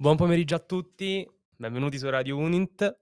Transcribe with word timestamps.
Buon 0.00 0.16
pomeriggio 0.16 0.54
a 0.54 0.60
tutti, 0.60 1.30
benvenuti 1.56 1.98
su 1.98 2.08
Radio 2.08 2.38
Unint. 2.38 3.00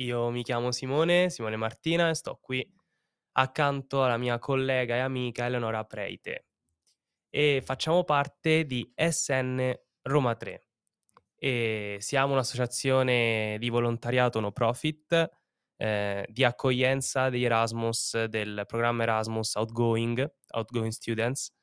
Io 0.00 0.28
mi 0.30 0.42
chiamo 0.42 0.72
Simone, 0.72 1.30
Simone 1.30 1.54
Martina 1.54 2.08
e 2.08 2.16
sto 2.16 2.36
qui 2.42 2.68
accanto 3.34 4.02
alla 4.02 4.16
mia 4.16 4.40
collega 4.40 4.96
e 4.96 4.98
amica 4.98 5.46
Eleonora 5.46 5.84
Preite 5.84 6.46
e 7.30 7.62
facciamo 7.64 8.02
parte 8.02 8.66
di 8.66 8.92
SN 8.92 9.72
Roma 10.02 10.34
3 10.34 10.66
e 11.36 11.98
siamo 12.00 12.32
un'associazione 12.32 13.56
di 13.60 13.68
volontariato 13.68 14.40
no 14.40 14.50
profit 14.50 15.30
eh, 15.76 16.26
di 16.28 16.42
accoglienza 16.42 17.30
degli 17.30 17.44
Erasmus 17.44 18.24
del 18.24 18.64
programma 18.66 19.04
Erasmus 19.04 19.54
Outgoing, 19.54 20.28
Outgoing 20.48 20.90
Students 20.90 21.54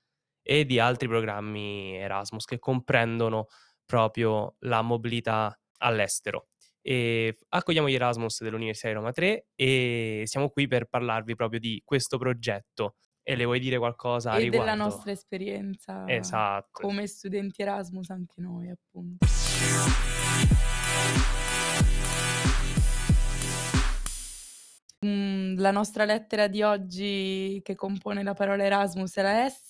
e 0.41 0.63
di 0.63 0.79
altri 0.79 1.09
programmi 1.09 1.97
Erasmus 1.97 2.45
che 2.45 2.59
comprendono 2.59 3.47
proprio 3.89 4.53
la 4.59 4.83
mobilità 4.83 5.59
all'estero. 5.79 6.49
E 6.79 7.35
accogliamo 7.49 7.89
gli 7.89 7.95
Erasmus 7.95 8.43
dell'Università 8.43 8.89
di 8.89 8.93
Roma 8.93 9.11
3 9.11 9.47
e 9.55 10.21
siamo 10.25 10.49
qui 10.49 10.67
per 10.67 10.85
parlarvi 10.85 11.35
proprio 11.35 11.59
di 11.59 11.81
questo 11.83 12.19
progetto. 12.19 12.97
E 13.23 13.35
le 13.35 13.45
vuoi 13.45 13.59
dire 13.59 13.79
qualcosa 13.79 14.35
E 14.35 14.41
riguardo? 14.43 14.71
della 14.71 14.83
nostra 14.83 15.11
esperienza 15.11 16.03
Esatto. 16.07 16.69
come 16.71 17.07
studenti 17.07 17.63
Erasmus 17.63 18.09
anche 18.11 18.41
noi, 18.41 18.69
appunto. 18.69 19.25
Mm, 25.05 25.57
la 25.57 25.71
nostra 25.71 26.03
lettera 26.05 26.47
di 26.47 26.61
oggi 26.61 27.61
che 27.63 27.73
compone 27.75 28.21
la 28.23 28.33
parola 28.33 28.63
Erasmus 28.65 29.15
è 29.15 29.21
la 29.21 29.47
S 29.49 29.69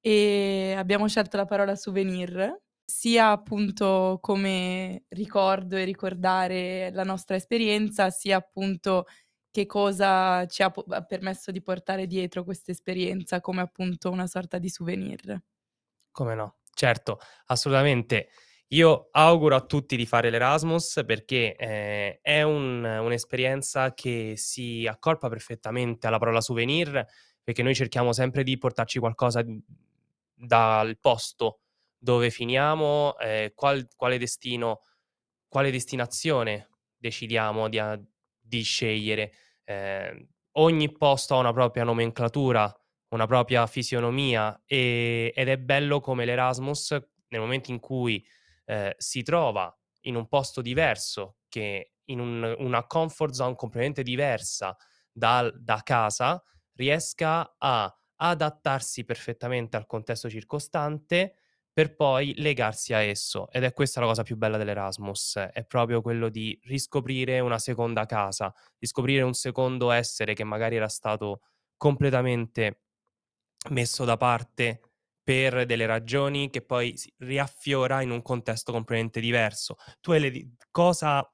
e 0.00 0.74
abbiamo 0.78 1.06
scelto 1.08 1.36
la 1.36 1.44
parola 1.44 1.76
souvenir, 1.76 2.58
sia 2.90 3.30
appunto 3.30 4.18
come 4.20 5.04
ricordo 5.10 5.76
e 5.76 5.84
ricordare 5.84 6.90
la 6.92 7.04
nostra 7.04 7.36
esperienza, 7.36 8.10
sia 8.10 8.36
appunto 8.36 9.06
che 9.50 9.66
cosa 9.66 10.44
ci 10.46 10.62
ha 10.62 10.70
po- 10.70 10.84
permesso 11.06 11.52
di 11.52 11.62
portare 11.62 12.06
dietro 12.06 12.44
questa 12.44 12.72
esperienza 12.72 13.40
come 13.40 13.60
appunto 13.62 14.10
una 14.10 14.26
sorta 14.26 14.58
di 14.58 14.68
souvenir. 14.68 15.40
Come 16.10 16.34
no? 16.34 16.56
Certo, 16.72 17.18
assolutamente. 17.46 18.30
Io 18.68 19.08
auguro 19.12 19.56
a 19.56 19.64
tutti 19.66 19.96
di 19.96 20.06
fare 20.06 20.30
l'Erasmus 20.30 21.02
perché 21.04 21.56
eh, 21.56 22.18
è 22.22 22.42
un- 22.42 22.84
un'esperienza 22.84 23.94
che 23.94 24.34
si 24.36 24.86
accorpa 24.86 25.28
perfettamente 25.28 26.06
alla 26.06 26.18
parola 26.18 26.40
souvenir, 26.40 27.04
perché 27.42 27.62
noi 27.62 27.74
cerchiamo 27.74 28.12
sempre 28.12 28.42
di 28.44 28.56
portarci 28.58 28.98
qualcosa 28.98 29.42
di- 29.42 29.60
dal 30.34 30.98
posto 30.98 31.60
dove 32.00 32.30
finiamo, 32.30 33.16
eh, 33.18 33.52
qual- 33.54 33.86
quale 33.96 34.18
destino, 34.18 34.82
quale 35.48 35.70
destinazione 35.70 36.68
decidiamo 36.96 37.68
di, 37.68 37.78
a- 37.78 38.00
di 38.38 38.62
scegliere. 38.62 39.32
Eh, 39.64 40.28
ogni 40.52 40.92
posto 40.92 41.34
ha 41.34 41.38
una 41.38 41.52
propria 41.52 41.84
nomenclatura, 41.84 42.72
una 43.08 43.26
propria 43.26 43.66
fisionomia 43.66 44.60
e- 44.66 45.32
ed 45.34 45.48
è 45.48 45.58
bello 45.58 46.00
come 46.00 46.24
l'Erasmus, 46.24 46.90
nel 47.28 47.40
momento 47.40 47.70
in 47.70 47.80
cui 47.80 48.24
eh, 48.66 48.94
si 48.98 49.22
trova 49.22 49.74
in 50.02 50.14
un 50.16 50.28
posto 50.28 50.60
diverso, 50.62 51.38
che 51.48 51.94
in 52.06 52.20
un- 52.20 52.54
una 52.58 52.86
comfort 52.86 53.32
zone 53.32 53.54
completamente 53.56 54.02
diversa 54.02 54.76
dal- 55.12 55.52
da 55.60 55.80
casa, 55.82 56.42
riesca 56.74 57.54
a 57.58 57.92
adattarsi 58.16 59.04
perfettamente 59.04 59.76
al 59.76 59.86
contesto 59.86 60.28
circostante 60.30 61.34
per 61.80 61.94
poi 61.94 62.34
legarsi 62.36 62.92
a 62.92 62.98
esso. 62.98 63.50
Ed 63.50 63.64
è 63.64 63.72
questa 63.72 64.00
la 64.00 64.06
cosa 64.06 64.22
più 64.22 64.36
bella 64.36 64.58
dell'Erasmus, 64.58 65.36
è 65.50 65.64
proprio 65.64 66.02
quello 66.02 66.28
di 66.28 66.58
riscoprire 66.64 67.40
una 67.40 67.58
seconda 67.58 68.04
casa, 68.04 68.52
riscoprire 68.78 69.22
un 69.22 69.32
secondo 69.32 69.90
essere 69.90 70.34
che 70.34 70.44
magari 70.44 70.76
era 70.76 70.88
stato 70.88 71.40
completamente 71.78 72.82
messo 73.70 74.04
da 74.04 74.18
parte 74.18 74.82
per 75.22 75.64
delle 75.64 75.86
ragioni 75.86 76.50
che 76.50 76.60
poi 76.60 76.94
riaffiora 77.20 78.02
in 78.02 78.10
un 78.10 78.20
contesto 78.20 78.72
completamente 78.72 79.20
diverso. 79.20 79.76
Tu 80.02 80.12
Ele, 80.12 80.56
cosa, 80.70 81.26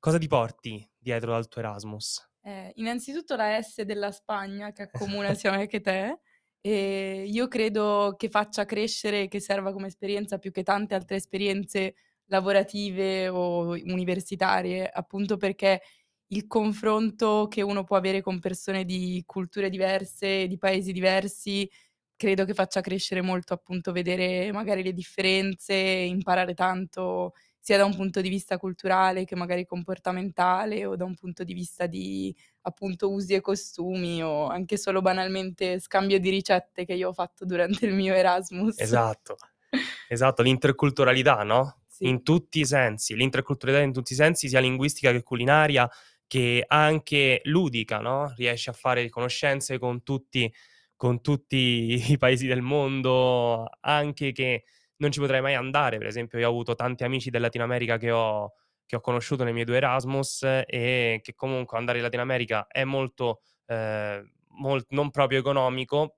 cosa 0.00 0.18
ti 0.18 0.26
porti 0.26 0.84
dietro 0.98 1.30
dal 1.30 1.46
tuo 1.46 1.60
Erasmus? 1.60 2.30
Eh, 2.40 2.72
innanzitutto 2.76 3.36
la 3.36 3.62
S 3.62 3.82
della 3.82 4.10
Spagna 4.10 4.72
che 4.72 4.82
accomuna 4.82 5.34
sia 5.34 5.52
me 5.52 5.68
che 5.68 5.80
te 5.80 6.18
e 6.66 7.26
io 7.28 7.46
credo 7.48 8.14
che 8.16 8.30
faccia 8.30 8.64
crescere 8.64 9.22
e 9.22 9.28
che 9.28 9.38
serva 9.40 9.72
come 9.72 9.88
esperienza 9.88 10.38
più 10.38 10.50
che 10.50 10.62
tante 10.62 10.94
altre 10.94 11.16
esperienze 11.16 11.94
lavorative 12.26 13.28
o 13.28 13.72
universitarie, 13.72 14.88
appunto 14.88 15.36
perché 15.36 15.82
il 16.28 16.46
confronto 16.46 17.48
che 17.50 17.60
uno 17.62 17.84
può 17.84 17.96
avere 17.96 18.22
con 18.22 18.38
persone 18.40 18.84
di 18.86 19.22
culture 19.26 19.68
diverse, 19.68 20.46
di 20.46 20.56
paesi 20.58 20.92
diversi, 20.92 21.68
credo 22.16 22.44
che 22.46 22.54
faccia 22.54 22.80
crescere 22.80 23.20
molto 23.22 23.52
appunto 23.54 23.92
vedere 23.92 24.50
magari 24.52 24.82
le 24.82 24.92
differenze, 24.94 25.74
imparare 25.74 26.54
tanto 26.54 27.32
sia 27.64 27.78
da 27.78 27.86
un 27.86 27.96
punto 27.96 28.20
di 28.20 28.28
vista 28.28 28.58
culturale 28.58 29.24
che 29.24 29.34
magari 29.36 29.64
comportamentale 29.64 30.84
o 30.84 30.96
da 30.96 31.04
un 31.04 31.14
punto 31.14 31.44
di 31.44 31.54
vista 31.54 31.86
di 31.86 32.36
appunto 32.60 33.10
usi 33.10 33.32
e 33.32 33.40
costumi 33.40 34.22
o 34.22 34.48
anche 34.48 34.76
solo 34.76 35.00
banalmente 35.00 35.80
scambio 35.80 36.20
di 36.20 36.28
ricette 36.28 36.84
che 36.84 36.92
io 36.92 37.08
ho 37.08 37.12
fatto 37.14 37.46
durante 37.46 37.86
il 37.86 37.94
mio 37.94 38.12
Erasmus. 38.12 38.78
Esatto, 38.78 39.36
esatto, 40.10 40.42
l'interculturalità, 40.42 41.42
no? 41.42 41.84
Sì. 41.88 42.06
In 42.06 42.22
tutti 42.22 42.60
i 42.60 42.66
sensi, 42.66 43.16
l'interculturalità 43.16 43.82
in 43.82 43.94
tutti 43.94 44.12
i 44.12 44.16
sensi, 44.16 44.46
sia 44.46 44.60
linguistica 44.60 45.10
che 45.10 45.22
culinaria, 45.22 45.88
che 46.26 46.64
anche 46.68 47.40
ludica, 47.44 48.00
no? 48.00 48.30
Riesci 48.36 48.68
a 48.68 48.74
fare 48.74 49.08
conoscenze 49.08 49.78
con 49.78 50.02
tutti, 50.02 50.52
con 50.96 51.22
tutti 51.22 52.12
i 52.12 52.18
paesi 52.18 52.46
del 52.46 52.60
mondo, 52.60 53.66
anche 53.80 54.32
che 54.32 54.64
non 55.04 55.12
ci 55.12 55.20
potrei 55.20 55.40
mai 55.40 55.54
andare. 55.54 55.98
Per 55.98 56.06
esempio, 56.06 56.38
io 56.38 56.48
ho 56.48 56.50
avuto 56.50 56.74
tanti 56.74 57.04
amici 57.04 57.30
del 57.30 57.40
Latino 57.40 57.64
America 57.64 57.96
che 57.96 58.10
ho, 58.10 58.52
che 58.86 58.96
ho 58.96 59.00
conosciuto 59.00 59.44
nei 59.44 59.52
miei 59.52 59.64
due 59.64 59.76
Erasmus 59.76 60.42
e 60.42 61.20
che 61.22 61.34
comunque 61.34 61.78
andare 61.78 61.98
in 61.98 62.04
Latino 62.04 62.22
America 62.22 62.66
è 62.66 62.84
molto, 62.84 63.40
eh, 63.66 64.22
mol- 64.48 64.84
non 64.90 65.10
proprio 65.10 65.38
economico, 65.38 66.16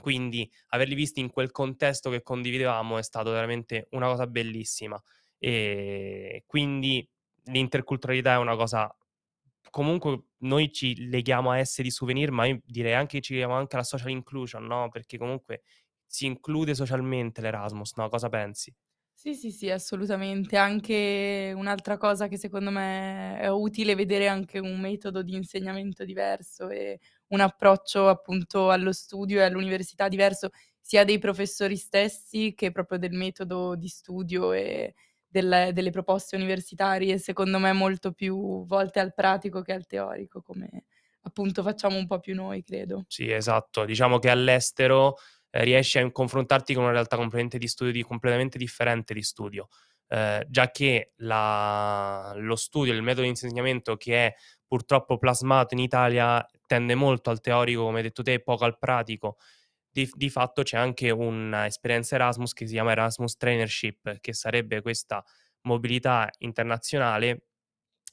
quindi 0.00 0.50
averli 0.68 0.94
visti 0.94 1.20
in 1.20 1.30
quel 1.30 1.50
contesto 1.50 2.10
che 2.10 2.22
condividevamo 2.22 2.98
è 2.98 3.02
stato 3.02 3.30
veramente 3.30 3.88
una 3.90 4.06
cosa 4.08 4.26
bellissima. 4.26 5.00
E 5.38 6.44
quindi 6.46 7.08
l'interculturalità 7.44 8.34
è 8.34 8.38
una 8.38 8.56
cosa. 8.56 8.92
Comunque 9.70 10.22
noi 10.38 10.72
ci 10.72 11.08
leghiamo 11.08 11.50
a 11.50 11.58
essere 11.58 11.90
souvenir, 11.90 12.30
ma 12.30 12.46
io 12.46 12.60
direi 12.64 12.94
anche 12.94 13.18
che 13.18 13.22
ci 13.22 13.32
leghiamo 13.34 13.54
anche 13.54 13.76
alla 13.76 13.84
social 13.84 14.10
inclusion, 14.10 14.64
no? 14.64 14.88
Perché 14.88 15.18
comunque 15.18 15.62
si 16.08 16.26
include 16.26 16.74
socialmente 16.74 17.40
l'Erasmus, 17.40 17.94
no? 17.96 18.08
Cosa 18.08 18.28
pensi? 18.28 18.74
Sì, 19.20 19.34
sì, 19.34 19.50
sì, 19.50 19.68
assolutamente. 19.68 20.56
Anche 20.56 21.52
un'altra 21.54 21.96
cosa 21.96 22.28
che 22.28 22.36
secondo 22.38 22.70
me 22.70 23.36
è 23.40 23.48
utile 23.48 23.96
vedere 23.96 24.28
anche 24.28 24.60
un 24.60 24.78
metodo 24.78 25.22
di 25.22 25.34
insegnamento 25.34 26.04
diverso 26.04 26.68
e 26.68 27.00
un 27.28 27.40
approccio 27.40 28.08
appunto 28.08 28.70
allo 28.70 28.92
studio 28.92 29.40
e 29.40 29.42
all'università 29.42 30.06
diverso, 30.06 30.50
sia 30.80 31.02
dei 31.04 31.18
professori 31.18 31.76
stessi 31.76 32.54
che 32.54 32.70
proprio 32.70 32.98
del 32.98 33.10
metodo 33.12 33.74
di 33.74 33.88
studio 33.88 34.52
e 34.52 34.94
del- 35.26 35.70
delle 35.72 35.90
proposte 35.90 36.36
universitarie, 36.36 37.18
secondo 37.18 37.58
me 37.58 37.72
molto 37.72 38.12
più 38.12 38.64
volte 38.66 39.00
al 39.00 39.12
pratico 39.14 39.62
che 39.62 39.72
al 39.72 39.86
teorico, 39.86 40.42
come 40.42 40.84
appunto 41.22 41.62
facciamo 41.64 41.96
un 41.96 42.06
po' 42.06 42.20
più 42.20 42.34
noi, 42.36 42.62
credo. 42.62 43.06
Sì, 43.10 43.30
esatto. 43.30 43.84
Diciamo 43.86 44.18
che 44.18 44.28
all'estero 44.28 45.16
eh, 45.50 45.64
riesci 45.64 45.98
a 45.98 46.10
confrontarti 46.10 46.74
con 46.74 46.84
una 46.84 46.92
realtà 46.92 47.16
completamente, 47.16 47.58
di 47.58 47.68
studio, 47.68 47.92
di, 47.92 48.02
completamente 48.02 48.58
differente 48.58 49.14
di 49.14 49.22
studio, 49.22 49.68
eh, 50.08 50.44
già 50.48 50.70
che 50.70 51.12
la, 51.16 52.32
lo 52.36 52.56
studio, 52.56 52.92
il 52.92 53.02
metodo 53.02 53.22
di 53.22 53.28
insegnamento 53.28 53.96
che 53.96 54.26
è 54.26 54.34
purtroppo 54.66 55.18
plasmato 55.18 55.74
in 55.74 55.80
Italia 55.80 56.46
tende 56.66 56.94
molto 56.94 57.30
al 57.30 57.40
teorico, 57.40 57.84
come 57.84 57.98
hai 57.98 58.02
detto 58.04 58.22
te, 58.22 58.40
poco 58.40 58.64
al 58.64 58.78
pratico. 58.78 59.38
Di, 59.90 60.08
di 60.14 60.28
fatto 60.30 60.62
c'è 60.62 60.76
anche 60.76 61.10
un'esperienza 61.10 62.14
Erasmus 62.14 62.52
che 62.52 62.66
si 62.66 62.74
chiama 62.74 62.92
Erasmus 62.92 63.36
Trainership, 63.36 64.20
che 64.20 64.32
sarebbe 64.32 64.82
questa 64.82 65.24
mobilità 65.62 66.30
internazionale 66.38 67.46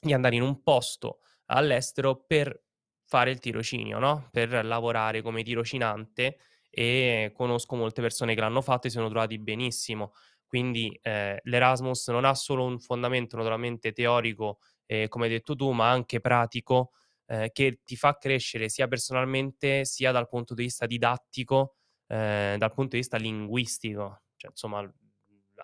di 0.00 0.12
andare 0.12 0.36
in 0.36 0.42
un 0.42 0.62
posto 0.62 1.20
all'estero 1.46 2.24
per 2.26 2.62
fare 3.04 3.30
il 3.30 3.38
tirocinio, 3.38 3.98
no? 3.98 4.28
Per 4.32 4.64
lavorare 4.64 5.22
come 5.22 5.42
tirocinante 5.42 6.38
e 6.78 7.32
conosco 7.34 7.74
molte 7.74 8.02
persone 8.02 8.34
che 8.34 8.40
l'hanno 8.42 8.60
fatto 8.60 8.86
e 8.86 8.90
si 8.90 8.96
sono 8.96 9.08
trovati 9.08 9.38
benissimo. 9.38 10.12
Quindi 10.44 10.96
eh, 11.00 11.40
l'Erasmus 11.44 12.08
non 12.08 12.26
ha 12.26 12.34
solo 12.34 12.64
un 12.64 12.78
fondamento 12.78 13.34
naturalmente 13.38 13.92
teorico, 13.92 14.58
eh, 14.84 15.08
come 15.08 15.24
hai 15.24 15.30
detto 15.30 15.56
tu, 15.56 15.70
ma 15.70 15.88
anche 15.88 16.20
pratico, 16.20 16.90
eh, 17.28 17.50
che 17.50 17.80
ti 17.82 17.96
fa 17.96 18.18
crescere 18.18 18.68
sia 18.68 18.88
personalmente 18.88 19.86
sia 19.86 20.12
dal 20.12 20.28
punto 20.28 20.52
di 20.52 20.64
vista 20.64 20.84
didattico, 20.84 21.76
eh, 22.08 22.56
dal 22.58 22.74
punto 22.74 22.90
di 22.90 22.98
vista 22.98 23.16
linguistico. 23.16 24.24
Cioè, 24.36 24.50
insomma, 24.50 24.86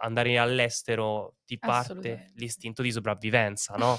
andare 0.01 0.39
all'estero 0.39 1.37
ti 1.45 1.59
parte 1.59 2.33
l'istinto 2.37 2.81
di 2.81 2.91
sopravvivenza, 2.91 3.75
no, 3.77 3.99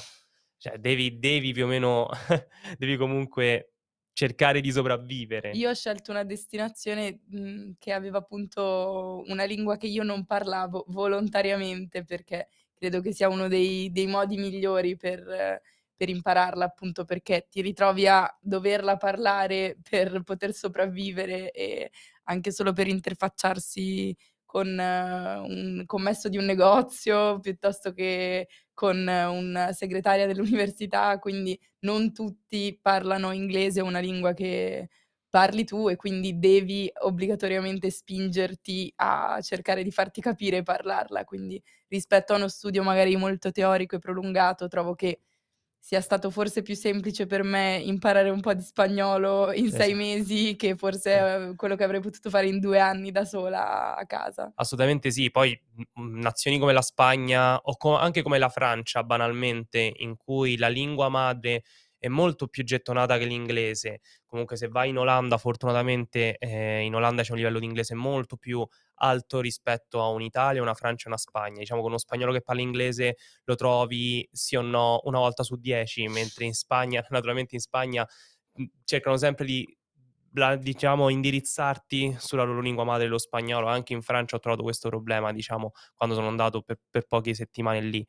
cioè 0.58 0.80
devi 0.80 1.20
devi 1.20 1.54
più 1.54 1.66
o 1.66 1.68
meno 1.68 2.10
devi 2.80 2.98
comunque 2.98 3.73
cercare 4.14 4.62
di 4.62 4.72
sopravvivere. 4.72 5.56
Io 5.56 5.70
ho 5.70 5.74
scelto 5.76 6.10
una 6.12 6.24
destinazione, 6.24 7.20
mhmm, 7.28 7.74
che 7.78 7.92
aveva 7.94 8.18
appunto 8.18 9.22
una 9.28 9.44
lingua 9.44 9.78
che 9.78 9.86
io 9.88 10.02
non 10.04 10.26
parlavo 10.26 10.86
volontariamente, 10.88 12.04
perché 12.04 12.48
credo 12.74 13.02
che 13.02 13.14
sia 13.14 13.30
uno 13.30 13.48
dei 13.48 13.92
dei 13.92 14.08
modi 14.08 14.38
migliori 14.38 14.96
per 14.98 15.62
per 15.96 16.10
impararla, 16.10 16.66
appunto 16.66 17.06
perché 17.06 17.48
ti 17.52 17.62
ritrovi 17.62 18.08
a 18.08 18.28
doverla 18.42 18.98
parlare 18.98 19.78
per 19.88 20.24
poter 20.24 20.52
sopravvivere 20.54 21.52
e 21.52 21.92
anche 22.24 22.52
solo 22.52 22.74
per 22.74 22.88
interfacciarsi 22.88 24.16
con 24.54 24.68
un 24.78 25.84
commesso 25.88 26.30
di 26.30 26.38
un 26.38 26.46
negozio, 26.46 27.40
piuttosto 27.40 27.92
che 27.92 28.48
con 28.72 28.98
una 29.08 29.72
segretaria 29.72 30.28
dell'università, 30.28 31.18
quindi 31.18 31.60
non 31.80 32.14
tutti 32.14 32.78
parlano 32.80 33.32
inglese 33.32 33.82
una 33.82 33.98
lingua 34.00 34.34
che 34.34 34.90
parli 35.28 35.64
tu 35.66 35.90
e 35.90 35.96
quindi 35.96 36.38
devi 36.38 36.92
obbligatoriamente 37.02 37.90
spingerti 37.90 38.94
a 38.98 39.40
cercare 39.42 39.82
di 39.82 39.90
farti 39.90 40.22
capire 40.22 40.58
e 40.58 40.64
parlarla. 40.64 41.24
Quindi 41.24 41.60
rispetto 41.88 42.34
a 42.34 42.36
uno 42.38 42.48
studio 42.48 42.84
magari 42.84 43.16
molto 43.16 43.52
teorico 43.52 43.96
e 43.96 44.00
prolungato, 44.00 44.68
trovo 44.68 44.94
che 44.94 45.22
sia 45.86 46.00
stato 46.00 46.30
forse 46.32 46.62
più 46.62 46.76
semplice 46.76 47.26
per 47.26 47.44
me 47.44 47.76
imparare 47.84 48.30
un 48.30 48.40
po' 48.40 48.54
di 48.54 48.62
spagnolo 48.62 49.52
in 49.52 49.70
6 49.70 49.94
Esa 49.94 49.96
mesi 49.96 50.56
che 50.56 50.76
forse, 50.78 51.12
Sì. 51.12 51.26
uhm, 51.50 51.56
quello 51.58 51.76
che 51.76 51.84
avrei 51.84 52.00
potuto 52.00 52.30
fare 52.30 52.48
in 52.48 52.60
2 52.62 52.80
anni 52.80 53.12
da 53.12 53.26
sola 53.26 53.94
a 53.98 54.06
casa. 54.06 54.54
Assolutamente 54.58 55.10
sì, 55.10 55.32
poi, 55.32 55.60
mhmm, 55.96 56.20
nazioni 56.22 56.60
come 56.60 56.74
la 56.74 56.82
Spagna 56.84 57.58
o 57.58 57.76
co 57.76 57.98
anche 57.98 58.22
come 58.22 58.38
la 58.38 58.50
Francia 58.50 59.04
banalmente, 59.04 59.92
in 59.98 60.16
cui 60.16 60.58
la 60.58 60.68
lingua 60.68 61.10
madre 61.10 61.64
è 61.98 62.08
molto 62.08 62.48
più 62.48 62.64
gettonata 62.64 63.18
che 63.18 63.26
l'inglese. 63.26 64.02
Comunque 64.28 64.56
se 64.56 64.68
vai 64.68 64.90
in 64.90 64.98
Olanda 65.00 65.38
fortunatamente, 65.40 66.38
ehm, 66.38 66.84
in 66.84 66.94
Olanda 66.94 67.24
c'è 67.24 67.32
un 67.32 67.38
livello 67.38 67.58
di 67.60 67.66
inglese 67.66 67.96
molto 67.96 68.38
più 68.38 68.64
alto 68.96 69.40
rispetto 69.42 70.02
a 70.02 70.08
un'Italia, 70.10 70.62
una 70.62 70.74
Francia 70.74 71.06
e 71.06 71.08
una 71.10 71.18
Spagna. 71.18 71.60
Diciamo 71.60 71.82
che 71.82 71.88
uno 71.88 71.98
spagnolo 71.98 72.32
che 72.34 72.42
parla 72.42 72.62
inglese 72.62 73.18
lo 73.46 73.56
trovi 73.56 74.28
sì 74.32 74.56
o 74.56 74.62
no 74.62 75.02
una 75.04 75.20
volta 75.20 75.44
su 75.44 75.56
10, 75.58 76.08
mentre 76.08 76.46
in 76.46 76.54
Spagna 76.54 77.04
naturalmente 77.10 77.56
in 77.56 77.62
Spagna, 77.62 78.08
cercano 78.84 79.18
sempre 79.18 79.46
di 79.46 79.78
diciamo 80.60 81.10
indirizzarti 81.10 82.16
sulla 82.20 82.44
loro 82.44 82.62
lingua 82.62 82.84
madre, 82.84 83.08
lo 83.08 83.18
spagnolo. 83.20 83.68
Anche 83.68 83.94
in 83.94 84.02
Francia 84.02 84.36
ho 84.36 84.40
trovato 84.40 84.64
questo 84.64 84.90
problema, 84.90 85.32
diciamo, 85.32 85.72
quando 85.96 86.16
sono 86.16 86.28
andato 86.28 86.62
per 86.62 86.80
per 86.90 87.06
poche 87.08 87.34
settimane 87.34 87.82
lì. 87.82 88.06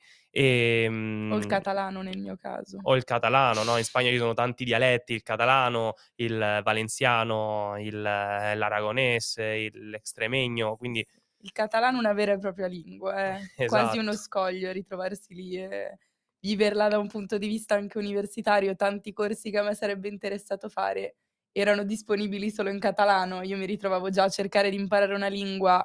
O 1.29 1.37
il 1.37 1.45
Ehm 1.45 1.45
catalano 1.45 2.01
nel 2.01 2.19
mio 2.19 2.39
caso. 2.39 2.87
o 2.87 2.97
il 2.97 3.05
catalano, 3.05 3.63
no, 3.63 3.79
in 3.79 3.85
Spagna 3.85 4.11
ci 4.11 4.19
sono 4.19 4.35
tanti 4.35 4.63
dialetti, 4.65 5.15
il 5.15 5.23
catalano, 5.23 5.95
il 6.17 6.61
valenciano, 6.63 7.77
il 7.79 8.01
l'aragonés, 8.03 9.37
il 9.37 9.89
l'extremeño, 9.89 10.77
quindi 10.77 11.07
Il 11.39 11.53
catalano 11.53 11.97
è 11.97 12.01
una 12.01 12.13
vera 12.15 12.33
e 12.33 12.39
propria 12.39 12.67
lingua, 12.67 13.35
eh. 13.37 13.51
Quasi 13.65 13.99
uno 13.99 14.15
Esatto. 14.15 14.17
scoglio 14.17 14.73
ritrovarsi 14.73 15.35
lì 15.35 15.57
e 15.63 15.99
viverla 16.41 16.89
da 16.89 16.99
un 16.99 17.09
punto 17.09 17.37
di 17.39 17.47
vista 17.49 17.75
anche 17.75 17.99
universitario. 17.99 18.75
Tanti 18.77 19.13
corsi 19.13 19.51
che 19.51 19.59
a 19.59 19.63
me 19.63 19.75
sarebbe 19.75 20.09
interessato 20.09 20.69
fare 20.69 21.17
erano 21.55 21.85
disponibili 21.85 22.51
solo 22.51 22.71
in 22.71 22.81
catalano. 22.81 23.43
Io 23.43 23.57
mi 23.57 23.67
ritrovavo 23.67 24.11
già 24.11 24.25
a 24.25 24.31
cercare 24.31 24.71
di 24.71 24.77
imparare 24.77 25.15
una 25.15 25.29
lingua 25.29 25.85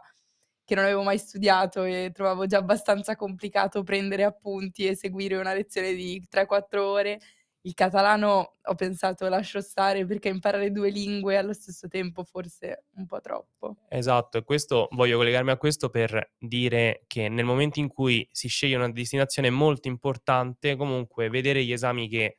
che 0.65 0.75
non 0.75 0.85
avevo 0.85 1.03
mai 1.03 1.17
studiato 1.19 1.83
e 1.83 2.11
trovavo 2.13 2.45
già 2.47 2.57
abbastanza 2.59 3.15
complicato 3.15 3.83
prendere 3.83 4.23
appunti 4.23 4.87
e 4.87 4.95
seguire 4.95 5.37
una 5.37 5.53
lezione 5.53 5.93
di 5.93 6.25
3, 6.29 6.45
4 6.47 6.87
ore. 6.87 7.19
Il 7.61 7.73
catalano 7.75 8.57
ho 8.63 8.75
pensato: 8.75 9.27
"Lascio 9.29 9.61
stare", 9.61 10.05
perché 10.05 10.29
imparare 10.29 10.71
2 10.71 10.89
lingue 10.91 11.37
allo 11.37 11.53
stesso 11.53 11.87
tempo 11.87 12.23
forse 12.23 12.85
un 12.95 13.05
po' 13.07 13.21
troppo. 13.21 13.77
Esatto, 13.91 14.37
e 14.37 14.43
questo 14.43 14.87
voglio 14.91 15.17
collegarmi 15.17 15.49
a 15.49 15.57
questo 15.57 15.89
per 15.89 16.33
dire 16.37 17.03
che 17.07 17.27
nel 17.27 17.43
momento 17.43 17.79
in 17.79 17.87
cui 17.87 18.27
si 18.31 18.47
sceglie 18.47 18.75
una 18.75 18.91
destinazione 18.91 19.47
è 19.47 19.51
molto 19.51 19.87
importante 19.87 20.75
comunque 20.75 21.27
vedere 21.29 21.63
gli 21.63 21.71
esami 21.71 22.07
che 22.07 22.37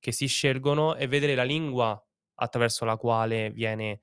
che 0.00 0.12
si 0.12 0.26
scelgono 0.26 0.96
e 0.96 1.06
vedere 1.08 1.34
la 1.34 1.42
lingua 1.42 2.02
attraverso 2.40 2.84
la 2.84 2.96
quale 2.96 3.50
viene, 3.50 4.02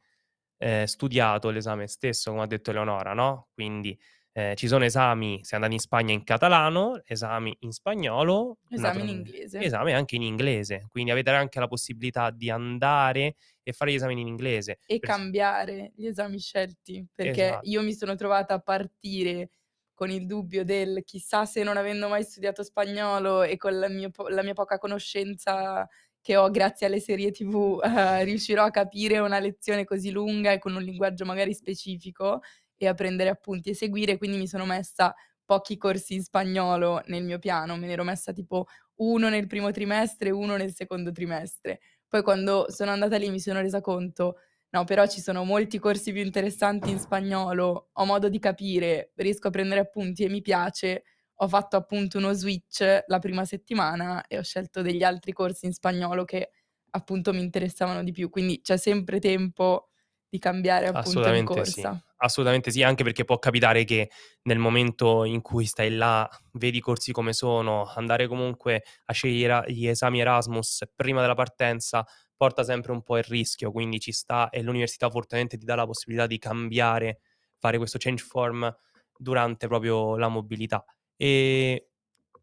ehm, 0.57 0.85
studiato 0.85 1.49
l'esame 1.49 1.87
stesso, 1.87 2.31
come 2.31 2.43
ha 2.43 2.47
detto 2.47 2.71
Eleonora, 2.71 3.13
no, 3.13 3.49
quindi, 3.53 3.97
ehm, 4.33 4.55
ci 4.55 4.67
sono 4.67 4.85
esami 4.85 5.43
se 5.43 5.55
andate 5.55 5.73
in 5.73 5.79
Spagna 5.79 6.13
in 6.13 6.23
catalano, 6.23 7.01
esami 7.05 7.55
in 7.61 7.71
spagnolo, 7.71 8.59
Esami 8.71 9.01
in 9.01 9.09
inglese. 9.09 9.61
esami 9.61 9.93
anche 9.93 10.15
in 10.15 10.21
inglese. 10.23 10.87
Quindi 10.89 11.11
avete 11.11 11.31
anche 11.31 11.59
la 11.59 11.67
possibilità 11.67 12.31
di 12.31 12.49
andare 12.51 13.35
e 13.63 13.73
fare 13.73 13.91
gli 13.91 13.95
esami 13.95 14.13
in 14.21 14.27
inglese. 14.27 14.79
E 14.89 14.99
Per 14.99 15.01
cambiare 15.01 15.91
gli 15.95 16.05
esami 16.07 16.39
scelti, 16.39 17.05
perché 17.13 17.57
Esa 17.57 17.61
io 17.61 17.81
mi 17.83 17.93
sono 17.93 18.15
trovata 18.15 18.53
a 18.53 18.59
partire 18.61 19.49
con 19.93 20.09
il 20.09 20.25
dubbio 20.25 20.63
del: 20.63 21.03
"Chissà 21.03 21.45
se 21.45 21.63
non 21.63 21.75
avendo 21.75 22.07
mai 22.07 22.23
studiato 22.23 22.63
spagnolo 22.63 23.43
e 23.43 23.57
con 23.57 23.77
la 23.79 23.89
mio 23.89 24.11
po 24.11 24.29
la 24.29 24.43
mia 24.43 24.53
poca 24.53 24.77
conoscenza 24.77 25.85
che 26.27 26.35
ho 26.35 26.49
grazie 26.51 26.87
alle 26.87 26.99
serie 26.99 27.31
TV, 27.31 27.79
uhm, 27.81 28.23
riuscirò 28.25 28.65
a 28.65 28.69
capire 28.71 29.19
una 29.19 29.39
lezione 29.39 29.85
così 29.85 30.11
lunga 30.11 30.51
e 30.51 30.59
con 30.59 30.75
un 30.75 30.81
linguaggio 30.83 31.23
magari 31.23 31.53
specifico 31.53 32.41
e 32.75 32.85
a 32.87 32.93
prendere 32.93 33.29
appunti 33.29 33.69
e 33.69 33.73
seguire." 33.75 34.17
Quindi 34.17 34.35
mi 34.37 34.47
sono 34.47 34.65
messa 34.65 35.15
pochi 35.45 35.77
corsi 35.77 36.15
in 36.15 36.23
spagnolo 36.23 37.01
nel 37.05 37.23
mio 37.23 37.39
piano, 37.39 37.77
me 37.77 37.87
ne 37.87 37.93
ero 37.93 38.03
messa 38.03 38.33
tipo 38.33 38.65
1 38.97 39.29
nel 39.29 39.47
primo 39.47 39.71
trimestre 39.71 40.27
e 40.29 40.31
1 40.33 40.57
nel 40.57 40.73
secondo 40.73 41.11
trimestre. 41.13 41.79
Poi 42.09 42.21
quando 42.23 42.65
sono 42.69 42.91
andata 42.91 43.15
lì 43.17 43.29
mi 43.29 43.39
sono 43.39 43.61
resa 43.61 43.79
conto: 43.79 44.35
"No, 44.71 44.83
però 44.83 45.07
ci 45.07 45.21
sono 45.21 45.45
molti 45.45 45.79
corsi 45.79 46.11
più 46.11 46.21
interessanti 46.23 46.89
in 46.89 46.99
spagnolo, 46.99 47.89
ho 47.93 48.05
modo 48.05 48.27
di 48.29 48.39
capire, 48.39 49.11
riesco 49.15 49.47
a 49.47 49.51
prendere 49.51 49.79
appunti 49.81 50.23
e 50.25 50.29
mi 50.29 50.41
piace." 50.41 51.03
Ho 51.39 51.47
fatto 51.47 51.75
appunto 51.77 52.17
uno 52.17 52.33
switch 52.33 53.03
la 53.07 53.19
prima 53.19 53.45
settimana 53.45 54.25
e 54.27 54.37
ho 54.39 54.43
scelto 54.43 54.81
degli 54.81 55.03
altri 55.03 55.33
corsi 55.33 55.65
in 55.67 55.73
spagnolo 55.73 56.25
che 56.25 56.51
appunto 56.91 57.33
mi 57.33 57.41
interessavano 57.41 58.03
di 58.03 58.11
più. 58.11 58.29
Quindi 58.29 58.61
c'è 58.61 58.77
sempre 58.77 59.19
tempo 59.19 59.89
di 60.29 60.39
cambiare 60.39 60.87
appunto 60.87 61.29
Assolutamente 61.29 61.63
sì, 61.65 61.87
rincorsa. 61.87 62.01
assolutamente 62.17 62.71
sì, 62.71 62.81
anche 62.81 63.03
perché 63.03 63.23
può 63.25 63.37
capitare 63.39 63.83
che 63.83 64.09
nel 64.43 64.57
momento 64.57 65.25
in 65.25 65.41
cui 65.41 65.65
stai 65.65 65.91
là, 65.93 66.27
vedi 66.53 66.77
i 66.77 66.79
corsi 66.81 67.11
come 67.11 67.33
sono, 67.33 67.85
andare 67.95 68.27
comunque 68.27 68.83
a 69.05 69.13
scegliere 69.13 69.71
gli 69.71 69.85
esami 69.87 70.21
Erasmus 70.21 70.83
prima 70.95 71.21
della 71.21 71.35
partenza 71.35 72.05
porta 72.35 72.63
sempre 72.63 72.91
un 72.93 73.03
po' 73.03 73.17
il 73.17 73.23
rischio, 73.23 73.71
quindi 73.71 73.99
ci 73.99 74.11
sta 74.11 74.49
e 74.49 74.61
l'università 74.61 75.09
fortemente 75.09 75.57
ti 75.57 75.65
dà 75.65 75.75
la 75.75 75.85
possibilità 75.85 76.25
di 76.27 76.37
cambiare, 76.37 77.19
fare 77.59 77.77
questo 77.77 77.97
change 77.99 78.23
form 78.23 78.73
durante 79.17 79.67
proprio 79.67 80.15
la 80.17 80.27
mobilità. 80.29 80.83
Ehm, 81.17 81.77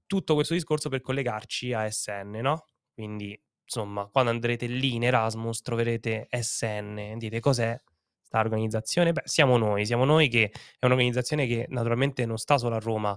tutto 0.07 0.35
questo 0.35 0.55
discorso 0.55 0.89
per 0.89 1.01
collegarci 1.01 1.73
a 1.73 1.85
ESN, 1.87 2.31
no, 2.43 2.65
quindi 2.93 3.39
insomma 3.65 4.07
quando 4.09 4.31
andrete 4.31 4.67
lì 4.67 4.95
in 4.95 5.05
Erasmus 5.05 5.61
troverete 5.63 6.27
ESN, 6.29 7.17
dite: 7.19 7.41
"Cos'è 7.41 7.77
'sta 8.23 8.39
organizzazione?" 8.41 9.13
Beh, 9.13 9.23
siamo 9.25 9.57
noi, 9.57 9.87
siamo 9.87 10.05
noi 10.05 10.29
che 10.29 10.51
è 10.79 10.85
un'organizzazione 10.87 11.47
che 11.47 11.67
naturalmente 11.71 12.27
non 12.27 12.37
sta 12.39 12.59
solo 12.59 12.75
a 12.77 12.79
Roma. 12.79 13.11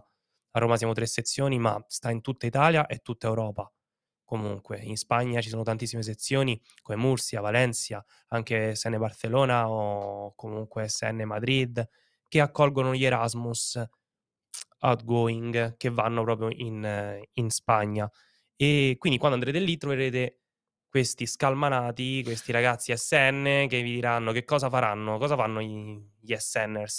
A 0.52 0.60
Roma 0.60 0.78
siamo 0.78 0.94
3 0.94 1.06
sezioni, 1.06 1.60
ma 1.60 1.84
sta 1.88 2.10
in 2.12 2.22
tutta 2.22 2.46
Italia 2.48 2.86
e 2.88 3.00
tutta 3.00 3.28
Europa. 3.28 3.72
Comunque 4.24 4.80
in 4.80 4.98
Spagna 4.98 5.40
ci 5.42 5.50
sono 5.50 5.64
tantissime 5.64 6.04
sezioni 6.04 6.60
come 6.82 6.98
Murcia, 6.98 7.40
Valencia, 7.42 8.04
anche 8.30 8.70
ESN 8.72 8.98
Barcellona 8.98 9.70
o 9.70 10.34
comunque 10.36 10.84
ESN 10.84 11.24
Madrid, 11.26 11.88
che 12.28 12.42
accolgono 12.42 12.94
gli 12.96 13.06
Erasmus 13.06 13.82
outgoing 14.80 15.78
che 15.78 15.90
vanno 15.90 16.24
proprio 16.24 16.50
in 16.52 17.20
in 17.34 17.50
Spagna. 17.50 18.10
E 18.56 18.96
quindi 18.98 19.20
quando 19.20 19.38
andrete 19.38 19.60
lì 19.60 19.78
troverete 19.78 20.40
questi 20.90 21.26
scalmanati, 21.28 22.24
questi 22.24 22.52
ragazzi 22.52 22.92
ESN 22.92 23.68
che 23.68 23.82
vi 23.82 23.94
diranno 23.94 24.32
che 24.32 24.44
cosa 24.46 24.70
faranno. 24.70 25.18
Cosa 25.18 25.36
fanno 25.36 25.62
gli 25.62 26.34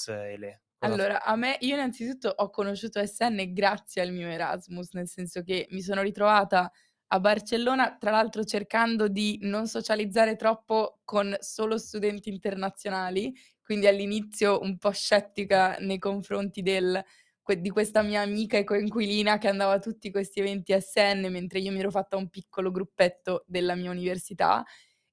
Ele? 0.09 0.63
Cosa 0.79 0.97
f 0.99 1.01
Allora, 1.01 1.25
a 1.25 1.35
me 1.35 1.57
io 1.61 1.75
innanzitutto 1.75 2.29
ho 2.29 2.51
conosciuto 2.51 3.01
ESN 3.01 3.53
grazie 3.53 4.01
al 4.03 4.13
mio 4.13 4.29
Erasmus, 4.29 4.93
nel 4.93 5.09
senso 5.09 5.43
che 5.43 5.67
mi 5.71 5.83
sono 5.83 6.03
ritrovata 6.03 6.71
a 7.09 7.21
Barcellona, 7.21 7.97
tra 7.99 8.11
l'altro 8.13 8.45
cercando 8.45 9.09
di 9.09 9.39
non 9.43 9.67
socializzare 9.67 10.37
troppo 10.37 11.01
con 11.05 11.35
solo 11.41 11.79
studenti 11.79 12.29
internazionali, 12.29 13.35
quindi 13.63 13.87
all'inizio 13.89 14.61
un 14.61 14.79
po' 14.79 14.93
scettica 14.93 15.77
nei 15.81 15.99
confronti 15.99 16.63
del 16.63 17.03
que 17.49 17.61
di 17.61 17.71
questa 17.71 18.03
mia 18.03 18.21
amica 18.21 18.59
e 18.59 18.65
coinquilina 18.65 19.39
che 19.39 19.49
andava 19.49 19.73
a 19.75 19.79
tutti 19.79 20.11
questi 20.11 20.41
eventi 20.41 20.73
ESN, 20.73 21.29
mentre 21.31 21.61
io 21.61 21.73
mi 21.73 21.79
ero 21.81 21.91
fatta 21.91 22.17
un 22.19 22.29
piccolo 22.29 22.71
gruppetto 22.71 23.45
della 23.47 23.75
mia 23.75 23.91
università. 23.91 24.63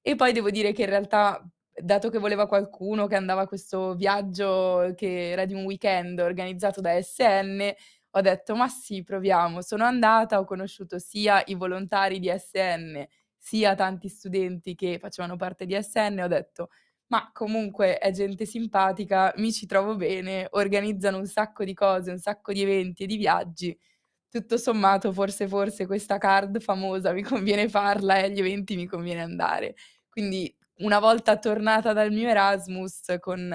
E 0.02 0.14
poi 0.16 0.32
devo 0.32 0.50
dire 0.50 0.72
che 0.72 0.82
in 0.82 0.88
realtà 0.88 1.42
dato 1.74 2.10
che 2.10 2.18
voleva 2.18 2.46
qualcuno 2.46 3.06
che 3.06 3.16
andava 3.16 3.42
a 3.42 3.46
questo 3.46 3.94
viaggio 3.94 4.92
che 4.96 5.30
era 5.30 5.44
di 5.46 5.54
un 5.54 5.64
weekend 5.64 6.20
organizzato 6.20 6.80
da 6.80 7.00
SN, 7.02 7.72
ho 8.10 8.20
detto: 8.20 8.54
"Ma 8.56 8.68
sì, 8.68 9.02
proviamo". 9.02 9.62
Sono 9.62 9.84
andata, 9.84 10.38
ho 10.38 10.44
conosciuto 10.44 10.98
sia 10.98 11.42
i 11.46 11.54
volontari 11.54 12.18
di 12.20 12.28
SN, 12.36 13.04
sia 13.36 13.74
tanti 13.74 14.08
studenti 14.08 14.74
che 14.74 14.98
facevano 14.98 15.36
parte 15.36 15.66
di 15.66 15.74
SN, 15.82 16.20
ho 16.22 16.28
detto: 16.28 16.68
"Ma 17.08 17.30
comunque 17.32 17.98
è 17.98 18.10
gente 18.10 18.46
simpatica, 18.46 19.32
mi 19.36 19.52
ci 19.52 19.66
trovo 19.66 19.94
bene, 19.96 20.46
organizzano 20.50 21.18
un 21.18 21.26
sacco 21.26 21.62
di 21.64 21.72
cose, 21.74 22.10
un 22.10 22.18
sacco 22.18 22.52
di 22.52 22.62
eventi 22.62 23.04
e 23.04 23.06
di 23.06 23.16
viaggi. 23.16 23.78
Tutto 24.28 24.58
sommato 24.58 25.12
forse, 25.12 25.48
forse 25.48 25.86
questa 25.86 26.18
card 26.18 26.60
famosa 26.60 27.12
mi 27.12 27.22
conviene 27.22 27.68
farla 27.68 28.18
e 28.18 28.24
agli 28.24 28.38
eventi 28.40 28.76
mi 28.76 28.86
conviene 28.86 29.22
andare". 29.22 29.74
Quindi 30.08 30.54
una 30.78 30.98
volta 31.00 31.38
tornata 31.38 31.92
dal 31.92 32.10
mio 32.12 32.28
Erasmus 32.28 33.16
con 33.20 33.48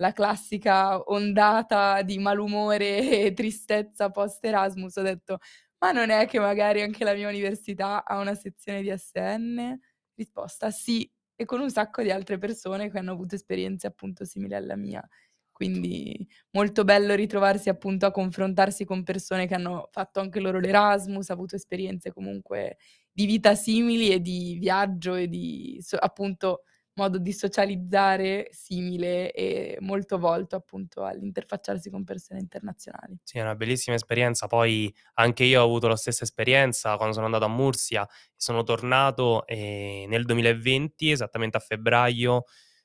la 0.00 0.12
classica 0.12 1.00
ondata 1.10 2.02
di 2.02 2.18
malumore 2.18 2.98
e 3.26 3.32
tristezza 3.34 4.10
post 4.10 4.44
Erasmus, 4.44 4.96
ho 4.96 5.02
detto: 5.02 5.38
"Ma 5.78 5.92
non 5.92 6.10
è 6.10 6.26
che 6.26 6.38
magari 6.40 6.82
anche 6.82 7.04
la 7.04 7.14
mia 7.14 7.28
università 7.28 8.04
ha 8.04 8.18
una 8.18 8.34
sezione 8.34 8.82
di 8.82 8.92
SN?" 8.96 9.78
Risposta: 10.14 10.70
"Sì", 10.70 11.08
e 11.40 11.44
con 11.44 11.60
un 11.60 11.70
sacco 11.70 12.02
di 12.02 12.10
altre 12.10 12.36
persone 12.38 12.90
che 12.90 12.98
hanno 12.98 13.12
avuto 13.12 13.36
esperienze 13.36 13.86
appunto 13.86 14.24
simili 14.24 14.54
alla 14.54 14.74
mia. 14.76 15.06
Quindi 15.52 16.26
molto 16.52 16.84
bello 16.84 17.14
ritrovarsi 17.14 17.68
appunto 17.68 18.06
a 18.06 18.10
confrontarsi 18.10 18.84
con 18.84 19.02
persone 19.04 19.46
che 19.46 19.54
hanno 19.54 19.88
fatto 19.92 20.20
anche 20.20 20.40
loro 20.40 20.58
l'Erasmus, 20.60 21.30
avuto 21.30 21.56
esperienze 21.56 22.12
comunque 22.12 22.76
di 23.12 23.26
vita 23.26 23.54
simili 23.54 24.10
e 24.10 24.20
di 24.20 24.56
viaggio 24.60 25.14
e 25.14 25.28
di 25.28 25.80
appunto 26.00 26.62
modo 26.98 27.18
di 27.18 27.32
socializzare 27.32 28.48
simile 28.50 29.32
e 29.32 29.78
molto 29.80 30.18
volto 30.18 30.56
appunto 30.56 31.04
all'interfacciarsi 31.04 31.90
con 31.90 32.04
persone 32.04 32.40
internazionali. 32.40 33.16
Sì, 33.22 33.36
è 33.38 33.42
una 33.42 33.54
bellissima 33.54 33.94
esperienza. 33.94 34.46
Poi 34.46 34.92
anche 35.14 35.44
io 35.44 35.60
ho 35.60 35.64
avuto 35.64 35.86
la 35.86 35.96
stessa 35.96 36.24
esperienza 36.24 36.96
quando 36.96 37.12
sono 37.12 37.26
andato 37.26 37.44
a 37.44 37.48
Mursia. 37.48 38.08
Sono 38.34 38.62
tornato 38.62 39.46
e 39.46 40.06
nel 40.08 40.24
2020, 40.24 41.10
esattamente 41.10 41.58
a 41.58 41.60
febbraio, 41.60 42.44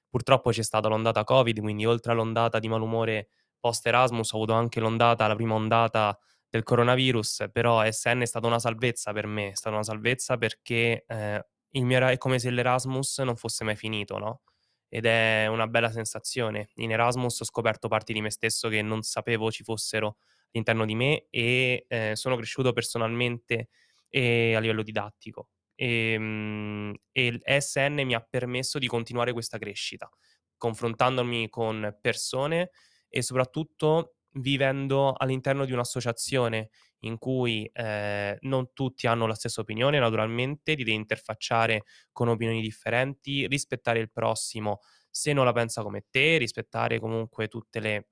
purtroppo 0.10 0.50
c'è 0.51 0.63
stata 0.63 0.89
l'ondata 0.89 1.24
Covid, 1.24 1.60
quindi 1.62 1.86
oltre 1.86 2.12
all'ondata 2.12 2.60
di 2.60 2.67
malumore 2.67 3.29
post 3.58 3.88
Erasmus 3.88 4.32
ho 4.34 4.36
avuto 4.36 4.51
anche 4.53 4.82
l'ondata, 4.82 5.27
la 5.27 5.36
prima 5.36 5.53
ondata 5.53 6.17
del 6.50 6.63
coronavirus, 6.63 7.46
però 7.51 7.82
SN 7.89 8.20
è 8.22 8.25
stata 8.25 8.46
una 8.46 8.60
salvezza 8.60 9.13
per 9.13 9.25
me, 9.25 9.51
è 9.51 9.55
stata 9.55 9.75
una 9.75 9.84
salvezza 9.86 10.38
perché 10.38 11.05
eh, 11.08 11.46
il 11.75 11.86
mio 11.86 12.06
è 12.08 12.18
come 12.18 12.39
se 12.39 12.50
l'Erasmus 12.51 13.20
non 13.20 13.36
fosse 13.36 13.63
mai 13.63 13.75
finito, 13.75 14.18
no, 14.18 14.42
ed 14.89 15.06
è 15.06 15.48
una 15.48 15.68
bella 15.68 15.92
sensazione. 15.92 16.70
In 16.75 16.92
Erasmus 16.92 17.39
ho 17.42 17.46
scoperto 17.46 17.88
parti 17.88 18.13
di 18.13 18.22
me 18.22 18.30
stesso 18.32 18.70
che 18.70 18.82
non 18.82 19.01
sapevo 19.03 19.51
ci 19.51 19.63
fossero 19.63 20.18
all'interno 20.51 20.86
di 20.86 20.96
me 20.96 21.27
e, 21.30 21.86
ehm, 21.88 22.13
sono 22.13 22.36
cresciuto 22.38 22.74
personalmente 22.74 23.70
e 24.10 24.56
a 24.56 24.60
livello 24.60 24.84
didattico. 24.84 25.50
Ehm, 25.75 26.94
e 27.12 27.25
il 27.27 27.39
ESN 27.44 28.01
mi 28.06 28.13
ha 28.13 28.22
permesso 28.22 28.77
di 28.80 28.88
continuare 28.88 29.34
questa 29.34 29.58
crescita, 29.58 30.10
confrontandomi 30.58 31.50
con 31.50 31.98
persone 32.01 32.70
e 33.10 33.22
soprattutto 33.24 34.15
vivendo 34.38 35.13
all'interno 35.13 35.65
di 35.65 35.72
un'associazione 35.74 36.70
in 37.05 37.17
cui 37.17 37.69
eh, 37.74 38.38
non 38.41 38.72
tutti 38.74 39.07
hanno 39.07 39.25
la 39.27 39.36
stessa 39.36 39.62
opinione, 39.62 40.00
naturalmente, 40.00 40.75
ti 40.75 40.83
devi 40.83 40.95
interfacciare 40.95 41.83
con 42.12 42.27
opinioni 42.27 42.62
differenti, 42.62 43.48
rispettare 43.48 44.00
il 44.00 44.12
prossimo 44.12 44.79
se 45.10 45.31
non 45.33 45.45
la 45.45 45.51
pensa 45.53 45.83
come 45.83 46.05
te, 46.10 46.38
rispettare 46.38 47.00
comunque 47.00 47.48
tutte 47.48 47.79
le, 47.79 48.07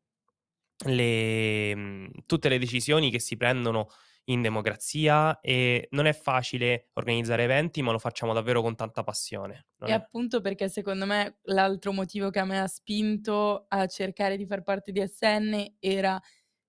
le, 0.85 1.75
mhmm, 1.75 2.09
tutte 2.25 2.49
le 2.49 2.59
decisioni 2.59 3.11
che 3.11 3.19
si 3.19 3.37
prendono 3.37 3.87
in 4.25 4.41
democrazia 4.41 5.39
e 5.39 5.87
non 5.91 6.05
è 6.05 6.13
facile 6.13 6.89
organizzare 6.93 7.43
eventi, 7.43 7.81
ma 7.81 7.91
lo 7.91 7.99
facciamo 7.99 8.33
davvero 8.33 8.61
con 8.61 8.75
tanta 8.75 9.03
passione. 9.03 9.67
E 9.83 9.91
è... 9.91 9.93
appunto 9.93 10.41
perché 10.41 10.69
secondo 10.69 11.05
me 11.05 11.39
l'altro 11.43 11.91
motivo 11.91 12.29
che 12.29 12.39
a 12.39 12.45
me 12.45 12.59
ha 12.59 12.67
spinto 12.67 13.65
a 13.67 13.87
cercare 13.87 14.37
di 14.37 14.45
far 14.45 14.63
parte 14.63 14.91
di 14.91 15.05
SN 15.07 15.75
era 15.79 16.19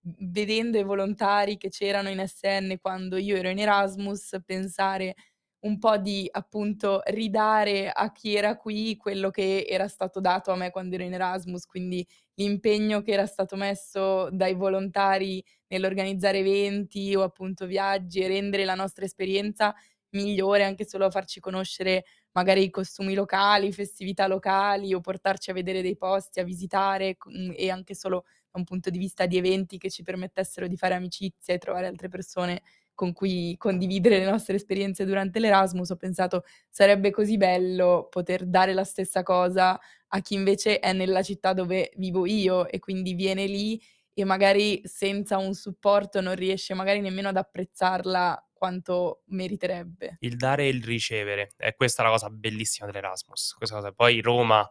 vedendo 0.03 0.79
i 0.79 0.83
volontari 0.85 1.57
che 1.57 1.69
c'erano 1.69 2.09
in 2.11 2.23
SN 2.27 2.77
quando 2.81 3.17
io 3.17 3.37
ero 3.37 3.49
in 3.49 3.59
Erasmus, 3.59 4.39
pensare 4.45 5.15
un 5.61 5.79
po' 5.79 5.97
di 5.97 6.29
appunto 6.31 7.03
ridare 7.07 7.89
a 7.91 8.11
chi 8.11 8.35
era 8.35 8.57
qui 8.57 8.97
quello 8.97 9.31
che 9.31 9.65
era 9.69 9.87
stato 9.87 10.21
dato 10.21 10.51
a 10.51 10.57
me 10.57 10.71
quando 10.71 10.97
ero 10.97 11.05
in 11.05 11.15
Erasmus, 11.15 11.67
quindi 11.67 12.05
l'impegno 12.35 13.01
che 13.03 13.13
era 13.13 13.27
stato 13.27 13.55
messo 13.57 14.29
dai 14.33 14.55
volontari 14.55 15.45
nell'organizzare 15.69 16.39
eventi 16.39 17.15
o 17.15 17.23
appunto 17.23 17.67
viaggi 17.67 18.21
e 18.21 18.27
rendere 18.29 18.65
la 18.65 18.75
nostra 18.75 19.05
esperienza 19.05 19.73
migliore, 20.11 20.65
anche 20.65 20.85
solo 20.87 21.07
a 21.07 21.11
farci 21.11 21.41
conoscere 21.41 22.05
magari 22.33 22.65
i 22.65 22.71
costumi 22.71 23.15
locali, 23.15 23.73
festività 23.73 24.27
locali 24.27 24.93
o 24.95 25.01
portarci 25.01 25.51
a 25.51 25.55
vedere 25.55 25.81
dei 25.83 25.97
posti, 25.97 26.41
a 26.41 26.45
visitare 26.45 27.17
e 27.57 27.71
anche 27.71 27.95
solo 27.95 28.25
da 28.53 28.59
un 28.59 28.65
punto 28.65 28.91
di 28.91 28.99
vista 28.99 29.25
di 29.27 29.39
eventi 29.39 29.79
che 29.79 29.91
ci 29.91 30.03
permettessero 30.03 30.67
di 30.67 30.77
fare 30.77 30.95
amicizia 30.95 31.55
e 31.55 31.59
trovare 31.59 31.87
altre 31.87 32.09
persone 32.09 32.63
con 32.95 33.15
cui 33.15 33.57
condividere 33.57 34.19
le 34.19 34.31
nostre 34.31 34.57
esperienze 34.57 35.07
durante 35.07 35.41
l'Erasmus, 35.41 35.91
ho 35.91 35.97
pensato 35.97 36.45
sarebbe 36.69 37.11
così 37.11 37.39
bello 37.39 38.07
poter 38.11 38.45
dare 38.45 38.75
la 38.75 38.85
stessa 38.85 39.23
cosa 39.23 39.81
a 40.09 40.21
chi 40.21 40.35
invece 40.35 40.79
è 40.79 40.93
nella 40.93 41.23
città 41.23 41.55
dove 41.55 41.91
vivo 41.97 42.27
io 42.27 42.69
e 42.69 42.79
quindi 42.79 43.15
viene 43.15 43.47
lì 43.47 43.81
e 44.13 44.25
magari 44.25 44.83
senza 44.85 45.39
un 45.39 45.55
supporto 45.55 46.21
non 46.21 46.35
riesce 46.35 46.75
magari 46.75 47.01
nemmeno 47.01 47.29
ad 47.29 47.39
apprezzarla 47.39 48.51
quanto 48.53 49.23
meriterebbe. 49.29 50.19
Il 50.21 50.37
dare 50.37 50.65
e 50.65 50.69
il 50.69 50.85
ricevere, 50.85 51.53
è 51.57 51.75
questa 51.75 52.03
la 52.03 52.11
cosa 52.11 52.29
bellissima 52.29 52.87
dell'Erasmus. 52.87 53.57
Cosa. 53.59 53.91
Poi 53.91 54.21
Roma, 54.21 54.71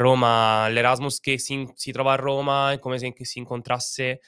Roma, 0.00 0.66
l'Erasmus 0.68 1.20
che 1.20 1.38
si, 1.38 1.70
si 1.74 1.92
trova 1.92 2.12
a 2.12 2.16
Roma 2.16 2.72
è 2.72 2.78
come 2.78 2.98
se 2.98 3.12
si 3.20 3.38
incontrasse 3.38 4.20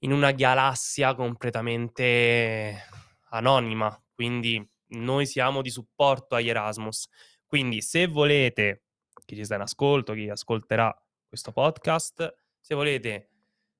in 0.00 0.12
una 0.12 0.30
galassia 0.32 1.14
completamente 1.14 2.84
anonima, 3.30 3.98
quindi 4.14 4.62
noi 4.88 5.24
siamo 5.24 5.62
di 5.62 5.70
supporto 5.70 6.34
agli 6.34 6.50
Erasmus. 6.50 7.08
Quindi 7.46 7.80
se 7.80 8.08
volete, 8.08 8.82
chi 9.24 9.36
ci 9.36 9.44
sta 9.44 9.54
in 9.54 9.62
ascolto, 9.62 10.12
chi 10.12 10.28
ascolterà 10.28 10.94
questo 11.26 11.50
podcast, 11.50 12.36
se 12.60 12.74
volete 12.74 13.30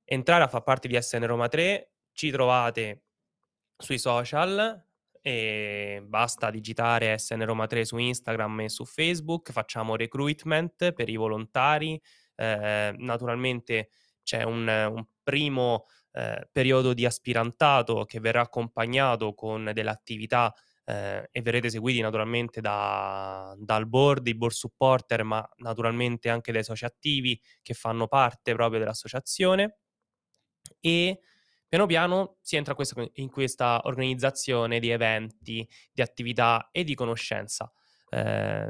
entrare 0.05 0.45
a 0.45 0.49
far 0.49 0.63
parte 0.63 0.89
di 0.89 0.99
SN 0.99 1.27
Roma 1.27 1.49
3, 1.49 1.93
ci 2.13 2.31
trovate 2.31 3.03
sui 3.77 3.99
social 3.99 4.90
e 5.23 6.03
basta 6.07 6.51
digitare 6.51 7.19
SN 7.19 7.45
Roma 7.45 7.67
3 7.67 7.85
su 7.85 7.97
Instagram 7.99 8.61
e 8.61 8.69
su 8.69 8.85
Facebook, 8.85 9.53
facciamo 9.53 9.97
recruitment 9.97 10.93
per 10.93 11.09
i 11.09 11.17
volontari, 11.17 12.01
eh, 12.37 12.95
naturalmente 12.97 13.91
c'è 14.23 14.43
un, 14.43 14.67
un 14.67 15.05
primo 15.23 15.87
eh, 16.13 16.49
periodo 16.51 16.93
di 16.93 17.05
aspirantato 17.05 18.05
che 18.05 18.21
verrà 18.21 18.41
accompagnato 18.43 19.35
con 19.35 19.71
delle 19.73 19.91
attività 19.91 20.53
eh, 20.85 21.29
e 21.31 21.43
verrete 21.43 21.71
seguiti 21.71 22.01
naturalmente 22.01 22.61
da, 22.61 23.55
dal 23.59 23.87
board, 23.87 24.27
i 24.27 24.35
board 24.35 24.55
supporter, 24.55 25.23
ma 25.23 25.49
naturalmente 25.57 26.29
anche 26.29 26.53
dai 26.53 26.65
soci 26.65 26.85
attivi 26.85 27.41
che 27.63 27.75
fanno 27.75 28.09
parte 28.09 28.55
proprio 28.55 28.81
dell'associazione. 28.81 29.79
E 30.81 31.21
piano 31.71 31.87
piano 31.87 32.37
si 32.43 32.57
entra 32.57 32.75
questa, 32.75 33.01
in 33.15 33.31
questa 33.31 33.81
organizzazione 33.85 34.81
di 34.81 34.91
eventi, 34.91 35.67
di 35.93 36.03
attività 36.03 36.69
e 36.73 36.83
di 36.83 36.97
conoscenza 36.97 37.73
eh, 38.11 38.69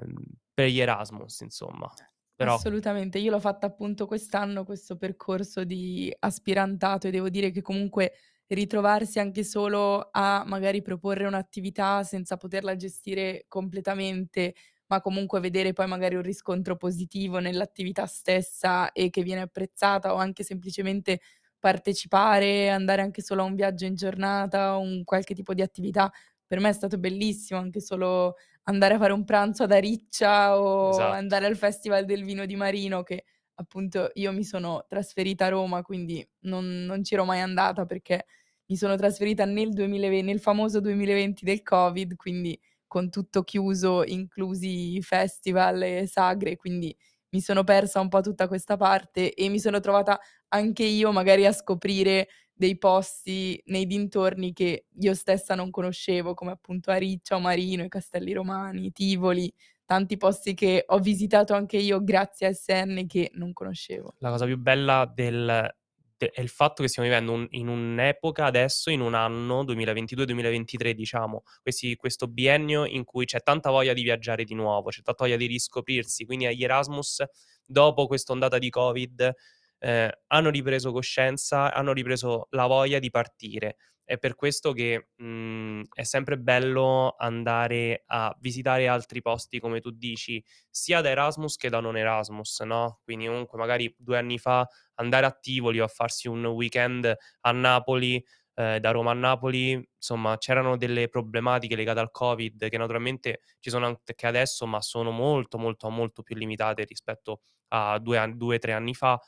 per 0.53 0.69
gli 0.69 0.79
Erasmus, 0.79 1.41
insomma. 1.41 1.91
Però... 2.37 2.55
Assolutamente, 2.55 3.19
io 3.19 3.31
l'ho 3.31 3.41
fatta 3.41 3.67
appunto 3.67 4.07
quest'anno, 4.07 4.65
questo 4.65 4.97
percorso 4.97 5.65
di 5.65 6.15
aspirantato 6.19 7.07
e 7.07 7.11
devo 7.11 7.31
dire 7.31 7.51
che 7.51 7.63
comunque 7.63 8.13
ritrovarsi 8.49 9.19
anche 9.19 9.45
solo 9.45 10.11
a 10.11 10.45
magari 10.47 10.83
proporre 10.83 11.27
un'attività 11.27 12.03
senza 12.03 12.37
poterla 12.37 12.77
gestire 12.77 13.47
completamente, 13.49 14.55
ma 14.89 15.01
comunque 15.01 15.41
vedere 15.41 15.73
poi 15.73 15.87
magari 15.87 16.17
un 16.17 16.23
riscontro 16.23 16.77
positivo 16.77 17.39
nell'attività 17.39 18.05
stessa 18.05 18.93
e 18.93 19.09
che 19.09 19.23
viene 19.23 19.41
apprezzata 19.41 20.13
o 20.13 20.17
anche 20.19 20.43
semplicemente 20.43 21.21
partecipare, 21.61 22.71
andare 22.71 23.03
anche 23.03 23.23
solo 23.23 23.43
a 23.43 23.45
un 23.45 23.55
viaggio 23.55 23.85
in 23.85 23.95
giornata, 23.95 24.77
un 24.77 25.05
qualche 25.05 25.35
tipo 25.35 25.55
di 25.55 25.63
attività, 25.63 26.11
per 26.47 26.59
me 26.59 26.71
è 26.71 26.73
stato 26.73 26.99
bellissimo 26.99 27.61
anche 27.61 27.81
solo 27.81 28.35
andare 28.65 28.95
a 28.95 28.99
fare 28.99 29.13
un 29.13 29.25
pranzo 29.25 29.63
ad 29.63 29.73
Ariccia 29.73 30.59
o 30.61 30.91
esatto. 30.91 31.13
andare 31.13 31.47
al 31.47 31.57
Festival 31.57 32.05
del 32.05 32.25
Vino 32.25 32.45
di 32.47 32.57
Marino 32.57 33.03
che 33.05 33.25
appunto 33.55 34.11
io 34.15 34.33
mi 34.33 34.43
sono 34.45 34.85
trasferita 34.89 35.47
a 35.47 35.51
Roma, 35.51 35.83
quindi 35.83 36.27
non, 36.41 36.85
non 36.87 37.03
c'ero 37.03 37.25
mai 37.25 37.41
andata 37.41 37.85
perché 37.85 38.25
mi 38.67 38.77
sono 38.77 38.97
trasferita 38.97 39.45
nel, 39.45 39.71
2020, 39.71 40.25
nel 40.25 40.41
famoso 40.41 40.81
2020 40.81 41.45
del 41.45 41.63
Covid, 41.63 42.17
quindi 42.17 42.59
con 42.87 43.11
tutto 43.11 43.43
chiuso, 43.43 44.05
inclusi 44.05 45.01
festival 45.03 45.83
e 45.83 46.07
sagre, 46.07 46.57
quindi 46.57 46.97
mi 47.31 47.41
sono 47.41 47.65
persa 47.65 48.01
un 48.01 48.09
po' 48.09 48.21
tutta 48.21 48.49
questa 48.49 48.77
parte 48.77 49.35
e 49.35 49.49
mi 49.49 49.59
sono 49.59 49.81
trovata 49.81 50.19
anche 50.49 50.85
io 50.85 51.13
magari 51.13 51.47
a 51.47 51.53
scoprire 51.53 52.29
dei 52.53 52.77
posti 52.77 53.61
nei 53.67 53.87
dintorni 53.87 54.53
che 54.53 54.87
io 54.99 55.15
stessa 55.15 55.55
non 55.55 55.71
conoscevo, 55.71 56.35
come 56.35 56.51
appunto 56.51 56.91
Ariccia 56.91 57.39
Marino, 57.39 57.85
i 57.85 57.89
Castelli 57.89 58.35
Romani, 58.35 58.93
Tivoli, 58.93 59.51
tanti 59.87 60.17
posti 60.19 60.53
che 60.55 60.85
ho 60.87 60.99
visitato 60.99 61.55
anche 61.55 61.79
io 61.79 62.05
grazie 62.05 62.49
a 62.49 62.53
SN 62.53 63.07
che 63.07 63.31
non 63.35 63.53
conoscevo. 63.53 64.15
La 64.19 64.31
cosa 64.31 64.45
più 64.45 64.59
bella 64.59 65.11
del 65.13 65.75
de 66.21 66.31
è 66.31 66.41
il 66.43 66.49
fatto 66.51 66.83
che 66.83 66.89
stiamo 66.89 67.09
vivendo 67.09 67.33
un 67.33 67.47
in 67.53 67.69
un'epoca 67.69 68.45
adesso, 68.45 68.91
in 68.91 69.01
un 69.01 69.15
anno 69.15 69.65
2022-2023 69.65 70.91
diciamo, 70.93 71.43
questi 71.63 71.97
questo 71.97 72.27
biennio 72.29 72.85
in 72.85 73.05
cui 73.05 73.25
c'è 73.25 73.41
tanta 73.43 73.71
voglia 73.71 73.93
di 73.95 74.03
viaggiare 74.03 74.45
di 74.45 74.55
nuovo, 74.55 74.91
c'è 74.91 75.01
tanta 75.03 75.25
voglia 75.25 75.37
di 75.37 75.47
riscoprirsi, 75.47 76.25
quindi 76.27 76.47
agli 76.47 76.63
Erasmus 76.65 77.23
dopo 77.65 78.07
quest'ondata 78.07 78.59
di 78.59 78.69
Covid, 78.71 79.33
ehm, 79.79 80.11
hanno 80.29 80.51
ripreso 80.51 80.93
coscienza, 80.93 81.73
hanno 81.73 81.93
ripreso 81.93 82.47
la 82.51 82.67
voglia 82.67 82.99
di 82.99 83.11
partire. 83.11 83.77
È 84.11 84.19
per 84.19 84.35
questo 84.35 84.73
che, 84.73 85.11
mhmm, 85.19 85.85
è 85.95 86.03
sempre 86.03 86.37
bello 86.37 87.15
andare 87.17 88.03
a 88.07 88.37
visitare 88.41 88.89
altri 88.89 89.23
posti, 89.23 89.61
come 89.61 89.79
tu 89.81 89.91
dici, 89.91 90.43
sia 90.69 91.01
da 91.01 91.11
Erasmus 91.11 91.55
che 91.57 91.69
da 91.69 91.79
non 91.79 91.97
Erasmus, 91.97 92.59
no, 92.63 92.99
quindi 93.05 93.27
comunque 93.27 93.57
magari 93.57 93.95
2 93.97 94.19
anni 94.19 94.37
fa 94.39 94.69
andare 94.97 95.27
a 95.27 95.31
Tivoli 95.31 95.79
o 95.81 95.85
a 95.85 95.89
farsi 95.89 96.27
un 96.27 96.45
weekend 96.47 97.15
a 97.43 97.53
Napoli, 97.53 98.21
ehm, 98.55 98.79
da 98.79 98.91
Roma 98.91 99.13
a 99.13 99.15
Napoli, 99.15 99.73
insomma 99.95 100.37
c'erano 100.39 100.77
delle 100.77 101.09
problematiche 101.09 101.77
legate 101.77 102.01
al 102.01 102.11
Covid 102.11 102.69
che 102.69 102.79
naturalmente 102.79 103.43
ci 103.61 103.71
sono 103.71 103.87
anche 103.87 104.27
adesso, 104.27 104.67
ma 104.67 104.81
sono 104.81 105.13
molto, 105.13 105.57
molto, 105.57 105.89
molto 105.89 106.23
più 106.25 106.35
limitate 106.35 106.83
rispetto 106.85 107.43
a 107.69 107.97
2 108.01 108.19
an 108.19 108.37
2, 108.37 108.59
3 108.59 108.73
anni 108.73 108.93
fa, 108.95 109.21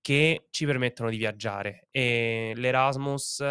che 0.00 0.46
ci 0.50 0.66
permettono 0.66 1.10
di 1.10 1.16
viaggiare. 1.16 1.88
E 1.90 2.52
l'Erasmus 2.56 3.42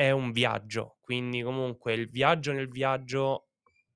è 0.00 0.10
un 0.10 0.32
viaggio, 0.32 0.96
quindi 1.02 1.42
comunque 1.42 1.92
il 1.92 2.08
viaggio 2.08 2.52
nel 2.52 2.68
viaggio 2.70 3.48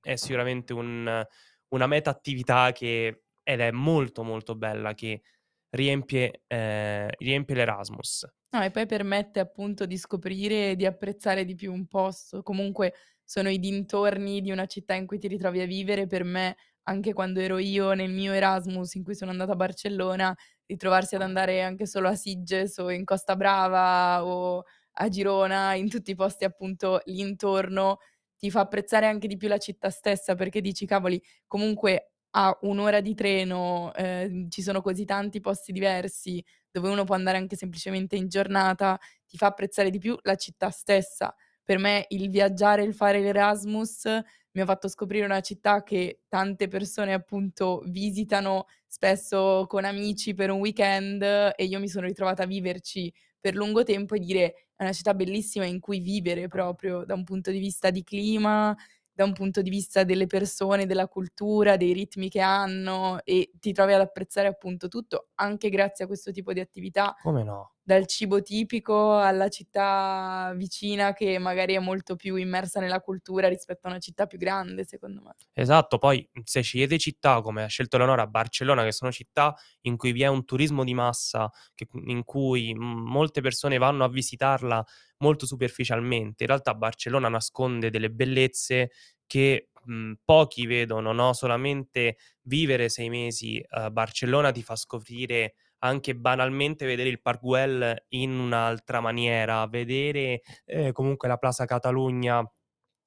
è 0.03 0.17
sicuramente 0.17 0.75
un 0.75 1.25
una 1.69 1.87
meta 1.87 2.11
attività 2.11 2.73
che 2.73 3.23
ed 3.43 3.61
è 3.61 3.71
molto, 3.71 4.23
molto 4.23 4.55
bella, 4.55 4.93
che 4.93 5.23
riempie 5.71 6.43
ehm, 6.47 7.09
riempie 7.19 7.55
l'Erasmus. 7.55 8.27
No, 8.53 8.63
e 8.63 8.71
poi 8.71 8.87
permette 8.87 9.41
appunto 9.41 9.87
di 9.87 9.97
scoprire 9.97 10.71
e 10.73 10.77
di 10.77 10.87
apprezzare 10.87 11.45
di 11.45 11.55
più 11.55 11.73
un 11.73 11.87
posto. 11.87 12.43
Comunque 12.43 12.93
sono 13.25 13.49
i 13.49 13.59
dintorni 13.59 14.41
di 14.43 14.51
una 14.53 14.67
città 14.67 14.95
in 14.95 15.07
cui 15.07 15.19
ti 15.19 15.27
ritrovi 15.27 15.61
a 15.61 15.67
vivere. 15.67 16.07
Per 16.07 16.23
me, 16.23 16.57
anche 16.85 17.13
quando 17.15 17.41
ero 17.41 17.59
io 17.59 17.95
nel 17.95 18.13
mio 18.13 18.33
Erasmus, 18.33 18.95
in 18.95 19.03
cui 19.05 19.15
sono 19.15 19.31
andata 19.31 19.53
a 19.53 19.57
Barcellona, 19.57 20.37
ritrovarsi 20.67 21.17
ad 21.17 21.23
andare 21.23 21.63
anche 21.63 21.87
solo 21.87 22.09
a 22.09 22.15
Sitges 22.15 22.77
o 22.79 22.91
in 22.91 23.05
Costa 23.05 23.35
Brava 23.37 24.25
o 24.25 24.63
a 24.95 25.09
Girona, 25.09 25.75
in 25.75 25.89
tutti 25.89 26.11
i 26.13 26.15
posti 26.15 26.45
appunto 26.45 27.01
lì 27.07 27.21
intorno, 27.21 27.99
ti 28.39 28.51
fa 28.51 28.61
apprezzare 28.61 29.07
anche 29.07 29.27
di 29.29 29.37
più 29.37 29.49
la 29.49 29.59
città 29.59 29.91
stessa, 29.91 30.35
perché 30.35 30.61
dici: 30.61 30.87
"Cavoli, 30.87 31.21
comunque 31.47 32.11
a 32.37 32.57
1 32.63 32.79
ora 32.81 33.01
di 33.01 33.15
treno, 33.15 33.93
ehm, 33.95 34.49
ci 34.51 34.63
sono 34.63 34.81
così 34.83 35.05
tanti 35.05 35.41
posti 35.41 35.73
diversi, 35.73 36.45
dove 36.71 36.89
uno 36.89 37.05
può 37.05 37.15
andare 37.15 37.39
anche 37.39 37.57
semplicemente 37.57 38.17
in 38.17 38.29
giornata", 38.29 38.99
ti 39.27 39.37
fa 39.37 39.47
apprezzare 39.47 39.91
di 39.91 39.99
più 39.99 40.17
la 40.23 40.35
città 40.37 40.71
stessa. 40.71 41.35
Per 41.63 41.79
me 41.79 42.05
il 42.11 42.29
viaggiare, 42.31 42.83
il 42.85 42.95
fare 42.95 43.21
l'Erasmus 43.21 44.05
mi 44.53 44.61
ha 44.61 44.65
fatto 44.67 44.89
scoprire 44.89 45.25
una 45.25 45.41
città 45.41 45.83
che 45.83 46.21
tante 46.29 46.69
persone 46.69 47.13
appunto 47.13 47.83
visitano 47.87 48.67
spesso 48.87 49.65
con 49.69 49.85
amici 49.85 50.35
per 50.35 50.51
un 50.51 50.61
weekend 50.61 51.23
e 51.23 51.65
io 51.65 51.81
mi 51.81 51.89
sono 51.89 52.07
ritrovata 52.07 52.45
a 52.45 52.47
viverci 52.47 53.13
per 53.45 53.55
lungo 53.57 53.83
tempo 53.83 54.15
e 54.15 54.21
dire: 54.21 54.69
"È 54.75 54.83
una 54.85 54.93
città 54.93 55.13
bellissima 55.13 55.67
in 55.67 55.81
cui 55.81 56.01
vivere 56.01 56.49
proprio 56.49 57.05
da 57.05 57.13
un 57.15 57.25
punto 57.25 57.51
di 57.51 57.59
vista 57.59 57.91
di 57.91 58.03
clima, 58.03 58.75
da 59.13 59.25
un 59.25 59.35
punto 59.35 59.61
di 59.63 59.69
vista 59.71 60.03
delle 60.05 60.27
persone, 60.27 60.87
della 60.87 61.09
cultura, 61.09 61.77
dei 61.77 61.93
ritmi 61.93 62.31
che 62.31 62.41
hanno" 62.41 63.21
e 63.25 63.51
ti 63.61 63.73
trovi 63.75 63.93
ad 63.93 64.01
apprezzare 64.01 64.49
appunto 64.49 64.89
tutto, 64.89 65.29
anche 65.35 65.69
grazie 65.69 66.05
a 66.05 66.09
questo 66.09 66.33
tipo 66.33 66.53
di 66.55 66.61
attività. 66.61 67.15
Come 67.23 67.43
no? 67.43 67.74
Dal 67.87 68.07
cibo 68.07 68.41
tipico 68.41 69.19
alla 69.19 69.49
città 69.51 70.55
vicina 70.57 71.13
che 71.13 71.39
magari 71.39 71.75
è 71.75 71.79
molto 71.81 72.17
più 72.17 72.37
immersa 72.37 72.81
nella 72.81 73.01
cultura 73.01 73.47
rispetto 73.49 73.87
a 73.87 73.91
una 73.91 73.99
città 73.99 74.27
più 74.27 74.39
grande, 74.39 74.85
secondo 74.87 75.21
me. 75.23 75.35
Esatto, 75.57 75.99
poi, 75.99 76.29
mhmm, 76.33 76.43
se 76.45 76.63
scegliete 76.63 76.99
città 76.99 77.41
come 77.41 77.63
ha 77.63 77.67
scelto 77.69 77.95
Eleonora, 77.95 78.27
Barcellona, 78.27 78.83
che 78.83 78.91
sono 78.91 79.13
città 79.13 79.55
in 79.83 79.97
cui 79.97 80.11
vi 80.11 80.23
è 80.23 80.27
un 80.27 80.45
turismo 80.45 80.83
di 80.83 80.95
massa, 80.95 81.49
che 81.77 81.87
in 82.07 82.25
cui, 82.25 82.75
mhmm, 82.75 83.09
molte 83.09 83.41
persone 83.41 83.79
vanno 83.79 84.03
a 84.03 84.09
visitarla 84.09 84.85
molto 85.19 85.47
superficialmente, 85.47 86.43
in 86.43 86.49
realtà 86.49 86.75
Barcellona 86.75 87.29
nasconde 87.29 87.91
delle 87.91 88.11
bellezze 88.11 88.91
che, 89.27 89.69
mhmm, 89.85 90.15
pochi 90.25 90.67
vedono, 90.67 91.13
no, 91.13 91.33
solamente 91.35 92.17
vivere 92.43 92.89
6 92.89 93.09
mesi 93.09 93.65
a 93.69 93.91
Barcellona 93.93 94.51
ti 94.51 94.63
fa 94.65 94.75
scoprire 94.75 95.55
anche 95.85 96.15
banalmente 96.17 96.87
vedere 96.87 97.11
il 97.11 97.21
Park 97.21 97.41
Güell 97.41 98.05
in 98.09 98.39
un'altra 98.39 99.01
maniera, 99.01 99.67
vedere, 99.67 100.41
ehm, 100.65 100.93
comunque 100.93 101.29
la 101.29 101.37
Plaza 101.37 101.67
Catalunya 101.67 102.39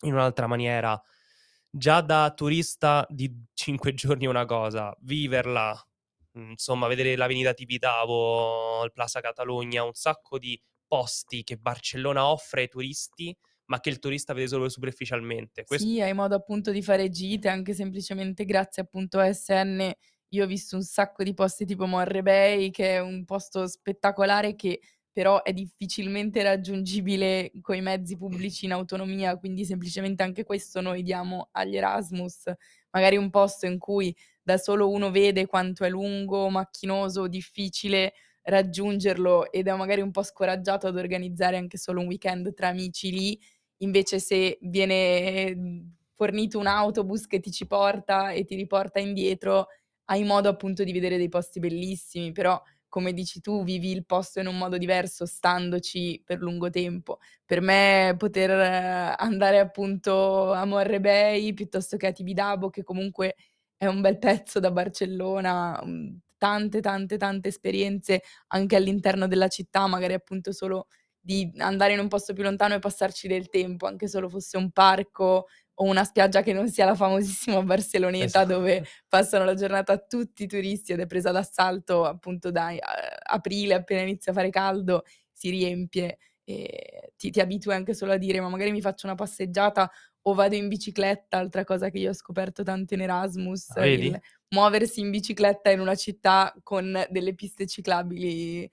in 0.04 0.14
un'altra 0.14 0.46
maniera. 0.48 1.00
Già 1.70 2.02
da 2.02 2.32
turista 2.36 3.06
di 3.10 3.32
5 3.54 3.94
giorni 3.96 4.26
è 4.26 4.30
una 4.30 4.46
cosa, 4.46 4.96
viverla, 5.02 5.76
insomma 6.34 6.88
vedere 6.88 7.16
l'Avenida 7.16 7.54
Tibidabo, 7.54 8.84
il 8.86 8.92
Plaza 8.92 9.22
Catalunya, 9.22 9.84
un 9.84 9.94
sacco 9.94 10.38
di 10.38 10.60
posti 10.88 11.44
che 11.44 11.58
Barcellona 11.58 12.28
offre 12.28 12.62
ai 12.62 12.68
turisti, 12.70 13.36
ma 13.66 13.80
che 13.80 13.90
il 13.90 14.00
turista 14.00 14.34
vede 14.34 14.48
solo 14.48 14.70
superficialmente. 14.70 15.64
Ques 15.66 15.84
Sì, 15.84 16.00
hai 16.02 16.14
modo 16.14 16.34
appunto 16.36 16.72
di 16.72 16.82
fare 16.82 17.10
gite 17.10 17.50
anche 17.50 17.74
semplicemente 17.74 18.46
grazie 18.46 18.82
appunto 18.82 19.20
a 19.20 19.32
SN. 19.34 19.92
Io 20.34 20.44
ho 20.44 20.48
visto 20.48 20.76
un 20.76 20.84
sacco 20.84 21.24
di 21.24 21.34
posti 21.34 21.66
tipo 21.66 21.86
Morre 21.86 22.22
Bay, 22.22 22.70
che 22.70 22.96
è 22.96 23.00
un 23.00 23.24
posto 23.26 23.66
spettacolare 23.68 24.56
che 24.56 24.82
però 25.12 25.42
è 25.42 25.52
difficilmente 25.54 26.44
raggiungibile 26.44 27.52
coi 27.62 27.82
mezzi 27.82 28.18
pubblici 28.18 28.66
in 28.66 28.72
autonomia, 28.74 29.36
quindi 29.38 29.66
semplicemente 29.66 30.22
anche 30.24 30.44
questo 30.44 30.80
noi 30.82 31.02
diamo 31.02 31.48
agli 31.54 31.76
Erasmus. 31.78 32.52
Magari 32.92 33.16
un 33.18 33.30
posto 33.32 33.66
in 33.66 33.80
cui 33.80 34.16
da 34.44 34.58
solo 34.58 34.90
uno 34.90 35.10
vede 35.10 35.48
quanto 35.48 35.86
è 35.86 35.90
lungo, 35.90 36.50
macchinoso, 36.50 37.28
difficile 37.28 38.14
raggiungerlo 38.44 39.52
ed 39.52 39.68
è 39.68 39.74
magari 39.76 40.02
un 40.02 40.12
po' 40.12 40.24
scoraggiato 40.24 40.88
ad 40.88 40.98
organizzare 40.98 41.58
anche 41.58 41.78
solo 41.78 42.02
un 42.02 42.08
weekend 42.08 42.54
tra 42.54 42.68
amici 42.68 43.12
lì, 43.12 43.40
invece 43.78 44.20
se 44.20 44.58
viene, 44.62 45.56
mhmm, 45.56 45.96
fornito 46.14 46.60
un 46.60 46.68
autobus 46.68 47.26
che 47.28 47.40
ti 47.40 47.52
ci 47.52 47.66
porta 47.68 48.32
e 48.32 48.44
ti 48.46 48.56
riporta 48.56 49.00
indietro, 49.00 49.68
hai 50.08 50.24
modo 50.26 50.50
appunto 50.50 50.84
di 50.84 50.92
vedere 50.92 51.18
dei 51.18 51.30
posti 51.30 51.60
bellissimi, 51.60 52.32
però 52.34 52.62
come 52.90 53.14
dici 53.14 53.42
tu, 53.42 53.64
vivi 53.64 53.92
il 53.92 54.06
posto 54.06 54.40
in 54.40 54.48
un 54.48 54.58
modo 54.58 54.78
diverso 54.78 55.26
standoci 55.26 56.22
per 56.26 56.40
lungo 56.40 56.70
tempo. 56.70 57.20
Per 57.46 57.62
me 57.62 58.16
poter 58.18 58.52
andare 59.18 59.60
appunto 59.60 60.54
a 60.54 60.66
Morre 60.66 61.00
Bay 61.02 61.54
piuttosto 61.54 61.98
che 61.98 62.08
a 62.08 62.12
Tibidabo, 62.12 62.70
che 62.70 62.84
comunque 62.84 63.36
è 63.78 63.86
un 63.86 64.02
bel 64.02 64.18
pezzo 64.20 64.60
da 64.60 64.72
Barcellona, 64.72 65.80
mhmm, 65.84 66.20
tante, 66.38 66.80
tante, 66.82 67.18
tante 67.18 67.50
esperienze 67.50 68.22
anche 68.48 68.76
all'interno 68.76 69.28
della 69.28 69.48
città, 69.50 69.88
magari 69.88 70.14
appunto 70.14 70.52
solo 70.52 70.88
di 71.20 71.52
andare 71.58 71.94
in 71.94 72.00
un 72.00 72.08
posto 72.08 72.34
più 72.34 72.44
lontano 72.44 72.76
e 72.76 72.80
passarci 72.80 73.28
del 73.28 73.50
tempo, 73.50 73.86
anche 73.88 74.08
solo 74.08 74.30
fosse 74.30 74.58
un 74.58 74.72
parco 74.72 75.48
o 75.80 75.86
una 75.86 76.04
spiaggia 76.04 76.42
che 76.42 76.54
non 76.54 76.70
sia 76.70 76.86
la 76.86 76.96
famosissima 76.96 77.62
Barceloneta 77.64 78.46
Esatto. 78.46 78.46
dove 78.46 78.86
passano 79.08 79.46
la 79.46 79.54
giornata 79.56 79.98
tutti 80.00 80.44
i 80.44 80.48
turisti 80.48 80.94
ed 80.94 81.00
è 81.02 81.06
presa 81.08 81.32
d'assalto 81.32 82.06
appunto 82.06 82.52
da 82.52 82.72
aprile, 83.24 83.76
appena 83.76 84.02
inizia 84.02 84.32
a 84.32 84.36
fare 84.36 84.50
caldo, 84.50 85.04
si 85.32 85.50
riempie 85.52 86.18
e 86.44 87.12
ti 87.18 87.30
ti 87.32 87.40
abitui 87.42 87.74
anche 87.74 87.94
solo 87.94 88.14
a 88.14 88.18
dire: 88.18 88.40
"Ma 88.42 88.50
magari 88.50 88.72
mi 88.72 88.82
faccio 88.82 89.06
una 89.08 89.16
passeggiata 89.16 89.92
o 90.24 90.34
vado 90.34 90.56
in 90.56 90.68
bicicletta", 90.68 91.38
altra 91.38 91.64
cosa 91.64 91.90
che 91.90 92.00
io 92.00 92.10
ho 92.12 92.14
scoperto 92.14 92.64
tanto 92.64 92.94
in 92.96 93.02
Erasmus, 93.02 93.76
Ah, 93.76 93.86
il 93.88 94.18
muoversi 94.50 95.02
in 95.02 95.10
bicicletta 95.12 95.70
in 95.72 95.80
una 95.82 95.96
città 95.96 96.54
con 96.64 97.06
delle 97.10 97.36
piste 97.36 97.68
ciclabili 97.68 98.70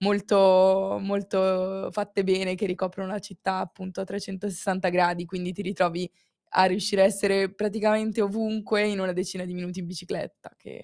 molto 0.00 0.98
molto 1.00 1.88
fatte 1.92 2.24
bene, 2.24 2.54
che 2.54 2.66
ricoprono 2.66 3.10
la 3.12 3.18
città 3.20 3.58
appunto 3.58 4.00
a 4.00 4.04
360 4.04 4.88
gradi, 4.90 5.24
quindi 5.26 5.52
ti 5.52 5.62
ritrovi 5.62 6.10
a 6.50 6.64
riuscire 6.66 7.02
a 7.02 7.04
essere 7.04 7.52
praticamente 7.54 8.20
ovunque 8.22 8.86
in 8.86 9.00
una 9.00 9.12
decina 9.12 9.44
di 9.44 9.54
minuti 9.54 9.80
in 9.80 9.86
bicicletta, 9.86 10.52
che 10.56 10.82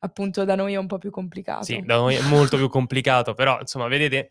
appunto 0.00 0.44
da 0.44 0.54
noi 0.56 0.74
è 0.74 0.76
un 0.76 0.86
po' 0.86 0.98
più 0.98 1.10
Sì, 1.58 1.80
complicato. 1.80 1.84
da 1.84 1.96
noi 1.96 2.14
è 2.16 2.20
molto 2.20 2.56
più 2.56 2.68
complicato, 2.68 3.34
però 3.34 3.58
insomma 3.60 3.88
vedete 3.88 4.30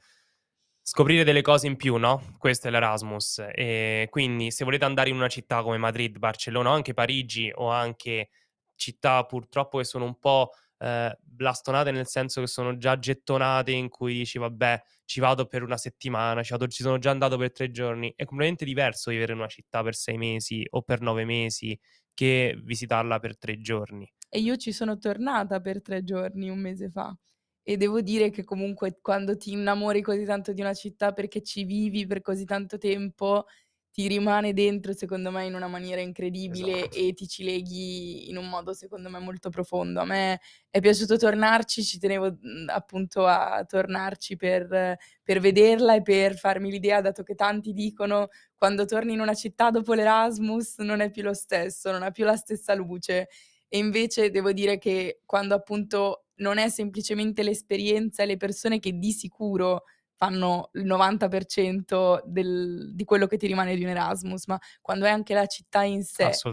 Scoprire 0.83 1.23
delle 1.23 1.41
cose 1.43 1.67
in 1.67 1.77
più, 1.77 1.97
no, 1.97 2.35
questo 2.39 2.67
è 2.67 2.71
l'Erasmus. 2.71 3.45
Ehm, 3.53 4.07
quindi 4.09 4.51
se 4.51 4.65
volete 4.65 4.85
andare 4.85 5.09
in 5.09 5.15
una 5.17 5.29
città 5.29 5.63
come 5.63 5.77
Madrid, 5.77 6.17
Barcellona 6.19 6.71
o 6.71 6.73
anche 6.73 6.93
Parigi 6.95 7.51
o 7.55 7.69
anche 7.71 8.29
città 8.75 9.25
purtroppo 9.25 9.79
che 9.79 9.85
sono 9.85 10.05
un 10.05 10.19
po', 10.19 10.51
ehm, 10.79 11.15
blastonate, 11.21 11.91
nel 11.91 12.07
senso 12.07 12.41
che 12.41 12.47
sono 12.47 12.77
già 12.77 12.99
gettonate 12.99 13.71
in 13.71 13.89
cui 13.89 14.13
dici: 14.13 14.39
"Vabbè, 14.39 14.81
ci 15.05 15.19
vado 15.19 15.45
per 15.47 15.63
1 15.63 15.77
settimana, 15.77 16.43
ci 16.43 16.51
vado 16.51 16.67
ci 16.67 16.83
sono 16.83 16.97
già 16.99 17.11
andato 17.11 17.37
per 17.37 17.51
3 17.51 17.71
giorni." 17.71 18.09
È 18.15 18.25
completamente 18.25 18.65
diverso 18.65 19.11
vivere 19.11 19.33
in 19.33 19.39
una 19.39 19.47
città 19.47 19.83
per 19.83 19.95
6 19.95 20.17
mesi 20.17 20.65
o 20.71 20.81
per 20.81 21.01
9 21.01 21.25
mesi 21.25 21.77
che 22.13 22.59
visitarla 22.63 23.19
per 23.19 23.37
3 23.37 23.59
giorni. 23.59 24.09
E 24.29 24.39
io 24.39 24.55
ci 24.57 24.71
sono 24.71 24.97
tornata 24.97 25.59
per 25.61 25.81
3 25.81 26.03
giorni 26.03 26.49
1 26.49 26.59
mese 26.59 26.89
fa 26.89 27.15
e 27.67 27.77
devo 27.77 28.01
dire 28.01 28.29
che 28.29 28.43
comunque 28.43 28.99
quando 29.01 29.37
ti 29.37 29.51
innamori 29.51 30.01
così 30.01 30.23
tanto 30.25 30.53
di 30.53 30.61
una 30.61 30.73
città 30.73 31.13
perché 31.13 31.41
ci 31.41 31.63
vivi 31.63 32.05
per 32.05 32.21
così 32.21 32.45
tanto 32.45 32.77
tempo, 32.77 33.45
ti 33.95 34.09
rimane 34.09 34.51
dentro 34.51 34.91
secondo 34.91 35.31
me 35.31 35.45
in 35.45 35.53
una 35.55 35.67
maniera 35.69 36.01
incredibile 36.01 36.89
Esatto. 36.89 36.89
e 36.89 37.13
ti 37.13 37.27
ci 37.29 37.45
leghi 37.45 38.27
in 38.29 38.35
un 38.35 38.49
modo 38.49 38.73
secondo 38.73 39.09
me 39.09 39.19
molto 39.19 39.49
profondo. 39.49 40.01
A 40.01 40.05
me 40.05 40.41
è 40.69 40.81
piaciuto 40.81 41.15
tornarci, 41.15 41.81
ci 41.81 41.97
tenevo, 41.97 42.37
mhmm, 42.41 42.67
appunto 42.67 43.25
a 43.25 43.63
tornarci 43.65 44.35
per 44.35 44.97
per 45.23 45.39
vederla 45.39 45.95
e 45.95 46.01
per 46.01 46.35
farmi 46.37 46.69
l'idea, 46.71 46.99
dato 46.99 47.23
che 47.23 47.35
tanti 47.35 47.71
dicono: 47.71 48.27
"Quando 48.53 48.83
torni 48.83 49.13
in 49.13 49.21
una 49.21 49.33
città 49.33 49.69
dopo 49.71 49.93
l'Erasmus 49.93 50.79
non 50.79 50.99
è 50.99 51.09
più 51.09 51.23
lo 51.23 51.33
stesso, 51.33 51.89
non 51.91 52.03
ha 52.03 52.11
più 52.11 52.25
la 52.25 52.35
stessa 52.35 52.73
luce." 52.75 53.29
E 53.69 53.77
invece 53.77 54.29
devo 54.29 54.51
dire 54.51 54.77
che 54.77 55.21
quando 55.25 55.55
appunto 55.55 56.25
non 56.39 56.57
è 56.57 56.67
semplicemente 56.69 57.43
l'esperienza 57.43 58.23
e 58.23 58.25
le 58.25 58.37
persone 58.37 58.79
che 58.79 58.91
di 58.97 59.11
sicuro 59.13 59.83
fanno 60.15 60.69
il 60.73 60.85
90% 60.85 62.21
del 62.25 62.91
di 62.93 63.03
quello 63.03 63.27
che 63.27 63.37
ti 63.37 63.47
rimane 63.47 63.75
di 63.75 63.83
un 63.83 63.89
Erasmus, 63.89 64.47
ma 64.47 64.59
quando 64.81 65.05
è 65.05 65.09
anche 65.09 65.33
la 65.33 65.45
città 65.47 65.83
in 65.83 66.03
sé 66.03 66.43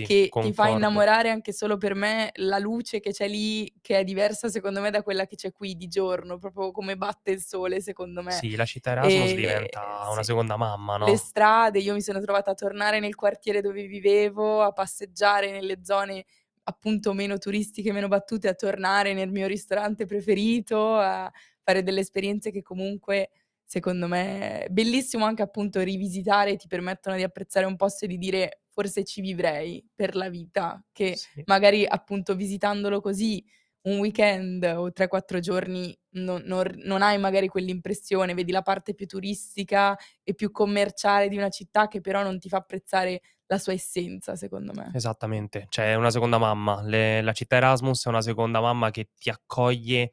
che 0.00 0.36
ti 0.38 0.52
fa 0.52 0.68
concordo. 0.68 0.68
innamorare 0.68 1.30
anche 1.30 1.52
solo 1.52 1.76
per 1.76 1.94
me 1.94 2.30
la 2.36 2.58
luce 2.58 3.00
che 3.00 3.12
c'è 3.12 3.28
lì, 3.28 3.72
che 3.80 3.98
è 4.00 4.04
diversa 4.04 4.48
secondo 4.48 4.80
me 4.80 4.90
da 4.90 5.02
quella 5.02 5.26
che 5.26 5.36
c'è 5.36 5.52
qui 5.52 5.76
di 5.76 5.86
giorno, 5.88 6.38
proprio 6.38 6.72
come 6.72 6.96
batte 6.96 7.30
il 7.30 7.40
sole 7.42 7.80
secondo 7.80 8.22
me. 8.22 8.44
Sì, 8.46 8.56
la 8.56 8.64
città 8.64 8.90
Erasmus 8.92 9.32
Ehm, 9.32 9.34
diventa 9.34 10.08
una 10.10 10.22
sì. 10.24 10.24
seconda 10.24 10.56
mamma, 10.56 10.96
Le 11.04 11.16
no? 11.16 11.18
strade, 11.18 11.80
io 11.80 11.94
mi 11.94 12.00
sono 12.02 12.20
trovata 12.20 12.52
a 12.52 12.54
tornare 12.54 13.00
nel 13.00 13.14
quartiere 13.16 13.60
dove 13.60 13.86
vivevo, 13.86 14.62
a 14.62 14.72
passeggiare 14.72 15.50
nelle 15.50 15.80
zone 15.84 16.24
appunto 16.64 17.12
meno 17.12 17.38
turistiche, 17.38 17.92
meno 17.92 18.06
battute, 18.08 18.48
a 18.48 18.54
tornare 18.54 19.12
nel 19.14 19.30
mio 19.32 19.48
ristorante 19.48 20.04
preferito, 20.06 20.94
a 20.96 21.30
fare 21.62 21.82
delle 21.82 22.00
esperienze 22.00 22.50
che 22.50 22.62
comunque 22.62 23.30
secondo 23.64 24.06
me 24.08 24.66
bellissimo 24.70 25.24
anche 25.24 25.42
appunto 25.42 25.80
rivisitare, 25.80 26.56
ti 26.56 26.66
permettono 26.68 27.16
di 27.16 27.22
apprezzare 27.22 27.66
un 27.66 27.76
posto 27.76 28.04
e 28.04 28.08
di 28.08 28.18
dire: 28.18 28.62
"Forse 28.70 29.04
ci 29.04 29.20
vivrei 29.22 29.84
per 29.94 30.14
la 30.16 30.28
vita", 30.30 30.84
che 30.92 31.22
Sì. 31.34 31.46
magari 31.46 31.84
appunto 31.86 32.34
visitandolo 32.34 33.00
così 33.00 33.44
un 33.84 33.98
weekend 33.98 34.62
o 34.64 34.92
3, 34.92 35.08
4 35.08 35.40
giorni 35.40 35.96
non 36.10 36.42
non 36.44 36.70
non 36.84 37.02
hai 37.02 37.18
magari 37.18 37.48
quell'impressione, 37.48 38.34
vedi 38.34 38.52
la 38.52 38.62
parte 38.62 38.94
più 38.94 39.06
turistica 39.06 39.96
e 40.22 40.34
più 40.34 40.50
commerciale 40.52 41.28
di 41.28 41.36
una 41.36 41.48
città 41.50 41.88
che 41.88 42.00
però 42.00 42.22
non 42.22 42.38
ti 42.38 42.48
fa 42.48 42.58
apprezzare 42.58 43.20
la 43.46 43.58
sua 43.58 43.72
essenza, 43.72 44.36
secondo 44.36 44.72
me. 44.74 44.94
Esattamente, 44.94 45.64
cioè 45.70 45.92
è 45.92 45.94
una 45.94 46.10
seconda 46.10 46.36
mamma. 46.36 46.82
Le 46.82 47.22
la 47.22 47.32
città 47.32 47.56
Erasmus 47.56 48.04
è 48.04 48.08
una 48.10 48.20
seconda 48.20 48.60
mamma 48.60 48.90
che 48.90 49.08
ti 49.18 49.30
accoglie, 49.30 50.12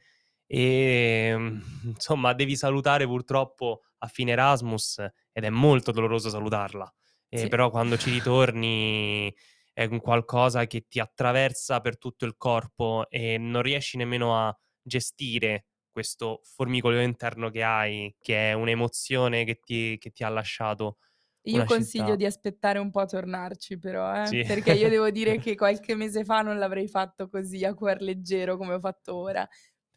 ehm, 0.49 1.61
insomma 1.95 2.33
devi 2.33 2.55
salutare 2.55 3.05
purtroppo 3.05 3.81
a 3.99 4.07
fine 4.07 4.31
Erasmus 4.31 4.99
ed 5.31 5.43
è 5.43 5.49
molto 5.49 5.91
doloroso 5.91 6.29
salutarla. 6.29 6.91
Ehm, 7.29 7.47
Sì. 7.47 7.49
però 7.49 7.69
quando 7.69 7.97
ci 7.97 8.09
ritorni 8.09 9.33
è 9.73 9.85
un 9.85 9.99
qualcosa 10.01 10.65
che 10.67 10.87
ti 10.87 10.99
attraversa 10.99 11.79
per 11.81 11.97
tutto 11.97 12.25
il 12.25 12.35
corpo 12.37 13.09
e 13.09 13.37
non 13.37 13.61
riesci 13.61 13.97
nemmeno 13.97 14.35
a 14.37 14.57
gestire 14.81 15.65
questo 15.91 16.41
formicolio 16.43 17.01
interno 17.01 17.49
che 17.49 17.63
hai, 17.63 18.15
che 18.19 18.51
è 18.51 18.53
un'emozione 18.53 19.43
che 19.45 19.59
ti 19.63 19.97
che 19.97 20.11
ti 20.11 20.23
ha 20.23 20.29
lasciato 20.29 20.97
Io 21.43 21.63
consiglio 21.63 22.15
città. 22.15 22.17
di 22.17 22.25
aspettare 22.25 22.79
un 22.79 22.91
po' 22.91 22.99
a 22.99 23.05
tornarci 23.05 23.79
però, 23.79 24.13
eh, 24.13 24.39
Sì. 24.39 24.43
perché 24.45 24.73
io 24.73 24.89
devo 24.89 25.09
dire 25.09 25.37
che 25.39 25.55
qualche 25.55 25.95
mese 25.95 26.23
fa 26.25 26.41
non 26.41 26.57
l'avrei 26.59 26.87
fatto 26.89 27.29
così 27.29 27.63
a 27.63 27.73
cuor 27.73 28.01
leggero 28.01 28.57
come 28.57 28.73
ho 28.73 28.79
fatto 28.79 29.15
ora, 29.15 29.47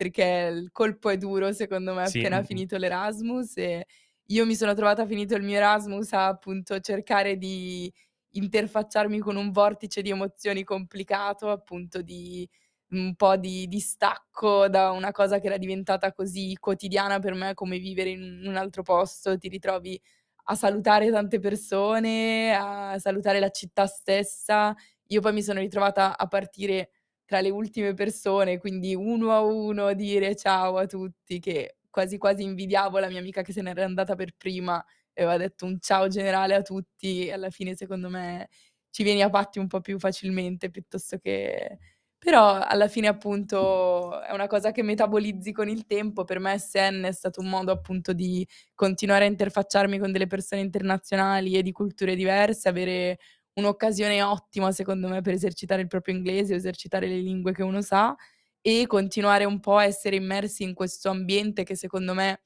perché 0.03 0.49
il 0.53 0.71
colpo 0.73 1.11
è 1.11 1.17
duro 1.17 1.53
secondo 1.53 1.95
me 1.95 2.03
Sì, 2.03 2.21
appena 2.21 2.43
finito 2.43 2.77
l'Erasmus 2.77 3.57
e 3.59 3.87
io 4.27 4.47
mi 4.47 4.55
sono 4.57 4.75
trovata 4.75 5.07
finito 5.07 5.35
il 5.37 5.43
mio 5.43 5.57
Erasmus 5.57 6.13
a 6.13 6.27
appunto 6.29 6.79
cercare 6.81 7.37
di 7.37 7.93
interfacciarmi 8.35 9.19
con 9.19 9.37
un 9.37 9.51
vortice 9.53 10.03
di 10.03 10.11
emozioni 10.11 10.65
complicato, 10.65 11.51
appunto 11.51 12.03
di 12.03 12.49
un 12.91 13.15
po' 13.17 13.37
di 13.37 13.67
distacco 13.69 14.69
da 14.69 14.91
una 14.91 15.13
cosa 15.13 15.39
che 15.39 15.47
era 15.47 15.57
diventata 15.57 16.13
così 16.13 16.57
quotidiana 16.61 17.19
per 17.21 17.35
me 17.35 17.55
come 17.55 17.79
vivere 17.79 18.11
in 18.11 18.43
un 18.47 18.57
altro 18.57 18.83
posto, 18.83 19.37
ti 19.39 19.49
ritrovi 19.49 20.01
a 20.45 20.55
salutare 20.55 21.11
tante 21.11 21.39
persone, 21.39 22.55
a 22.55 22.99
salutare 22.99 23.39
la 23.41 23.51
città 23.51 23.87
stessa. 23.87 24.75
Io 25.09 25.21
poi 25.21 25.33
mi 25.33 25.43
sono 25.43 25.61
ritrovata 25.61 26.17
a 26.19 26.27
partire 26.27 26.91
tra 27.33 27.41
le 27.41 27.49
ultime 27.49 27.95
persone, 27.95 28.59
quindi 28.59 28.95
uno 28.95 29.31
a 29.33 29.41
uno 29.41 29.95
dire 29.95 30.37
ciao 30.37 30.77
a 30.77 30.85
tutti, 30.87 31.39
che 31.41 31.77
quasi 31.89 32.19
quasi 32.19 32.43
invidiavo 32.43 32.99
la 32.99 33.09
mia 33.09 33.21
amica 33.21 33.41
che 33.41 33.53
se 33.55 33.63
n'era 33.63 33.85
andata 33.87 34.15
per 34.15 34.35
prima 34.37 34.85
e 35.15 35.23
aveva 35.23 35.39
detto 35.39 35.65
un 35.65 35.79
ciao 35.81 36.09
generale 36.09 36.55
a 36.55 36.61
tutti 36.63 37.31
alla 37.31 37.49
fine 37.51 37.75
secondo 37.75 38.09
me 38.11 38.49
ci 38.91 39.03
vieni 39.03 39.23
a 39.23 39.31
patti 39.31 39.59
un 39.59 39.67
po' 39.67 39.81
più 39.81 39.99
facilmente 39.99 40.71
piuttosto 40.71 41.17
che 41.19 41.79
però 42.19 42.53
alla 42.61 42.87
fine 42.89 43.09
appunto 43.09 44.21
è 44.23 44.33
una 44.33 44.47
cosa 44.47 44.71
che 44.73 44.83
metabolizzi 44.83 45.53
con 45.53 45.69
il 45.69 45.87
tempo. 45.87 46.23
Per 46.25 46.39
me 46.39 46.57
SN 46.59 47.03
è 47.05 47.13
stato 47.13 47.41
un 47.41 47.49
modo 47.49 47.73
appunto 47.73 48.13
di 48.13 48.47
continuare 48.75 49.25
a 49.25 49.29
interfacciarmi 49.29 49.99
con 49.99 50.13
delle 50.13 50.29
persone 50.29 50.61
internazionali 50.63 51.57
e 51.57 51.63
di 51.63 51.73
culture 51.73 52.15
diverse, 52.15 52.69
avere 52.69 53.19
un'occasione 53.55 54.23
ottima 54.23 54.73
secondo 54.73 55.09
me 55.09 55.21
per 55.23 55.35
esercitare 55.35 55.83
il 55.83 55.89
proprio 55.89 56.15
inglese 56.15 56.55
esercitare 56.55 57.07
le 57.09 57.19
lingue 57.19 57.53
che 57.53 57.63
uno 57.63 57.83
sa 57.83 58.15
e 58.61 58.87
continuare 58.87 59.45
un 59.45 59.61
po' 59.61 59.77
a 59.77 59.85
essere 59.85 60.17
immersi 60.17 60.63
in 60.63 60.75
questo 60.75 61.11
ambiente 61.11 61.65
che 61.65 61.77
secondo 61.77 62.15
me 62.15 62.43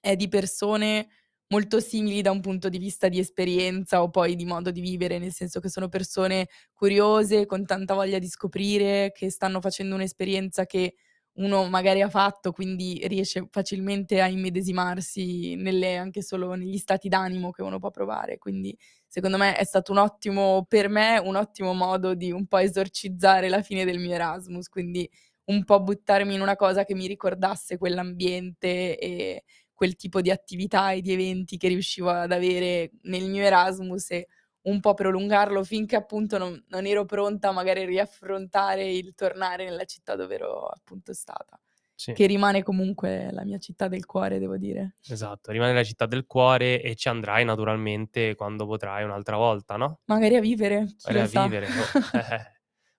è 0.00 0.16
di 0.16 0.28
persone 0.28 1.08
molto 1.48 1.80
simili 1.80 2.22
da 2.22 2.30
un 2.32 2.40
punto 2.40 2.68
di 2.68 2.78
vista 2.78 3.08
di 3.08 3.18
esperienza 3.20 4.02
o 4.02 4.10
poi 4.10 4.34
di 4.36 4.44
modo 4.44 4.70
di 4.72 4.80
vivere, 4.80 5.18
nel 5.18 5.32
senso 5.32 5.60
che 5.60 5.68
sono 5.70 5.88
persone 5.88 6.48
curiose, 6.72 7.46
con 7.46 7.64
tanta 7.66 7.94
voglia 7.94 8.18
di 8.18 8.28
scoprire, 8.28 9.12
che 9.14 9.30
stanno 9.30 9.60
facendo 9.60 9.94
un'esperienza 9.94 10.66
che 10.66 10.96
uno 11.36 11.68
magari 11.68 12.00
ha 12.02 12.08
fatto, 12.08 12.52
quindi 12.52 13.00
riesce 13.06 13.46
facilmente 13.50 14.20
a 14.20 14.28
immedesimarsi 14.28 15.54
nelle 15.56 15.96
anche 15.96 16.22
solo 16.22 16.54
negli 16.54 16.78
stati 16.78 17.08
d'animo 17.08 17.50
che 17.50 17.62
uno 17.62 17.78
può 17.78 17.90
provare. 17.90 18.38
Quindi 18.38 18.76
secondo 19.06 19.36
me 19.36 19.54
è 19.56 19.64
stato 19.64 19.92
un 19.92 19.98
ottimo 19.98 20.64
per 20.68 20.88
me, 20.88 21.18
un 21.18 21.36
ottimo 21.36 21.74
modo 21.74 22.14
di 22.14 22.32
un 22.32 22.46
po' 22.46 22.58
esorcizzare 22.58 23.48
la 23.48 23.62
fine 23.62 23.84
del 23.84 23.98
mio 23.98 24.14
Erasmus, 24.14 24.68
quindi 24.68 25.08
un 25.46 25.64
po' 25.64 25.80
buttarmi 25.82 26.34
in 26.34 26.40
una 26.40 26.56
cosa 26.56 26.84
che 26.84 26.94
mi 26.94 27.06
ricordasse 27.06 27.78
quell'ambiente 27.78 28.98
e 28.98 29.44
quel 29.72 29.94
tipo 29.96 30.20
di 30.22 30.30
attività 30.30 30.92
e 30.92 31.00
di 31.02 31.12
eventi 31.12 31.56
che 31.58 31.68
riuscivo 31.68 32.10
ad 32.10 32.32
avere 32.32 32.90
nel 33.02 33.28
mio 33.28 33.42
Erasmus 33.42 34.10
e 34.12 34.26
un 34.66 34.80
po' 34.80 34.94
prolungarlo 34.94 35.62
finché 35.64 35.96
appunto 35.96 36.38
non 36.38 36.62
non 36.68 36.86
ero 36.86 37.04
pronta 37.04 37.52
magari 37.52 37.82
a 37.82 37.86
riaffrontare 37.86 38.90
il 38.92 39.14
tornare 39.14 39.64
nella 39.64 39.84
città 39.84 40.16
dove 40.16 40.34
ero 40.34 40.66
appunto 40.66 41.12
stata, 41.12 41.58
Sì. 41.94 42.12
che 42.12 42.26
rimane 42.26 42.62
comunque 42.62 43.30
la 43.32 43.44
mia 43.44 43.58
città 43.58 43.88
del 43.88 44.04
cuore, 44.06 44.38
devo 44.38 44.56
dire. 44.56 44.96
Esatto, 45.08 45.50
rimane 45.52 45.72
la 45.72 45.84
città 45.84 46.06
del 46.06 46.26
cuore 46.26 46.82
e 46.82 46.94
ci 46.96 47.08
andrai 47.08 47.44
naturalmente 47.44 48.34
quando 48.34 48.66
potrai 48.66 49.04
un'altra 49.04 49.36
volta, 49.36 49.76
no, 49.76 50.00
Magari 50.06 50.36
a 50.36 50.40
vivere, 50.40 50.80
lo 51.08 51.20
a 51.22 51.26
vivere, 51.26 51.66
oh, 51.66 51.98
eh, 52.18 52.34
eh, 52.34 52.52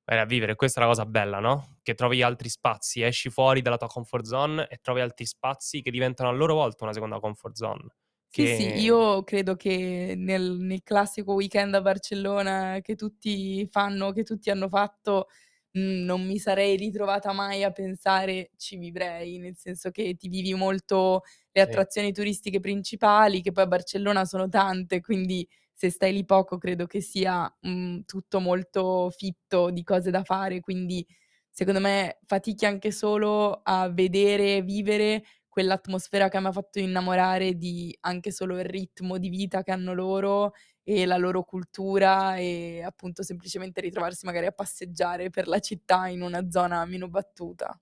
vai 0.06 0.20
a 0.20 0.26
vivere. 0.26 0.56
Questa 0.56 0.80
è 0.80 0.84
la 0.84 0.90
cosa 0.90 1.06
bella, 1.06 1.40
no, 1.40 1.78
che 1.84 1.94
trovi 1.94 2.22
altri 2.24 2.50
spazi, 2.50 3.02
esci 3.02 3.30
fuori 3.30 3.62
dalla 3.62 3.78
tua 3.78 3.88
comfort 3.88 4.26
zone 4.26 4.68
e 4.70 4.78
trovi 4.82 5.02
altri 5.02 5.26
spazi 5.26 5.82
che 5.82 5.92
diventano 5.92 6.30
a 6.30 6.34
loro 6.34 6.54
volta 6.56 6.84
una 6.86 6.94
seconda 6.94 7.20
comfort 7.20 7.56
zone, 7.56 7.86
Sì, 8.30 8.46
sì, 8.46 8.70
che 8.70 8.76
io 8.76 9.24
credo 9.24 9.56
che 9.56 10.14
nel 10.18 10.58
nel 10.60 10.84
classico 10.84 11.34
weekend 11.34 11.74
a 11.76 11.82
Barcellona 11.82 12.80
che 12.82 12.96
tutti 12.96 13.66
fanno, 13.72 14.12
che 14.12 14.24
tutti 14.24 14.50
hanno 14.50 14.68
fatto, 14.68 15.28
mhmm, 15.72 16.04
non 16.04 16.26
mi 16.26 16.38
sarei 16.38 16.76
ritrovata 16.76 17.32
mai 17.32 17.64
a 17.64 17.72
pensare 17.72 18.52
ci 18.58 18.78
vivrei, 18.78 19.38
nel 19.38 19.56
senso 19.58 19.92
che 19.92 20.16
ti 20.16 20.28
vivi 20.28 20.54
molto 20.54 21.22
le 21.52 21.62
sì, 21.62 21.62
attrazioni 21.62 22.12
turistiche 22.12 22.60
principali, 22.60 23.42
che 23.42 23.52
poi 23.52 23.64
a 23.64 23.68
Barcellona 23.68 24.26
sono 24.26 24.50
tante, 24.50 25.00
quindi 25.02 25.48
se 25.74 25.90
stai 25.90 26.12
lì 26.14 26.26
poco 26.26 26.58
credo 26.58 26.86
che 26.86 27.02
sia, 27.02 27.52
mhmm, 27.62 28.04
tutto 28.06 28.40
molto 28.40 29.10
fitto 29.10 29.70
di 29.72 29.84
cose 29.84 30.12
da 30.12 30.24
fare, 30.24 30.60
quindi 30.60 31.06
secondo 31.50 31.80
me 31.80 32.20
fatichi 32.26 32.66
anche 32.66 32.92
solo 32.92 33.62
a 33.64 33.90
vedere, 33.90 34.62
vivere 34.62 35.24
quell'atmosfera 35.58 36.30
che 36.30 36.40
m'ha 36.40 36.52
fatto 36.52 36.78
innamorare 36.80 37.54
di 37.58 37.96
anche 38.02 38.32
solo 38.32 38.60
il 38.60 38.66
ritmo 38.66 39.18
di 39.18 39.30
vita 39.30 39.64
che 39.64 39.72
hanno 39.72 39.94
loro 39.94 40.54
e 40.84 41.06
la 41.08 41.18
loro 41.18 41.44
cultura 41.44 42.38
e 42.38 42.84
appunto 42.84 43.24
semplicemente 43.24 43.82
ritrovarsi 43.82 44.26
magari 44.26 44.46
a 44.46 44.52
passeggiare 44.52 45.30
per 45.32 45.48
la 45.48 45.60
città 45.60 46.08
in 46.08 46.22
una 46.22 46.50
zona 46.50 46.86
meno 46.86 47.10
battuta. 47.10 47.78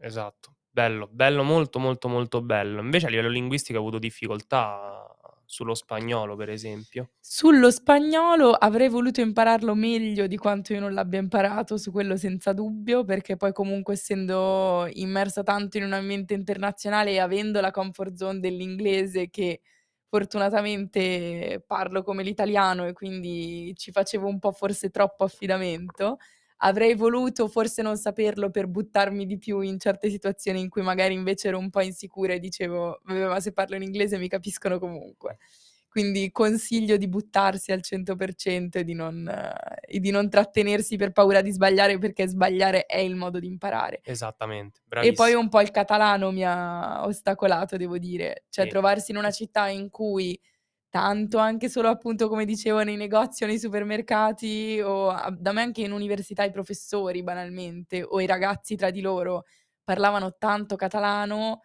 Esatto, 0.00 0.56
bello, 0.70 1.06
bello, 1.08 1.42
molto, 1.44 1.78
molto, 1.78 2.08
molto 2.08 2.42
bello. 2.42 2.80
Invece 2.80 3.06
a 3.06 3.08
livello 3.10 3.28
linguistico 3.28 3.78
hai 3.78 3.84
avuto 3.84 3.98
difficoltà 3.98 5.11
sullo 5.52 5.74
spagnolo, 5.74 6.36
per 6.36 6.50
esempio? 6.50 7.10
Sullo 7.24 7.70
spagnolo 7.70 8.50
avrei 8.50 8.88
voluto 8.88 9.20
impararlo 9.20 9.74
meglio 9.76 10.26
di 10.26 10.36
quanto 10.36 10.72
io 10.72 10.80
non 10.80 10.92
l'abbia 10.92 11.20
imparato, 11.20 11.76
su 11.78 11.92
quello 11.92 12.16
senza 12.16 12.52
dubbio, 12.52 13.04
perché 13.04 13.36
poi 13.36 13.52
comunque 13.52 13.94
essendo 13.94 14.88
immersa 14.90 15.44
tanto 15.44 15.76
in 15.78 15.84
un 15.84 15.92
ambiente 15.92 16.34
internazionale 16.34 17.12
e 17.12 17.20
avendo 17.20 17.60
la 17.60 17.70
comfort 17.70 18.14
zone 18.16 18.40
dell'inglese 18.40 19.30
che 19.30 19.60
fortunatamente 20.08 21.62
parlo 21.64 22.02
come 22.02 22.24
l'italiano 22.24 22.86
e 22.86 22.92
quindi 22.92 23.72
ci 23.76 23.92
facevo 23.92 24.26
un 24.26 24.40
po' 24.40 24.50
forse 24.52 24.90
troppo 24.90 25.22
affidamento, 25.24 26.18
avrei 26.64 26.94
voluto 26.94 27.48
forse 27.48 27.82
non 27.82 27.96
saperlo 27.96 28.50
per 28.50 28.66
buttarmi 28.68 29.26
di 29.26 29.38
più 29.38 29.60
in 29.60 29.78
certe 29.78 30.10
situazioni 30.10 30.60
in 30.60 30.68
cui 30.68 30.82
magari 30.82 31.14
invece 31.14 31.48
ero 31.48 31.58
un 31.58 31.70
po' 31.70 31.80
insicura 31.82 32.34
e 32.34 32.38
dicevo: 32.40 33.00
"Vabbè, 33.04 33.26
ma 33.26 33.40
se 33.40 33.52
parlo 33.52 33.76
in 33.76 33.82
inglese 33.82 34.18
mi 34.18 34.28
capiscono 34.28 34.78
comunque". 34.78 35.38
Quindi 35.88 36.30
consiglio 36.32 36.96
di 36.96 37.06
buttarsi 37.08 37.70
al 37.72 37.82
100% 37.82 38.78
e 38.78 38.84
di 38.84 38.94
non 38.94 39.28
e 39.86 40.00
di 40.00 40.10
non 40.10 40.30
trattenersi 40.30 40.96
per 40.96 41.12
paura 41.12 41.42
di 41.42 41.50
sbagliare, 41.52 41.98
perché 41.98 42.26
sbagliare 42.28 42.86
è 42.86 42.98
il 42.98 43.14
modo 43.16 43.38
di 43.38 43.46
imparare. 43.46 44.00
Esattamente, 44.04 44.80
E 45.04 45.14
poi 45.14 45.34
un 45.34 45.48
po' 45.48 45.60
il 45.60 45.70
catalano 45.72 46.30
mi 46.30 46.44
ha 46.44 47.04
ostacolato, 47.04 47.76
devo 47.76 47.98
dire. 47.98 48.44
Cioè 48.50 48.66
Sì. 48.66 48.68
trovarsi 48.68 49.10
in 49.10 49.16
una 49.16 49.32
città 49.32 49.66
in 49.68 49.90
cui 49.90 50.38
tanto 50.92 51.38
anche 51.38 51.70
solo 51.70 51.88
appunto, 51.88 52.28
come 52.28 52.44
dicevo, 52.44 52.82
nei 52.84 52.96
negozi 52.96 53.44
o 53.44 53.46
nei 53.46 53.58
supermercati 53.58 54.78
o 54.82 55.08
a 55.08 55.30
da 55.34 55.52
me 55.52 55.62
anche 55.62 55.80
in 55.82 55.92
università 55.92 56.44
i 56.44 56.50
professori 56.52 57.22
banalmente 57.22 58.02
o 58.02 58.20
i 58.20 58.26
ragazzi 58.26 58.76
tra 58.76 58.90
di 58.90 59.00
loro 59.00 59.44
parlavano 59.82 60.36
tanto 60.38 60.76
catalano, 60.76 61.62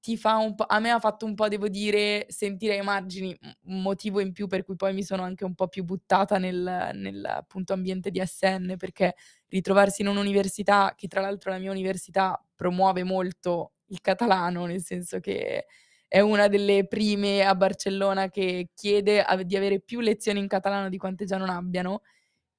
ti 0.00 0.16
fa 0.18 0.36
un 0.38 0.54
po' 0.54 0.64
a 0.68 0.80
me 0.80 0.90
ha 0.90 1.00
fatto 1.00 1.26
un 1.26 1.34
po', 1.34 1.48
devo 1.48 1.68
dire, 1.68 2.26
sentire 2.28 2.78
ai 2.78 2.84
margini, 2.84 3.36
m 3.64 3.80
motivo 3.82 4.20
in 4.20 4.32
più 4.32 4.46
per 4.48 4.64
cui 4.64 4.76
poi 4.76 4.94
mi 4.94 5.02
sono 5.04 5.22
anche 5.24 5.44
un 5.44 5.54
po' 5.54 5.68
più 5.68 5.84
buttata 5.84 6.38
nel 6.38 6.90
nel 6.94 7.24
appunto 7.26 7.72
ambiente 7.74 8.10
di 8.10 8.20
ASN, 8.20 8.76
perché 8.78 9.14
ritrovarsi 9.48 10.02
in 10.02 10.08
un'università, 10.08 10.94
che 10.96 11.08
tra 11.08 11.20
l'altro 11.22 11.50
la 11.52 11.58
mia 11.58 11.70
università 11.72 12.42
promuove 12.56 13.04
molto 13.04 13.72
il 13.88 14.00
catalano, 14.02 14.66
nel 14.66 14.82
senso 14.82 15.20
che 15.20 15.66
è 16.08 16.20
una 16.20 16.48
delle 16.48 16.86
prime 16.88 17.42
a 17.44 17.54
Barcellona 17.54 18.30
che 18.30 18.70
chiede 18.74 19.22
ave 19.22 19.44
di 19.44 19.56
avere 19.56 19.80
più 19.80 20.00
lezioni 20.00 20.40
in 20.40 20.48
catalano 20.48 20.88
di 20.88 20.96
quante 20.98 21.26
già 21.26 21.36
non 21.36 21.50
abbiano, 21.50 22.02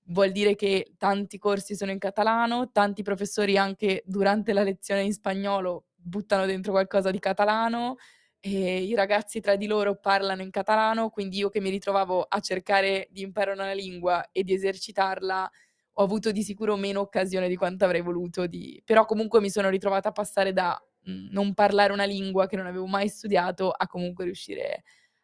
vuol 0.07 0.31
dire 0.31 0.55
che 0.55 0.93
tanti 0.97 1.37
corsi 1.37 1.75
sono 1.75 1.91
in 1.91 1.99
catalano, 1.99 2.71
tanti 2.71 3.03
professori 3.03 3.57
anche 3.57 4.03
durante 4.05 4.53
la 4.53 4.63
lezione 4.63 5.01
in 5.03 5.13
spagnolo 5.13 5.85
buttano 5.95 6.45
dentro 6.45 6.71
qualcosa 6.71 7.11
di 7.11 7.19
catalano, 7.19 7.97
i 8.41 8.95
ragazzi 8.95 9.41
tra 9.41 9.55
di 9.57 9.67
loro 9.67 9.97
parlano 9.99 10.41
in 10.41 10.49
catalano, 10.51 11.09
quindi 11.09 11.37
io 11.39 11.49
che 11.49 11.59
mi 11.59 11.69
ritrovavo 11.69 12.23
a 12.23 12.39
cercare 12.39 13.07
di 13.11 13.21
imparare 13.21 13.59
una 13.61 13.73
lingua 13.73 14.29
e 14.31 14.43
di 14.43 14.53
esercitarla, 14.53 15.49
ho 15.93 16.03
avuto 16.03 16.31
di 16.31 16.43
sicuro 16.43 16.77
meno 16.77 17.01
occasione 17.01 17.49
di 17.49 17.57
quanto 17.57 17.83
avrei 17.85 18.01
voluto 18.01 18.47
di 18.47 18.81
però 18.85 19.05
comunque 19.05 19.41
mi 19.41 19.49
sono 19.49 19.69
ritrovata 19.69 20.09
a 20.09 20.11
passare 20.13 20.53
da, 20.53 20.81
non 21.31 21.53
parlare 21.53 21.93
una 21.93 22.05
lingua 22.05 22.47
che 22.47 22.55
non 22.57 22.67
avevo 22.67 22.87
mai 22.87 23.09
studiato, 23.09 23.71
a 23.71 23.87
comunque 23.87 24.25
riuscire 24.25 24.83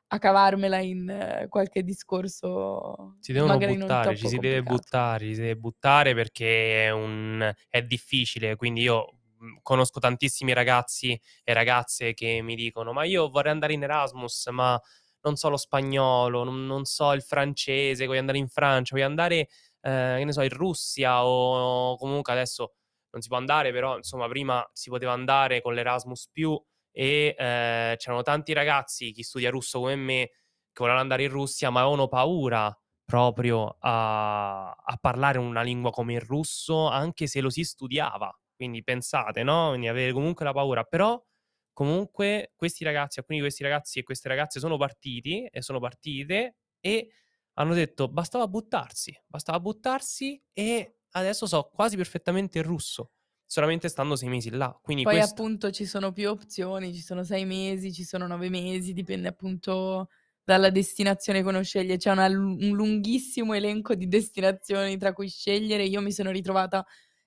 a 0.10 0.20
cavarmela 0.20 0.80
in 0.80 1.48
qualche 1.50 1.84
discorso 1.84 3.18
Si 3.24 3.34
devono 3.34 3.60
buttare, 3.60 4.16
ci 4.16 4.28
si 4.28 4.38
deve 4.38 4.64
complicato. 4.64 4.64
buttare, 4.64 5.26
ci 5.26 5.34
si 5.36 5.42
deve 5.42 5.56
buttare 5.58 6.14
perché 6.14 6.86
è 6.86 6.92
un 6.92 7.52
è 7.70 7.82
difficile. 7.82 8.56
Quindi 8.56 8.82
io, 8.82 9.18
conosco 9.64 10.00
tantissimi 10.00 10.54
ragazzi 10.54 11.20
e 11.44 11.54
ragazze 11.54 12.14
che 12.14 12.42
mi 12.44 12.56
dicono: 12.56 12.94
"Ma 12.94 13.04
io 13.04 13.30
vorrei 13.30 13.52
andare 13.52 13.74
in 13.74 13.82
Erasmus, 13.84 14.48
ma 14.52 14.80
non 15.22 15.36
so 15.38 15.50
lo 15.50 15.58
spagnolo, 15.58 16.44
non 16.44 16.66
non 16.68 16.86
so 16.86 17.14
il 17.14 17.24
francese, 17.24 18.06
voglio 18.06 18.20
andare 18.20 18.38
in 18.38 18.48
Francia, 18.48 18.94
voglio 18.94 19.08
andare, 19.08 19.48
ehm, 19.82 20.18
che 20.20 20.24
ne 20.26 20.32
so, 20.32 20.42
in 20.44 20.50
Russia 20.50 21.26
o 21.26 21.98
comunque 21.98 22.32
adesso 22.34 22.74
non 23.16 23.22
si 23.22 23.30
può 23.30 23.38
andare, 23.38 23.72
però 23.72 23.96
insomma 23.98 24.28
prima 24.28 24.68
si 24.74 24.90
poteva 24.90 25.14
andare 25.14 25.62
con 25.62 25.74
l'Erasmus+ 25.74 26.30
e, 26.92 27.36
ehm, 27.38 27.96
c'erano 27.98 28.22
tanti 28.22 28.54
ragazzi, 28.54 29.12
chi 29.12 29.24
studia 29.24 29.50
russo 29.50 29.80
come 29.80 29.96
me, 29.96 30.28
che 30.28 30.82
volevano 30.82 31.02
andare 31.02 31.24
in 31.24 31.30
Russia, 31.30 31.70
ma 31.70 31.82
avevano 31.82 32.08
paura 32.08 32.78
proprio 33.06 33.78
a 33.80 34.72
a 34.72 34.98
parlare 35.00 35.38
una 35.40 35.62
lingua 35.62 35.92
come 35.92 36.14
il 36.16 36.22
russo, 36.22 36.88
anche 36.90 37.28
se 37.28 37.42
lo 37.42 37.50
si 37.50 37.64
studiava. 37.64 38.32
Quindi 38.56 38.84
pensate, 38.84 39.44
no, 39.44 39.70
quindi 39.70 39.88
avere 39.88 40.12
comunque 40.14 40.46
la 40.46 40.54
paura. 40.54 40.84
Però 40.84 41.22
comunque 41.74 42.54
questi 42.56 42.84
ragazzi 42.84 43.20
alcuni 43.20 43.38
di 43.40 43.44
questi 43.46 43.64
ragazzi 43.64 44.00
e 44.00 44.04
queste 44.04 44.28
ragazze 44.30 44.60
sono 44.60 44.78
partiti 44.78 45.46
e 45.46 45.62
sono 45.62 45.80
partite 45.80 46.58
e 46.80 47.10
hanno 47.54 47.74
detto: 47.74 48.08
"Bastava 48.10 48.48
buttarsi, 48.48 49.14
bastava 49.28 49.60
buttarsi 49.60 50.42
e 50.54 50.95
adesso 51.16 51.48
so 51.48 51.70
quasi 51.74 51.96
perfettamente 51.98 52.60
il 52.60 52.66
russo, 52.66 53.12
solamente 53.46 53.90
stando 53.90 54.16
6 54.16 54.30
mesi 54.30 54.50
là". 54.52 54.78
Quindi 54.82 55.06
Poi 55.06 55.20
questo 55.20 55.44
appunto 55.44 55.70
ci 55.70 55.86
sono 55.86 56.12
più 56.12 56.30
opzioni, 56.32 56.92
ci 56.92 57.00
sono 57.02 57.24
6 57.24 57.46
mesi, 57.46 57.94
ci 57.94 58.04
sono 58.04 58.26
9 58.26 58.50
mesi, 58.50 58.92
dipende 58.92 59.28
appunto 59.28 60.10
dalla 60.44 60.72
destinazione 60.72 61.44
che 61.44 61.48
uno 61.48 61.62
sceglie. 61.62 61.98
C'è 61.98 62.10
una 62.10 62.26
un 62.26 62.72
lunghissimo 62.76 63.54
elenco 63.54 63.94
di 63.94 64.08
destinazioni 64.08 64.98
tra 64.98 65.14
cui 65.14 65.30
scegliere. 65.30 65.84
Io 65.84 66.02
mi 66.02 66.12
sono 66.12 66.32
ritrovata 66.32 66.84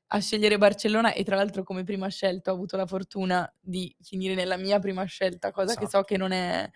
a 0.09 0.18
scegliere 0.20 0.59
Barcellona 0.59 1.12
e 1.12 1.22
tra 1.24 1.37
l'altro 1.37 1.62
come 1.64 1.85
prima 1.85 2.09
scelta 2.09 2.51
ho 2.51 2.55
avuto 2.55 2.77
la 2.77 2.87
fortuna 2.87 3.53
di 3.61 3.94
finire 4.01 4.35
nella 4.35 4.57
mia 4.57 4.79
prima 4.81 5.05
scelta, 5.05 5.53
cosa 5.53 5.77
che 5.77 5.87
so 5.88 6.03
Esatto. 6.03 6.05
che 6.05 6.16
non 6.16 6.33
è 6.33 6.68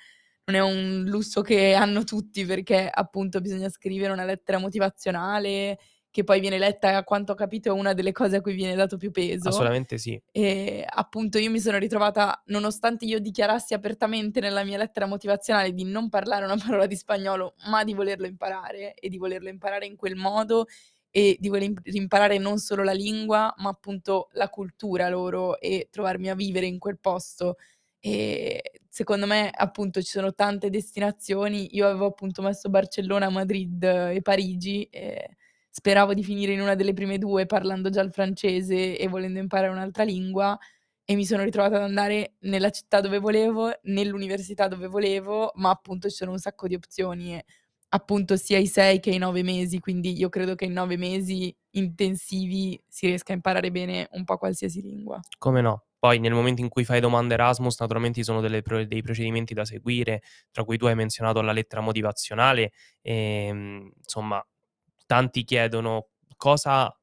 non 0.44 0.56
è 0.56 0.60
un 0.60 1.04
lusso 1.06 1.40
che 1.42 1.74
hanno 1.74 2.04
tutti, 2.04 2.44
perché 2.44 2.88
appunto 2.92 3.40
bisogna 3.40 3.68
scrivere 3.70 4.12
una 4.12 4.24
lettera 4.24 4.58
motivazionale, 4.58 5.78
che 6.12 6.24
poi 6.24 6.40
viene 6.40 6.58
letta, 6.58 6.94
a 6.94 7.04
quanto 7.04 7.32
ho 7.32 7.34
capito 7.34 7.70
è 7.70 7.72
una 7.72 7.94
delle 7.94 8.12
cose 8.12 8.36
a 8.36 8.40
cui 8.42 8.52
viene 8.52 8.74
dato 8.74 8.98
più 8.98 9.10
peso. 9.10 9.48
Assolutamente 9.48 9.96
sì. 9.96 10.20
E 10.30 10.84
appunto 10.86 11.38
io 11.38 11.50
mi 11.50 11.58
sono 11.58 11.78
ritrovata, 11.78 12.42
nonostante 12.46 13.06
io 13.06 13.18
dichiarassi 13.18 13.72
apertamente 13.72 14.38
nella 14.38 14.62
mia 14.62 14.76
lettera 14.76 15.06
motivazionale 15.06 15.72
di 15.72 15.84
non 15.84 16.10
parlare 16.10 16.44
una 16.44 16.56
parola 16.62 16.86
di 16.86 16.96
spagnolo, 16.96 17.54
ma 17.68 17.82
di 17.82 17.94
volerlo 17.94 18.26
imparare 18.26 18.92
e 18.94 19.08
di 19.08 19.16
volerlo 19.16 19.48
imparare 19.48 19.86
in 19.86 19.96
quel 19.96 20.14
modo 20.14 20.66
e 21.10 21.36
di 21.40 21.48
voler 21.48 21.64
imp 21.64 21.80
imparare 21.84 22.36
non 22.36 22.58
solo 22.58 22.84
la 22.84 22.92
lingua, 22.92 23.52
ma 23.58 23.70
appunto 23.70 24.28
la 24.32 24.50
cultura 24.50 25.08
loro 25.08 25.58
e 25.60 25.88
trovarmi 25.90 26.28
a 26.28 26.34
vivere 26.34 26.66
in 26.66 26.78
quel 26.78 26.98
posto. 26.98 27.56
Ehm, 28.00 28.58
secondo 28.88 29.26
me 29.26 29.50
appunto 29.50 30.02
ci 30.02 30.10
sono 30.10 30.34
tante 30.34 30.68
destinazioni. 30.68 31.74
Io 31.74 31.86
avevo 31.86 32.04
appunto 32.06 32.42
messo 32.42 32.68
Barcellona, 32.68 33.30
Madrid 33.30 33.82
e 33.82 34.20
Parigi 34.20 34.84
e 34.90 35.36
speravo 35.74 36.12
di 36.12 36.22
finire 36.22 36.52
in 36.52 36.60
una 36.60 36.74
delle 36.74 36.92
prime 36.92 37.16
2 37.18 37.46
parlando 37.46 37.88
già 37.88 38.02
il 38.02 38.12
francese 38.12 38.98
e 38.98 39.08
volendo 39.08 39.38
imparare 39.38 39.72
un'altra 39.72 40.04
lingua 40.04 40.58
e 41.04 41.14
mi 41.16 41.24
sono 41.24 41.42
ritrovata 41.42 41.76
ad 41.76 41.82
andare 41.82 42.34
nella 42.40 42.70
città 42.70 43.00
dove 43.00 43.18
volevo, 43.18 43.72
nell'università 43.84 44.68
dove 44.68 44.86
volevo, 44.86 45.50
ma 45.56 45.70
appunto 45.70 46.08
ci 46.10 46.16
sono 46.16 46.32
un 46.32 46.38
sacco 46.38 46.68
di 46.68 46.74
opzioni 46.74 47.34
e 47.36 47.44
appunto 47.88 48.36
sia 48.36 48.58
i 48.58 48.66
6 48.66 49.00
che 49.00 49.10
i 49.10 49.18
9 49.18 49.42
mesi, 49.42 49.80
quindi 49.80 50.16
io 50.18 50.28
credo 50.28 50.54
che 50.54 50.66
in 50.66 50.72
9 50.72 50.96
mesi 50.98 51.54
intensivi 51.72 52.80
si 52.86 53.06
riesca 53.06 53.32
a 53.32 53.36
imparare 53.36 53.70
bene 53.70 54.08
un 54.12 54.24
po' 54.24 54.36
qualsiasi 54.38 54.82
lingua. 54.82 55.22
Come 55.38 55.60
no. 55.60 55.84
Poi 55.98 56.18
nel 56.18 56.32
momento 56.32 56.60
in 56.62 56.68
cui 56.68 56.84
fai 56.84 57.00
domanda 57.00 57.34
Erasmus 57.34 57.78
naturalmente 57.78 58.18
ci 58.18 58.24
sono 58.24 58.40
pro 58.62 58.84
dei 58.84 59.02
procedimenti 59.02 59.54
da 59.54 59.64
seguire, 59.64 60.22
tra 60.50 60.64
cui 60.64 60.76
tu 60.76 60.86
hai 60.86 60.96
menzionato 60.96 61.40
la 61.42 61.52
lettera 61.52 61.80
motivazionale, 61.80 62.72
ehm, 63.02 63.90
insomma 63.98 64.44
tanti 65.06 65.44
chiedono 65.44 66.08
cosa 66.36 66.94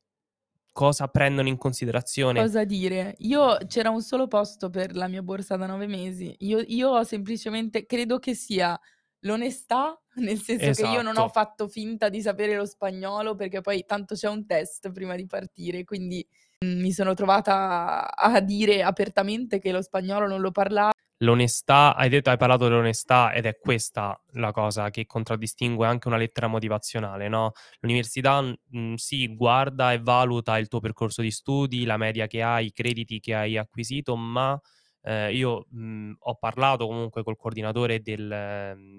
cosa 0.74 1.08
prendono 1.10 1.48
in 1.50 1.58
considerazione 1.58 2.52
Cosa 2.52 2.64
dire? 2.64 3.16
Io 3.20 3.58
c'era 3.68 3.90
un 3.90 4.02
solo 4.02 4.28
posto 4.28 4.70
per 4.70 4.96
la 4.96 5.08
mia 5.08 5.22
borsa 5.24 5.56
da 5.58 5.66
9 5.66 5.88
mesi. 5.88 6.36
Io 6.40 6.60
io 6.68 6.90
ho 6.90 7.04
semplicemente 7.04 7.86
credo 7.86 8.20
che 8.20 8.36
sia 8.36 8.80
l'onestà, 9.22 10.00
nel 10.16 10.40
senso 10.40 10.74
che 10.74 10.84
io 10.84 11.02
non 11.02 11.18
ho 11.18 11.28
Esatto. 11.28 11.30
fatto 11.30 11.68
finta 11.68 12.08
di 12.10 12.22
sapere 12.22 12.56
lo 12.56 12.66
spagnolo, 12.66 13.36
perché 13.36 13.62
poi 13.62 13.84
tanto 13.86 14.14
c'è 14.16 14.30
un 14.30 14.46
test 14.46 14.92
prima 14.92 15.16
di 15.16 15.26
partire, 15.26 15.84
quindi, 15.84 16.26
mhmm, 16.60 16.80
mi 16.82 16.92
sono 16.92 17.14
trovata 17.16 18.14
a 18.16 18.40
dire 18.42 18.84
apertamente 18.84 19.60
che 19.60 19.72
lo 19.72 19.82
spagnolo 19.82 20.28
non 20.28 20.40
lo 20.42 20.52
parla 20.52 20.90
L'onestà 21.22 21.96
hai 21.96 22.08
detto 22.08 22.30
hai 22.30 22.38
parlato 22.38 22.64
dell'onestà 22.70 23.34
ed 23.34 23.46
è 23.46 23.58
questa 23.60 24.18
la 24.36 24.52
cosa 24.54 24.90
che 24.90 25.06
contraddistingue 25.06 25.86
anche 25.86 26.08
una 26.08 26.16
lettera 26.16 26.48
motivazionale, 26.48 27.28
no, 27.28 27.52
l'università, 27.82 28.42
mhmm, 28.42 28.94
sì, 28.96 29.28
guarda 29.36 29.92
e 29.92 30.00
valuta 30.00 30.58
il 30.58 30.70
tuo 30.70 30.80
percorso 30.80 31.22
di 31.22 31.30
studi, 31.30 31.84
la 31.84 31.98
media 31.98 32.26
che 32.28 32.42
hai, 32.42 32.68
i 32.68 32.72
crediti 32.72 33.20
che 33.20 33.36
hai 33.36 33.58
acquisito, 33.58 34.16
ma, 34.16 34.58
ehm, 35.02 35.36
io, 35.36 35.66
mhmm, 35.70 36.16
ho 36.20 36.36
parlato 36.36 36.88
comunque 36.88 37.22
col 37.24 37.36
coordinatore 37.36 38.00
del 38.02 38.98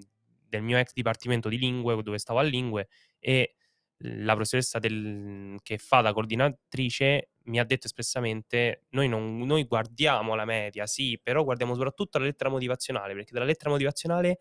del 0.50 0.62
mio 0.62 0.78
ex 0.78 0.92
dipartimento 0.92 1.48
di 1.48 1.56
lingue, 1.58 2.02
dove 2.02 2.18
stavo 2.18 2.40
a 2.40 2.42
lingue, 2.42 2.88
e 3.20 3.54
la 4.02 4.34
professoressa 4.34 4.78
del 4.78 5.58
che 5.62 5.78
fa 5.78 6.00
da 6.02 6.12
coordinatrice 6.12 7.30
mi 7.44 7.58
ha 7.60 7.64
detto 7.64 7.86
espressamente: 7.86 8.84
"Noi 8.90 9.08
non 9.08 9.38
noi 9.46 9.64
guardiamo 9.64 10.34
la 10.34 10.44
media, 10.46 10.86
sì, 10.86 11.18
però 11.22 11.44
guardiamo 11.44 11.74
soprattutto 11.74 12.18
la 12.18 12.24
lettera 12.26 12.50
motivazionale, 12.50 13.14
perché 13.14 13.32
dalla 13.34 13.44
lettera 13.46 13.70
motivazionale, 13.70 14.38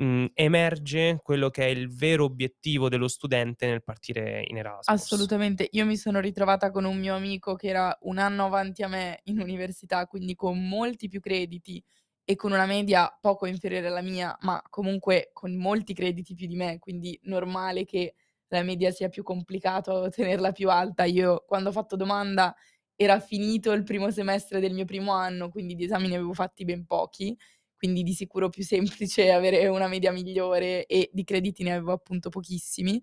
mhmm, 0.00 0.26
emerge 0.34 1.20
quello 1.22 1.50
che 1.50 1.64
è 1.66 1.68
il 1.70 1.94
vero 1.94 2.24
obiettivo 2.24 2.88
dello 2.90 3.08
studente 3.08 3.66
nel 3.68 3.82
partire 3.84 4.44
in 4.46 4.58
Erasmus". 4.58 4.88
Assolutamente. 4.88 5.68
Io 5.72 5.86
mi 5.86 5.96
sono 5.96 6.18
ritrovata 6.20 6.70
con 6.72 6.84
un 6.84 6.98
mio 6.98 7.14
amico 7.14 7.54
che 7.54 7.68
era 7.68 7.96
1 8.02 8.18
anno 8.18 8.46
avanti 8.46 8.82
a 8.82 8.88
me 8.88 9.20
in 9.24 9.38
università, 9.40 10.06
quindi 10.06 10.34
con 10.34 10.66
molti 10.68 11.06
più 11.08 11.20
crediti 11.20 11.82
e 12.24 12.34
con 12.34 12.50
una 12.52 12.66
media 12.66 13.16
poco 13.20 13.46
inferiore 13.46 13.86
alla 13.86 14.00
mia, 14.02 14.36
ma 14.40 14.60
comunque 14.68 15.30
con 15.32 15.54
molti 15.56 15.94
crediti 15.94 16.34
più 16.34 16.46
di 16.48 16.56
me, 16.56 16.78
quindi 16.80 17.18
normale 17.24 17.84
che 17.84 18.14
la 18.50 18.62
media 18.62 18.90
sia 18.90 19.08
più 19.08 19.22
complicato 19.22 20.08
tenerla 20.14 20.52
più 20.52 20.70
alta. 20.70 21.04
Io 21.04 21.44
quando 21.46 21.70
ho 21.70 21.72
fatto 21.72 21.96
domanda 21.96 22.54
era 22.96 23.18
finito 23.20 23.72
il 23.72 23.82
primo 23.82 24.10
semestre 24.10 24.60
del 24.60 24.74
mio 24.74 24.84
primo 24.84 25.12
anno, 25.12 25.48
quindi 25.48 25.74
di 25.74 25.84
esami 25.84 26.08
ne 26.08 26.16
avevo 26.16 26.34
fatti 26.34 26.64
ben 26.64 26.84
pochi, 26.84 27.36
quindi 27.76 28.02
di 28.02 28.12
sicuro 28.12 28.48
più 28.50 28.62
semplice 28.64 29.30
avere 29.32 29.66
una 29.68 29.88
media 29.88 30.12
migliore 30.12 30.86
e 30.86 31.10
di 31.12 31.24
crediti 31.24 31.62
ne 31.62 31.72
avevo 31.72 31.92
appunto 31.92 32.28
pochissimi. 32.28 33.02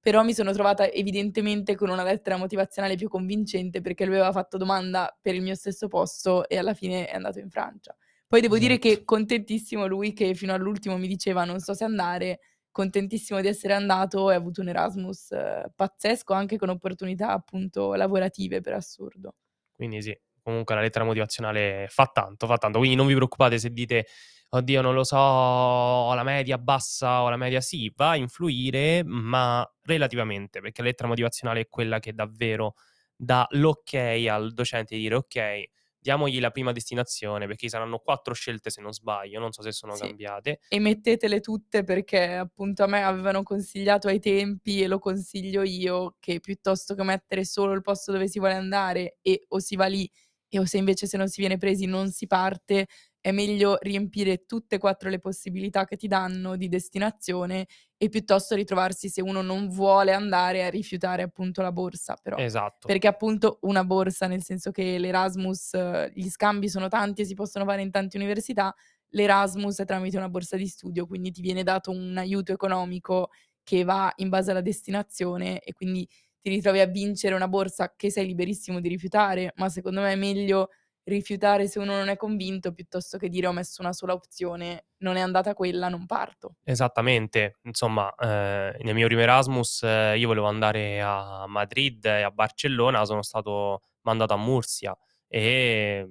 Però 0.00 0.22
mi 0.22 0.34
sono 0.34 0.52
trovata 0.52 0.88
evidentemente 0.90 1.74
con 1.74 1.88
una 1.90 2.04
lettera 2.04 2.36
motivazionale 2.36 2.94
più 2.94 3.08
convincente 3.08 3.80
perché 3.80 4.04
lui 4.04 4.14
aveva 4.14 4.30
fatto 4.30 4.56
domanda 4.56 5.16
per 5.20 5.34
il 5.34 5.42
mio 5.42 5.56
stesso 5.56 5.88
posto 5.88 6.48
e 6.48 6.56
alla 6.58 6.74
fine 6.74 7.06
è 7.08 7.14
andato 7.16 7.40
in 7.40 7.50
Francia. 7.50 7.96
Poi 8.28 8.40
devo 8.40 8.56
dire 8.58 8.74
Esatto. 8.74 8.88
che 8.96 9.04
contentissimo 9.04 9.86
lui 9.86 10.12
che 10.12 10.34
fino 10.34 10.52
all'ultimo 10.54 10.96
mi 10.96 11.08
diceva: 11.08 11.44
"Non 11.44 11.58
so 11.58 11.74
se 11.74 11.82
andare", 11.84 12.38
contentissimo 12.76 13.40
di 13.40 13.48
essere 13.48 13.72
andato 13.74 14.30
e 14.30 14.34
ha 14.34 14.36
avuto 14.36 14.60
un 14.60 14.68
Erasmus 14.68 15.30
eh, 15.32 15.70
pazzesco, 15.74 16.34
anche 16.34 16.58
con 16.58 16.68
opportunità 16.68 17.30
appunto 17.32 17.94
lavorative 17.94 18.60
per 18.60 18.74
assurdo. 18.74 19.34
Quindi 19.72 20.00
sì, 20.02 20.18
comunque 20.42 20.74
la 20.74 20.80
lettera 20.80 21.04
motivazionale 21.04 21.86
fa 21.90 22.06
tanto, 22.06 22.46
fa 22.46 22.56
tanto. 22.58 22.78
Quindi 22.78 22.96
non 22.96 23.06
vi 23.06 23.14
preoccupate 23.14 23.58
se 23.58 23.70
dite: 23.70 24.06
"Oddio 24.50 24.80
non 24.82 24.94
lo 24.94 25.04
so, 25.04 25.16
ho 25.18 26.14
la 26.14 26.22
media 26.22 26.58
bassa, 26.58 27.22
ho 27.22 27.28
la 27.28 27.36
media" 27.36 27.60
sì, 27.60 27.92
va 27.94 28.10
a 28.10 28.16
influire, 28.16 29.02
ma 29.04 29.68
relativamente, 29.82 30.60
perché 30.60 30.82
la 30.82 30.88
lettera 30.88 31.08
motivazionale 31.08 31.60
è 31.60 31.68
quella 31.68 31.98
che 32.00 32.12
davvero 32.14 32.74
dà 33.14 33.46
l'ok 33.50 33.94
al 34.30 34.52
docente 34.54 34.94
di 34.96 35.02
dire: 35.02 35.14
"Okay, 35.16 35.68
diamogli 36.06 36.38
la 36.40 36.50
prima 36.50 36.72
destinazione", 36.72 37.46
perché 37.46 37.62
ci 37.66 37.68
saranno 37.70 37.98
4 37.98 38.32
scelte 38.34 38.70
se 38.70 38.80
non 38.80 38.92
sbaglio, 38.92 39.40
non 39.40 39.52
so 39.52 39.62
se 39.62 39.72
sono 39.72 39.96
Sì. 39.96 39.98
cambiate. 39.98 40.60
E 40.68 40.80
mettetele 40.80 41.38
tutte 41.40 41.84
perché 41.84 42.34
appunto 42.34 42.82
a 42.82 42.86
me 42.88 43.02
avevano 43.04 43.42
consigliato 43.44 44.08
ai 44.08 44.18
tempi 44.18 44.82
e 44.82 44.88
lo 44.88 44.98
consiglio 44.98 45.62
io, 45.62 46.16
che 46.18 46.40
piuttosto 46.40 46.94
che 46.96 47.04
mettere 47.04 47.44
solo 47.44 47.72
il 47.72 47.82
posto 47.82 48.10
dove 48.10 48.26
si 48.28 48.40
vuole 48.40 48.54
andare 48.54 49.18
e 49.22 49.44
o 49.48 49.60
si 49.60 49.76
va 49.76 49.86
lì 49.86 50.10
e 50.48 50.58
o 50.58 50.64
se 50.66 50.78
invece 50.78 51.06
se 51.06 51.16
non 51.16 51.28
si 51.28 51.40
viene 51.40 51.56
presi 51.58 51.86
non 51.86 52.10
si 52.10 52.26
parte, 52.26 52.86
è 53.26 53.32
meglio 53.32 53.76
riempire 53.80 54.46
tutte 54.46 54.76
e 54.76 54.78
4 54.78 55.10
le 55.10 55.18
possibilità 55.18 55.84
che 55.84 55.96
ti 55.96 56.06
danno 56.06 56.54
di 56.54 56.68
destinazione 56.68 57.66
e 57.96 58.08
piuttosto 58.08 58.54
ritrovarsi 58.54 59.08
se 59.08 59.20
uno 59.20 59.42
non 59.42 59.68
vuole 59.68 60.12
andare 60.12 60.64
a 60.64 60.68
rifiutare 60.68 61.22
appunto 61.22 61.60
la 61.60 61.72
borsa 61.72 62.16
però. 62.22 62.36
Esatto. 62.36 62.86
Perché 62.86 63.08
appunto 63.08 63.58
una 63.62 63.82
borsa, 63.82 64.28
nel 64.28 64.44
senso 64.44 64.70
che 64.70 64.96
l'Erasmus, 64.98 65.74
eh, 65.74 66.12
gli 66.14 66.28
scambi 66.28 66.68
sono 66.68 66.86
tanti 66.86 67.22
e 67.22 67.24
si 67.24 67.34
possono 67.34 67.64
fare 67.64 67.82
in 67.82 67.90
tante 67.90 68.16
università, 68.16 68.72
L'Erasmus 69.10 69.78
è 69.80 69.84
tramite 69.84 70.16
una 70.16 70.28
borsa 70.28 70.56
di 70.56 70.66
studio, 70.66 71.06
quindi 71.06 71.30
ti 71.30 71.40
viene 71.40 71.62
dato 71.62 71.90
un 71.90 72.16
aiuto 72.18 72.52
economico 72.52 73.30
che 73.62 73.82
va 73.84 74.12
in 74.16 74.28
base 74.28 74.50
alla 74.50 74.60
destinazione 74.60 75.60
e 75.60 75.72
quindi 75.72 76.06
ti 76.40 76.50
ritrovi 76.50 76.80
a 76.80 76.86
vincere 76.86 77.34
una 77.34 77.48
borsa 77.48 77.94
che 77.96 78.10
sei 78.10 78.26
liberissimo 78.26 78.80
di 78.80 78.88
rifiutare, 78.88 79.52
ma 79.56 79.68
secondo 79.68 80.00
me 80.00 80.12
è 80.12 80.16
meglio 80.16 80.70
rifiutare 81.06 81.66
se 81.68 81.78
uno 81.80 81.94
non 81.96 82.08
è 82.08 82.16
convinto 82.16 82.72
piuttosto 82.72 83.18
che 83.18 83.28
dire: 83.28 83.46
"Ho 83.48 83.52
messo 83.52 83.82
una 83.82 83.92
sola 83.92 84.12
opzione, 84.12 84.86
non 84.98 85.16
è 85.16 85.20
andata 85.20 85.54
quella, 85.54 85.88
non 85.88 86.06
parto". 86.06 86.56
Esattamente. 86.64 87.58
Insomma, 87.64 88.12
ehm, 88.18 88.76
nel 88.82 88.94
mio 88.94 89.06
primo 89.06 89.22
Erasmus 89.22 89.82
eh, 89.84 90.16
io 90.18 90.26
volevo 90.28 90.46
andare 90.46 91.00
a 91.02 91.46
Madrid 91.46 92.04
e 92.04 92.22
a 92.22 92.30
Barcellona, 92.30 93.04
sono 93.04 93.22
stato 93.22 93.80
mandato 94.02 94.34
a 94.34 94.36
Mursia 94.36 94.96
e 95.28 96.08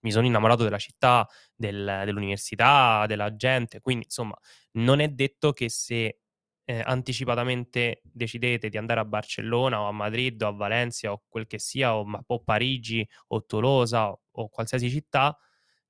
mi 0.00 0.10
sono 0.12 0.26
innamorato 0.26 0.62
della 0.64 0.78
città, 0.78 1.26
del 1.54 2.02
dell'università, 2.04 3.04
della 3.06 3.34
gente, 3.36 3.80
quindi 3.80 4.04
insomma 4.04 4.34
non 4.72 5.00
è 5.00 5.08
detto 5.08 5.52
che 5.52 5.68
se, 5.68 6.20
ehm, 6.68 6.82
anticipatamente 6.84 8.00
decidete 8.04 8.68
di 8.68 8.76
andare 8.78 9.00
a 9.00 9.04
Barcellona 9.04 9.80
o 9.80 9.86
a 9.88 9.92
Madrid 9.92 10.40
o 10.42 10.48
a 10.48 10.52
Valencia 10.52 11.12
o 11.12 11.22
quel 11.28 11.46
che 11.46 11.58
sia, 11.58 11.96
o 11.96 12.06
o 12.26 12.42
Parigi 12.42 13.06
o 13.28 13.44
Tolosa 13.46 14.10
o 14.32 14.48
qualsiasi 14.50 14.90
città, 14.90 15.36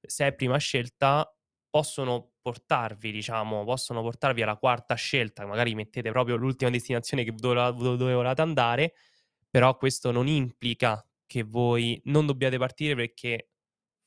se 0.01 0.27
è 0.29 0.35
prima 0.35 0.57
scelta 0.59 1.31
possono 1.71 2.33
portarvi 2.41 3.11
diciamo, 3.13 3.65
possono 3.65 4.01
portarvi 4.03 4.43
alla 4.43 4.57
quarta 4.57 4.95
scelta, 4.95 5.47
magari 5.47 5.75
mettete 5.75 6.11
proprio 6.11 6.37
l'ultima 6.37 6.71
destinazione 6.71 7.25
dove 7.25 7.55
do 7.55 7.97
dove 7.97 8.15
volevate 8.15 8.43
andare, 8.43 8.95
però 9.51 9.77
questo 9.77 10.11
non 10.13 10.27
implica 10.29 11.03
che 11.27 11.43
voi 11.43 12.01
non 12.07 12.27
dobbiate 12.27 12.59
partire 12.59 12.95
perché 12.95 13.51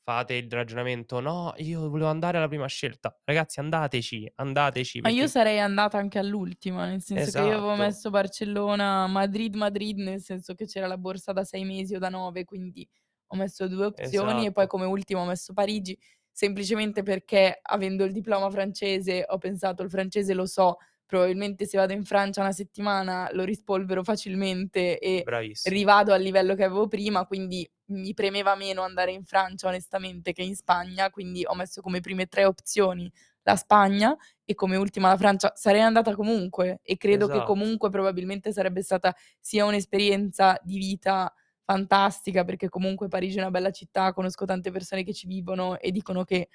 fate 0.02 0.34
il 0.34 0.50
ragionamento: 0.50 1.20
"No, 1.20 1.52
io 1.58 1.88
volevo 1.88 2.08
andare 2.10 2.38
alla 2.38 2.48
prima 2.48 2.66
scelta". 2.66 3.18
Ragazzi 3.24 3.60
andateci, 3.60 4.32
andateci 4.36 5.02
Ma 5.04 5.10
io 5.10 5.26
perché 5.26 5.26
sarei 5.26 5.58
andata 5.58 5.98
anche 5.98 6.18
all'ultima, 6.20 6.86
nel 6.86 7.02
senso 7.02 7.32
che 7.32 7.42
io 7.42 7.56
avevo 7.56 7.74
esatto, 7.74 7.74
messo 7.74 8.08
Barcellona, 8.10 9.06
Madrid, 9.08 9.56
Madrid, 9.56 9.98
nel 9.98 10.20
senso 10.20 10.54
che 10.54 10.66
c'era 10.66 10.86
la 10.86 10.96
borsa 10.96 11.32
da 11.32 11.42
6 11.42 11.64
mesi 11.64 11.96
o 11.96 11.98
da 11.98 12.08
9, 12.08 12.44
quindi 12.44 12.88
ho 13.28 13.36
messo 13.36 13.66
2 13.66 13.84
opzioni 13.86 14.46
e 14.46 14.52
poi 14.52 14.66
esatto, 14.66 14.68
come 14.68 14.84
ultima 14.84 15.20
ho 15.22 15.24
messo 15.26 15.52
Parigi, 15.54 15.98
semplicemente 16.30 17.02
perché 17.02 17.58
avendo 17.60 18.04
il 18.04 18.12
diploma 18.12 18.48
francese 18.50 19.24
ho 19.28 19.38
pensato: 19.38 19.82
"Il 19.82 19.90
francese 19.90 20.34
lo 20.34 20.46
so, 20.46 20.76
probabilmente 21.12 21.66
se 21.66 21.76
vado 21.76 21.92
in 21.92 22.04
Francia 22.04 22.40
1 22.40 22.52
settimana 22.52 23.28
lo 23.32 23.44
rispolvero 23.44 24.02
facilmente 24.02 24.98
e 24.98 25.26
bravissimi. 25.26 25.74
rivado 25.74 26.12
al 26.14 26.22
livello 26.22 26.54
che 26.54 26.64
avevo 26.64 26.88
prima", 26.88 27.26
quindi 27.26 27.68
mi 27.92 28.14
premeva 28.14 28.54
meno 28.56 28.80
andare 28.82 29.12
in 29.12 29.24
Francia 29.24 29.68
onestamente 29.68 30.32
che 30.32 30.42
in 30.42 30.54
Spagna, 30.56 31.10
quindi 31.10 31.44
ho 31.44 31.54
messo 31.54 31.82
come 31.82 32.00
prime 32.00 32.26
3 32.26 32.46
opzioni 32.46 33.12
la 33.42 33.56
Spagna 33.56 34.16
e 34.44 34.54
come 34.54 34.76
ultima 34.76 35.08
la 35.08 35.16
Francia. 35.18 35.52
Sarei 35.54 35.82
andata 35.82 36.14
comunque 36.14 36.80
e 36.82 36.96
credo 36.96 37.28
che 37.28 37.42
Esatto, 37.42 37.42
comunque 37.42 37.90
probabilmente 37.90 38.50
sarebbe 38.52 38.82
stata 38.82 39.14
sia 39.40 39.66
un'esperienza 39.66 40.58
di 40.62 40.78
vita 40.78 41.30
fantastica, 41.64 42.44
perché 42.44 42.68
comunque 42.70 43.08
Parigi 43.08 43.36
è 43.38 43.40
una 43.40 43.50
bella 43.50 43.70
città, 43.70 44.12
conosco 44.12 44.44
tante 44.46 44.70
persone 44.70 45.04
che 45.04 45.12
ci 45.12 45.26
vivono 45.26 45.78
e 45.78 45.90
dicono 45.90 46.24
che 46.24 46.48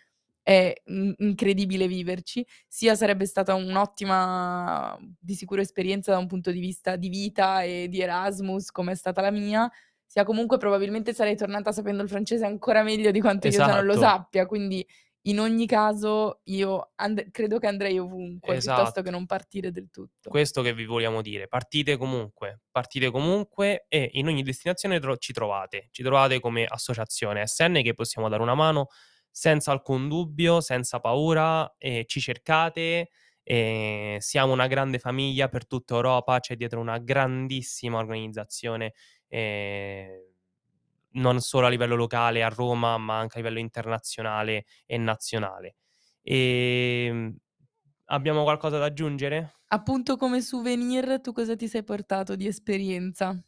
è 0.47 0.73
in 0.86 1.13
incredibile 1.17 1.89
viverci, 1.89 2.45
sia 2.69 2.95
sarebbe 2.95 3.25
stata 3.25 3.53
un'ottima 3.53 4.97
di 5.19 5.33
sicuro 5.33 5.60
esperienza 5.60 6.13
da 6.13 6.19
un 6.19 6.27
punto 6.27 6.51
di 6.51 6.62
vista 6.62 6.95
di 6.95 7.10
vita 7.10 7.63
e 7.63 7.89
di 7.89 7.99
Erasmus, 7.99 8.71
come 8.71 8.93
è 8.93 8.95
stata 8.95 9.19
la 9.19 9.29
mia, 9.29 9.69
sia 10.05 10.23
comunque 10.23 10.57
probabilmente 10.57 11.13
sarei 11.13 11.36
tornata 11.36 11.73
sapendo 11.73 12.01
il 12.01 12.07
francese 12.07 12.45
ancora 12.45 12.81
meglio 12.81 13.12
di 13.12 13.19
quanto 13.19 13.47
io 13.47 13.57
già 13.57 13.75
non 13.75 13.83
lo 13.83 13.91
esatto, 13.91 14.07
sappia, 14.07 14.45
quindi 14.45 14.88
in 15.23 15.41
ogni 15.41 15.67
caso 15.67 16.39
io 16.45 16.91
and 16.95 17.29
credo 17.31 17.60
che 17.60 17.67
andrei 17.67 17.99
ovunque, 17.99 18.55
piuttosto 18.55 18.73
che 18.73 18.99
esatto. 18.99 19.10
non 19.10 19.25
partire 19.25 19.71
del 19.71 19.89
tutto. 19.91 20.29
Questo 20.29 20.62
che 20.62 20.73
vi 20.73 20.86
vogliamo 20.86 21.21
dire, 21.21 21.49
partite 21.49 21.97
comunque, 21.97 22.62
partite 22.71 23.12
comunque 23.12 23.86
e 23.89 24.12
in 24.13 24.27
ogni 24.27 24.43
destinazione 24.43 25.01
tro 25.01 25.17
ci 25.17 25.33
trovate. 25.33 25.89
Ci 25.91 26.03
trovate 26.03 26.39
come 26.39 26.63
associazione 26.65 27.45
SN 27.45 27.81
che 27.83 27.93
possiamo 27.93 28.29
dare 28.29 28.41
una 28.41 28.55
mano 28.55 28.88
senza 29.38 29.71
alcun 29.71 30.08
dubbio, 30.10 30.61
senza 30.61 30.99
paura, 30.99 31.76
e 31.78 32.05
ci 32.07 32.20
cercate, 32.20 33.09
ehm, 33.43 34.18
siamo 34.18 34.51
una 34.53 34.66
grande 34.68 34.97
famiglia 34.99 35.47
per 35.47 35.68
tutta 35.68 35.93
Europa, 35.95 36.39
c'è 36.39 36.55
dietro 36.55 36.80
una 36.80 36.97
grandissima 36.97 37.99
organizzazione, 37.99 38.93
ehm, 39.28 40.22
non 41.14 41.39
solo 41.41 41.68
a 41.68 41.70
livello 41.70 41.95
locale 41.95 42.43
a 42.43 42.49
Roma, 42.49 42.97
ma 42.97 43.20
anche 43.20 43.36
a 43.38 43.41
livello 43.41 43.59
internazionale 43.59 44.66
e 44.88 44.97
nazionale. 44.97 45.76
Ehm, 46.24 47.36
abbiamo 48.05 48.43
qualcosa 48.43 48.80
da 48.80 48.86
aggiungere? 48.86 49.53
Appunto 49.70 50.16
come 50.18 50.41
souvenir 50.41 51.20
tu 51.22 51.32
cosa 51.34 51.55
ti 51.55 51.68
sei 51.68 51.84
portato 51.84 52.36
di 52.36 52.47
esperienza? 52.47 53.41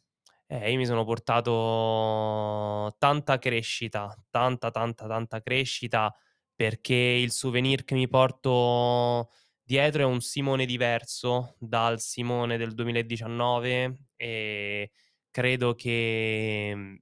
Eh, 0.52 0.72
io 0.72 0.78
mi 0.78 0.84
sono 0.86 1.04
portato 1.04 2.96
tanta 2.98 3.38
crescita, 3.38 4.12
tanta, 4.30 4.72
tanta, 4.72 5.06
tanta 5.06 5.40
crescita, 5.40 6.12
perché 6.56 6.94
il 6.94 7.30
souvenir 7.30 7.84
che 7.84 7.94
mi 7.94 8.08
porto 8.08 9.30
dietro 9.62 10.02
è 10.02 10.04
un 10.04 10.20
Simone 10.20 10.66
diverso 10.66 11.54
dal 11.60 12.00
Simone 12.00 12.56
del 12.56 12.74
2019 12.74 14.06
e 14.16 14.90
credo 15.30 15.74
che, 15.76 16.72
mhmm, 16.74 16.96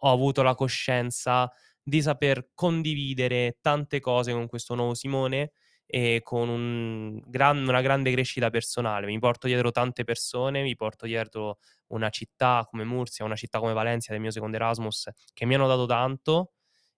ho 0.00 0.10
avuto 0.12 0.42
la 0.42 0.54
coscienza 0.54 1.50
di 1.82 2.02
saper 2.02 2.50
condividere 2.54 3.56
tante 3.62 3.98
cose 4.00 4.32
con 4.32 4.46
questo 4.46 4.74
nuovo 4.74 4.92
Simone 4.94 5.52
e 5.86 6.20
con 6.22 6.48
un 6.48 7.20
gran 7.26 7.66
una 7.66 7.80
grande 7.82 8.12
crescita 8.12 8.50
personale. 8.50 9.06
Mi 9.06 9.18
porto 9.18 9.46
dietro 9.46 9.70
tante 9.70 10.04
persone, 10.04 10.62
mi 10.62 10.76
porto 10.76 11.06
dietro 11.06 11.58
una 11.88 12.08
città 12.10 12.66
come 12.70 12.84
Mursia, 12.84 13.24
una 13.24 13.36
città 13.36 13.58
come 13.60 13.72
Valencia 13.74 14.12
del 14.12 14.20
mio 14.20 14.30
secondo 14.30 14.56
Erasmus 14.56 15.08
che 15.32 15.46
mi 15.46 15.54
hanno 15.54 15.66
dato 15.68 15.86
tanto 15.86 16.52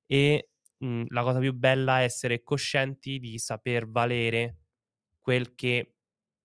e, 0.07 0.51
mhmm, 0.79 1.07
la 1.11 1.23
cosa 1.23 1.39
più 1.41 1.53
bella 1.55 2.01
è 2.01 2.05
essere 2.05 2.43
coscienti 2.43 3.19
di 3.19 3.39
saper 3.39 3.89
valere 3.91 4.59
quel 5.21 5.55
che 5.55 5.95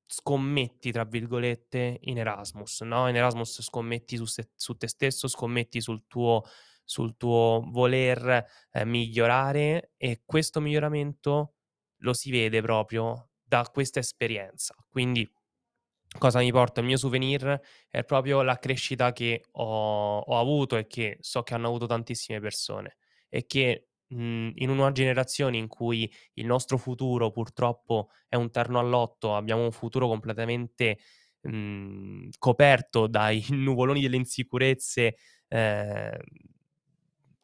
"scommetti" 0.05 0.91
tra 0.91 1.03
virgolette 1.05 1.99
in 2.03 2.17
Erasmus, 2.19 2.81
no, 2.81 3.07
in 3.09 3.15
Erasmus 3.15 3.61
scommetti 3.61 4.17
su 4.17 4.25
se 4.25 4.51
su 4.55 4.75
te 4.77 4.87
stesso, 4.87 5.27
scommetti 5.27 5.81
sul 5.81 6.05
tuo 6.07 6.43
sul 6.83 7.15
tuo 7.17 7.63
voler, 7.69 8.45
ehm, 8.71 8.89
migliorare 8.89 9.93
e 9.97 10.23
questo 10.25 10.59
miglioramento 10.61 11.55
lo 12.01 12.13
si 12.13 12.31
vede 12.31 12.61
proprio 12.61 13.29
da 13.43 13.63
questa 13.71 13.99
esperienza. 13.99 14.75
Quindi 14.89 15.29
cosa 16.17 16.39
mi 16.39 16.51
porto? 16.51 16.79
Il 16.79 16.85
mio 16.87 16.97
souvenir 16.97 17.59
è 17.89 18.03
proprio 18.03 18.41
la 18.41 18.57
crescita 18.57 19.11
che 19.13 19.45
ho 19.53 20.19
ho 20.19 20.39
avuto 20.39 20.77
e 20.77 20.87
che 20.87 21.17
so 21.21 21.43
che 21.43 21.53
hanno 21.53 21.67
avuto 21.67 21.85
tantissime 21.87 22.39
persone 22.39 22.97
e 23.29 23.45
che, 23.47 23.89
mhmm, 24.07 24.51
in 24.55 24.69
una 24.69 24.91
generazione 24.91 25.57
in 25.57 25.67
cui 25.67 26.11
il 26.33 26.45
nostro 26.45 26.77
futuro 26.77 27.31
purtroppo 27.31 28.09
è 28.27 28.35
un 28.35 28.51
terno 28.51 28.79
al 28.79 28.89
lotto, 28.89 29.35
abbiamo 29.35 29.63
un 29.63 29.71
futuro 29.71 30.07
completamente, 30.07 30.97
mhmm, 31.41 32.29
coperto 32.37 33.07
dai 33.07 33.43
nuvoloni 33.51 34.01
delle 34.01 34.17
insicurezze, 34.17 35.15
ehm, 35.47 36.17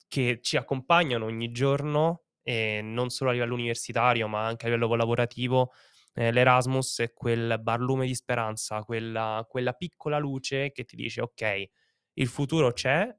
che 0.08 0.39
ci 0.41 0.58
accompagnano 0.58 1.26
ogni 1.26 1.51
giorno, 1.51 2.24
e 2.48 2.82
non 2.82 3.10
solo 3.10 3.30
a 3.32 3.34
livello 3.34 3.54
universitario, 3.56 4.28
ma 4.28 4.45
anche 4.45 4.66
a 4.68 4.70
livello 4.70 4.95
lavorativo, 4.95 5.72
ehm, 6.14 6.32
l'Erasmus 6.34 7.00
è 7.00 7.14
quel 7.14 7.60
barlume 7.62 8.06
di 8.06 8.16
speranza, 8.16 8.82
quella 8.84 9.45
quella 9.50 9.74
piccola 9.74 10.18
luce 10.18 10.72
che 10.72 10.86
ti 10.86 10.95
dice: 10.95 11.22
"Okay, 11.22 11.70
il 12.14 12.28
futuro 12.28 12.72
c'è 12.72 13.14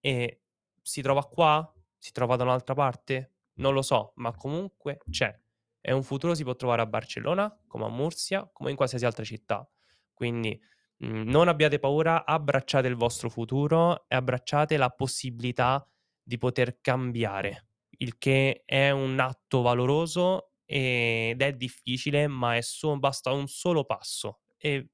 e 0.00 0.40
si 0.82 1.02
trova 1.02 1.24
qua? 1.26 1.72
Si 1.98 2.12
trova 2.12 2.36
da 2.36 2.44
un'altra 2.44 2.74
parte? 2.74 3.32
Non 3.54 3.72
lo 3.74 3.82
so, 3.82 4.12
ma 4.16 4.34
comunque 4.34 5.04
c'è. 5.08 5.34
E 5.80 5.92
un 5.92 6.02
futuro 6.02 6.34
si 6.34 6.42
può 6.44 6.54
trovare 6.56 6.82
a 6.82 6.86
Barcellona, 6.86 7.56
come 7.66 7.84
a 7.84 7.88
Mursia, 7.88 8.48
come 8.52 8.70
in 8.70 8.76
qualsiasi 8.76 9.04
altra 9.04 9.24
città. 9.24 9.66
Quindi, 10.12 10.60
mhmm, 10.98 11.28
non 11.28 11.48
abbiate 11.48 11.78
paura, 11.78 12.24
abbracciate 12.24 12.88
il 12.88 12.96
vostro 12.96 13.28
futuro 13.30 14.06
e 14.08 14.14
abbracciate 14.16 14.76
la 14.76 14.90
possibilità 14.90 15.86
di 16.22 16.38
poter 16.38 16.80
cambiare, 16.80 17.68
il 17.98 18.18
che 18.18 18.62
è 18.66 18.90
un 18.90 19.18
atto 19.20 19.62
valoroso 19.62 20.52
ed 20.64 21.40
è 21.42 21.52
difficile, 21.52 22.26
ma 22.28 22.56
è 22.56 22.62
so 22.62 22.98
basta 22.98 23.32
un 23.32 23.46
solo 23.48 23.84
passo 23.84 24.40
e 24.56 24.88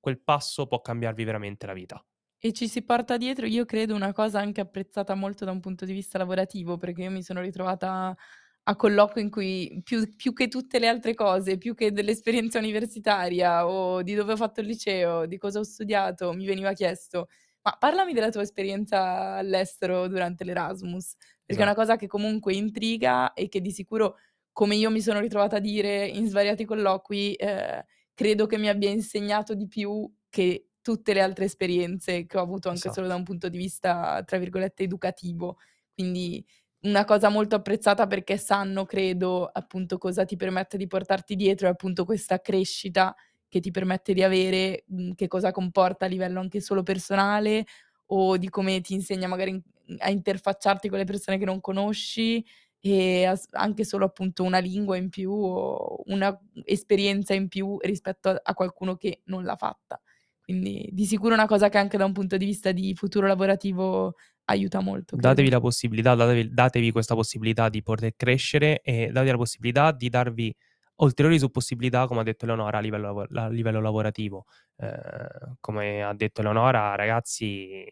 quel 0.00 0.22
passo 0.22 0.66
può 0.66 0.80
cambiarvi 0.80 1.24
veramente 1.24 1.66
la 1.66 1.72
vita. 1.74 2.04
E 2.42 2.52
ci 2.52 2.68
si 2.68 2.82
porta 2.84 3.16
dietro, 3.16 3.46
io 3.46 3.64
credo, 3.64 3.94
una 3.94 4.12
cosa 4.12 4.38
anche 4.38 4.60
apprezzata 4.60 5.14
molto 5.14 5.44
da 5.46 5.50
un 5.50 5.60
punto 5.60 5.86
di 5.86 5.92
vista 5.94 6.18
lavorativo, 6.18 6.76
perché 6.76 7.02
io 7.02 7.10
mi 7.10 7.22
sono 7.22 7.40
ritrovata 7.40 8.14
a 8.66 8.76
colloqui 8.76 9.20
in 9.22 9.30
cui 9.30 9.80
più 9.82 10.14
più 10.16 10.32
che 10.34 10.48
tutte 10.48 10.78
le 10.78 10.88
altre 10.88 11.14
cose, 11.14 11.56
più 11.58 11.74
che 11.74 11.92
dell'esperienza 11.92 12.58
universitaria 12.58 13.66
o 13.66 14.02
di 14.02 14.14
dove 14.14 14.32
ho 14.32 14.36
fatto 14.36 14.60
il 14.60 14.66
liceo, 14.66 15.26
di 15.26 15.38
cosa 15.38 15.58
ho 15.60 15.62
studiato, 15.64 16.32
mi 16.34 16.44
veniva 16.46 16.72
chiesto: 16.74 17.28
"Ma 17.62 17.76
parlami 17.78 18.12
della 18.12 18.30
tua 18.30 18.42
esperienza 18.42 19.36
all'estero 19.36 20.06
durante 20.08 20.44
l'Erasmus", 20.44 21.14
perché 21.44 21.62
è 21.62 21.64
una 21.64 21.74
Esatto. 21.74 21.76
cosa 21.76 21.96
che 21.96 22.06
comunque 22.06 22.54
intriga 22.54 23.32
e 23.34 23.48
che 23.48 23.60
di 23.60 23.70
sicuro, 23.72 24.16
come 24.52 24.76
io 24.76 24.90
mi 24.90 25.00
sono 25.00 25.20
ritrovata 25.20 25.56
a 25.56 25.60
dire 25.60 26.06
in 26.06 26.26
svariati 26.28 26.64
colloqui, 26.64 27.34
ehm, 27.34 27.82
credo 28.14 28.46
che 28.46 28.58
mi 28.58 28.68
abbia 28.68 28.90
insegnato 28.90 29.54
di 29.54 29.66
più 29.68 30.10
che 30.28 30.68
tutte 30.82 31.12
le 31.14 31.20
altre 31.22 31.46
esperienze 31.46 32.26
che 32.26 32.38
ho 32.38 32.42
avuto 32.42 32.68
anche 32.68 32.90
solo 32.90 33.06
da 33.06 33.14
Esatto. 33.14 33.16
un 33.16 33.24
punto 33.24 33.48
di 33.48 33.56
vista, 33.58 34.22
tra 34.26 34.38
virgolette, 34.38 34.82
"educativo". 34.84 35.58
Quindi 35.94 36.44
una 36.84 37.04
cosa 37.04 37.28
molto 37.30 37.56
apprezzata 37.56 38.06
perché 38.06 38.36
sanno, 38.36 38.84
credo, 38.84 39.46
appunto, 39.46 39.96
cosa 39.98 40.24
ti 40.26 40.36
permette 40.36 40.76
di 40.76 40.86
portarti 40.86 41.34
dietro 41.36 41.66
e 41.66 41.70
appunto 41.70 42.04
questa 42.04 42.40
crescita 42.40 43.14
che 43.48 43.60
ti 43.60 43.70
permette 43.70 44.12
di 44.14 44.22
avere, 44.22 44.84
mhmm, 44.88 45.14
che 45.14 45.28
cosa 45.28 45.50
comporta 45.52 46.04
a 46.06 46.08
livello 46.08 46.40
anche 46.40 46.60
solo 46.60 46.82
personale 46.82 47.64
o 48.08 48.36
di 48.36 48.50
come 48.50 48.80
ti 48.82 48.92
insegna 48.94 49.28
magari 49.28 49.60
a 49.98 50.10
interfacciarti 50.10 50.88
con 50.88 50.98
le 50.98 51.04
persone 51.04 51.38
che 51.38 51.44
non 51.44 51.60
conosci 51.60 52.44
e 52.80 53.24
anche 53.52 53.84
solo 53.84 54.04
appunto 54.04 54.42
una 54.42 54.58
lingua 54.58 54.96
in 54.96 55.08
più 55.08 55.32
o 55.32 56.02
una 56.06 56.38
esperienza 56.64 57.32
in 57.34 57.48
più 57.48 57.78
rispetto 57.80 58.28
a 58.42 58.54
qualcuno 58.54 58.96
che 58.96 59.22
non 59.26 59.44
l'ha 59.44 59.56
fatta. 59.56 60.00
Quindi 60.42 60.90
di 60.92 61.06
sicuro 61.06 61.32
una 61.34 61.46
cosa 61.46 61.68
che 61.70 61.78
anche 61.78 61.96
da 61.96 62.04
un 62.04 62.12
punto 62.12 62.36
di 62.36 62.44
vista 62.44 62.72
di 62.72 62.94
futuro 62.94 63.26
lavorativo 63.26 64.14
aiuta 64.44 64.80
molto, 64.80 65.16
credo. 65.16 65.36
Datevi 65.36 65.48
la 65.48 65.60
possibilità, 65.60 66.14
datevi 66.16 66.52
datevi 66.52 66.90
questa 66.90 67.14
possibilità 67.14 67.68
di 67.68 67.82
poter 67.82 68.14
crescere 68.16 68.80
e 68.82 69.06
datevi 69.12 69.30
la 69.30 69.36
possibilità 69.36 69.92
di 69.92 70.08
darvi 70.08 70.52
ulteriori 70.96 71.38
possibilità, 71.50 72.06
come 72.08 72.20
ha 72.20 72.22
detto 72.24 72.44
Eleonora, 72.44 72.78
a 72.78 72.80
livello 72.80 73.20
a 73.32 73.48
livello 73.48 73.80
lavorativo. 73.80 74.46
Ehm, 74.78 75.56
come 75.60 76.02
ha 76.02 76.12
detto 76.14 76.40
Eleonora, 76.40 76.96
ragazzi 76.96 77.84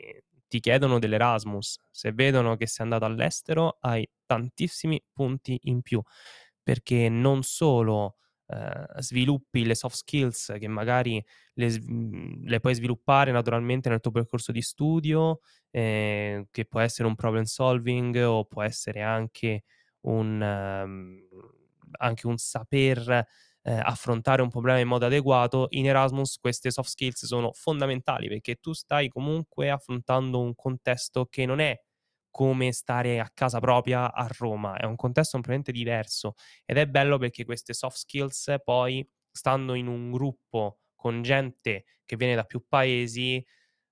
ti 0.53 0.61
chiedono 0.61 0.99
dell'Erasmus, 0.99 1.79
se 1.91 2.13
vedono 2.13 2.57
che 2.57 2.67
sei 2.67 2.85
andato 2.85 3.07
all'estero 3.07 3.79
hai 3.81 4.07
tantissimi 4.27 5.03
punti 5.13 5.59
in 5.65 5.81
più, 5.83 6.03
perché 6.63 7.09
non 7.09 7.43
solo, 7.43 8.17
ehm, 8.49 8.99
sviluppi 8.99 9.65
le 9.65 9.75
soft 9.75 9.97
skills 9.97 10.55
che 10.59 10.69
magari 10.69 11.25
le 11.55 11.69
mhmm, 11.81 12.47
le 12.47 12.61
puoi 12.61 12.75
sviluppare 12.75 13.33
naturalmente 13.33 13.89
nel 13.89 14.01
tuo 14.01 14.11
percorso 14.11 14.53
di 14.53 14.61
studio, 14.63 15.41
ehm, 15.71 16.47
che 16.51 16.65
può 16.67 16.81
essere 16.81 17.09
un 17.09 17.15
problem 17.17 17.45
solving 17.45 18.17
o 18.27 18.45
può 18.45 18.63
essere 18.63 19.01
anche 19.03 19.65
un 20.03 20.37
mhmm, 20.39 21.29
anche 21.99 22.27
un 22.27 22.37
saper, 22.39 23.27
ehm, 23.63 23.81
affrontare 23.85 24.43
un 24.43 24.49
problema 24.51 24.79
in 24.79 24.89
modo 24.89 25.07
adeguato, 25.07 25.67
in 25.71 25.87
Erasmus 25.87 26.39
queste 26.39 26.71
soft 26.71 26.91
skills 26.91 27.25
sono 27.27 27.53
fondamentali, 27.53 28.29
perché 28.29 28.57
tu 28.57 28.73
stai 28.73 29.09
comunque 29.09 29.71
affrontando 29.71 30.41
un 30.41 30.55
contesto 30.55 31.27
che 31.27 31.47
non 31.47 31.61
è 31.61 31.79
come 32.31 32.73
stare 32.73 33.21
a 33.21 33.31
casa 33.33 33.61
propria 33.61 34.13
a 34.13 34.27
Roma, 34.39 34.77
è 34.79 34.85
un 34.87 34.97
contesto 34.97 35.33
completamente 35.33 35.73
diverso. 35.73 36.35
Ed 36.65 36.79
è 36.79 36.87
bello 36.87 37.19
perché 37.19 37.45
queste 37.45 37.75
soft 37.75 37.97
skills 37.99 38.55
poi, 38.65 39.07
stando 39.31 39.75
in 39.75 39.87
un 39.87 40.11
gruppo 40.11 40.79
con 40.95 41.23
gente 41.23 41.85
che 42.05 42.17
viene 42.17 42.35
da 42.35 42.45
più 42.45 42.65
paesi, 42.69 43.45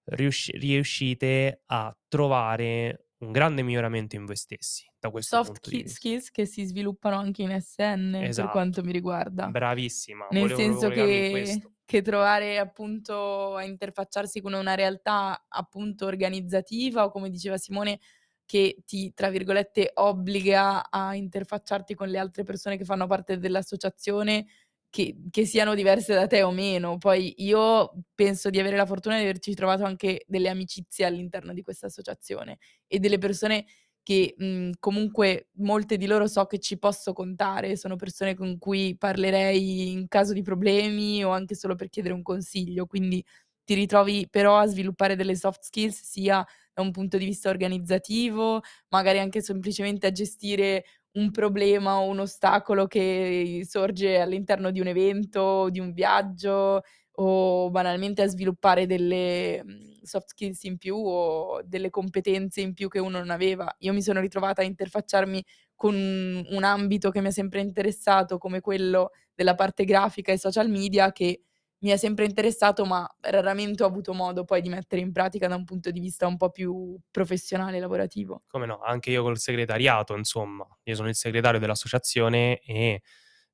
riusci 0.07 0.53
riuscite 0.59 1.63
a 1.67 1.97
trovare 2.09 3.09
un 3.21 3.33
grande 3.33 3.63
miglioramento 3.63 4.17
in 4.17 4.27
voi 4.27 4.37
stessi, 4.37 4.87
da 4.99 5.11
questo 5.11 5.39
Soft 5.39 5.39
punto 5.39 5.71
di 5.71 5.79
chi 5.79 5.83
vista. 5.83 5.99
skills 5.99 6.31
che 6.31 6.47
si 6.47 6.65
sviluppano 6.65 7.17
anche 7.17 7.43
in 7.43 7.61
SN, 7.61 8.33
per 8.35 8.49
quanto 8.49 8.83
Esatto, 8.83 8.83
mi 8.83 8.93
riguarda. 8.93 9.55
bravissima, 9.55 10.29
Nel 10.29 10.35
volevo 10.35 10.51
senso 10.53 10.91
che 10.91 11.67
che 11.85 12.03
trovare 12.03 12.59
appunto 12.59 13.57
a 13.57 13.65
interfacciarsi 13.65 14.41
con 14.41 14.53
una 14.53 14.75
realtà 14.77 15.45
appunto 15.49 16.07
organizzativa 16.07 17.05
o 17.05 17.11
come 17.11 17.31
diceva 17.31 17.59
Simone 17.59 17.99
che 18.45 18.83
ti, 18.87 19.13
tra 19.13 19.29
virgolette, 19.29 19.91
"obbliga" 19.95 20.89
a 20.91 21.15
interfacciarti 21.17 21.95
con 21.95 22.09
le 22.09 22.19
altre 22.19 22.45
persone 22.45 22.77
che 22.77 22.85
fanno 22.85 23.07
parte 23.09 23.39
dell'associazione, 23.39 24.47
che 24.91 25.17
che 25.31 25.47
siano 25.47 25.75
diverse 25.75 26.15
da 26.15 26.27
te 26.27 26.43
o 26.43 26.51
meno. 26.51 26.99
Poi 26.99 27.35
io 27.39 27.93
penso 28.15 28.51
di 28.51 28.59
avere 28.61 28.77
la 28.77 28.87
fortuna 28.87 29.17
di 29.17 29.23
averci 29.23 29.55
trovato 29.55 29.85
anche 29.85 30.25
delle 30.27 30.49
amicizie 30.49 31.05
all'interno 31.07 31.53
di 31.55 31.63
questa 31.63 31.87
associazione 31.87 32.59
e 32.87 32.99
delle 32.99 33.19
persone 33.19 33.65
che, 34.03 34.35
mhmm, 34.37 34.73
comunque 34.81 35.49
molte 35.59 35.97
di 35.97 36.07
loro 36.07 36.27
so 36.27 36.47
che 36.47 36.59
ci 36.59 36.79
posso 36.79 37.13
contare, 37.13 37.77
sono 37.77 37.97
persone 37.97 38.35
con 38.35 38.59
cui 38.59 38.97
parlerei 38.97 39.93
in 39.93 40.09
caso 40.09 40.33
di 40.33 40.43
problemi 40.43 41.23
o 41.25 41.31
anche 41.31 41.55
solo 41.55 41.75
per 41.77 41.89
chiedere 41.89 42.15
un 42.15 42.23
consiglio. 42.23 42.87
Quindi 42.87 43.25
ti 43.65 43.75
ritrovi 43.75 44.27
però 44.29 44.59
a 44.59 44.67
sviluppare 44.67 45.17
delle 45.17 45.37
soft 45.37 45.63
skills 45.63 46.03
sia 46.03 46.45
da 46.73 46.83
un 46.83 46.91
punto 46.93 47.17
di 47.19 47.25
vista 47.25 47.51
organizzativo, 47.51 48.61
magari 48.89 49.19
anche 49.19 49.41
semplicemente 49.43 50.07
a 50.07 50.13
gestire 50.13 50.85
un 51.13 51.31
problema 51.31 51.99
o 52.01 52.09
un 52.09 52.21
ostacolo 52.21 52.87
che 52.87 53.63
sorge 53.69 54.19
all'interno 54.21 54.71
di 54.71 54.81
un 54.81 54.87
evento, 54.89 55.69
di 55.71 55.81
un 55.81 55.93
viaggio 55.93 56.83
o 57.15 57.71
banalmente 57.71 58.23
a 58.23 58.27
sviluppare 58.29 58.87
delle, 58.87 59.63
mhmm, 59.65 60.01
soft 60.03 60.29
skills 60.31 60.63
in 60.65 60.79
più 60.79 60.97
o 60.97 61.61
delle 61.65 61.91
competenze 61.91 62.61
in 62.61 62.73
più 62.75 62.89
che 62.89 62.99
uno 63.01 63.19
non 63.19 63.31
aveva. 63.31 63.73
Io 63.81 63.93
mi 63.93 64.03
sono 64.03 64.21
ritrovata 64.21 64.63
a 64.63 64.65
interfacciarmi 64.65 65.45
con 65.75 65.95
un 65.95 66.65
ambito 66.65 67.11
che 67.11 67.21
mi 67.21 67.29
ha 67.29 67.31
sempre 67.31 67.61
interessato 67.61 68.39
come 68.39 68.61
quello 68.61 69.11
della 69.35 69.55
parte 69.55 69.85
grafica 69.85 70.33
e 70.33 70.39
social 70.39 70.69
media 70.71 71.13
che 71.13 71.43
mi 71.81 71.91
è 71.91 71.97
sempre 71.97 72.25
interessato, 72.27 72.85
ma 72.85 73.09
raramente 73.21 73.83
ho 73.83 73.87
avuto 73.87 74.13
modo 74.15 74.45
poi 74.45 74.61
di 74.61 74.69
mettere 74.69 75.01
in 75.01 75.13
pratica 75.13 75.49
da 75.49 75.57
un 75.57 75.65
punto 75.65 75.91
di 75.91 76.01
vista 76.01 76.27
un 76.27 76.37
po' 76.37 76.51
più 76.51 76.99
professionale 77.11 77.77
e 77.79 77.81
lavorativo. 77.81 78.43
Come 78.49 78.67
no, 78.67 78.81
anche 78.81 79.11
io 79.11 79.23
col 79.23 79.39
segretariato, 79.39 80.17
insomma. 80.17 80.67
Io 80.85 80.95
sono 80.97 81.09
il 81.09 81.15
segretario 81.15 81.61
dell'associazione 81.61 82.59
e, 82.61 83.03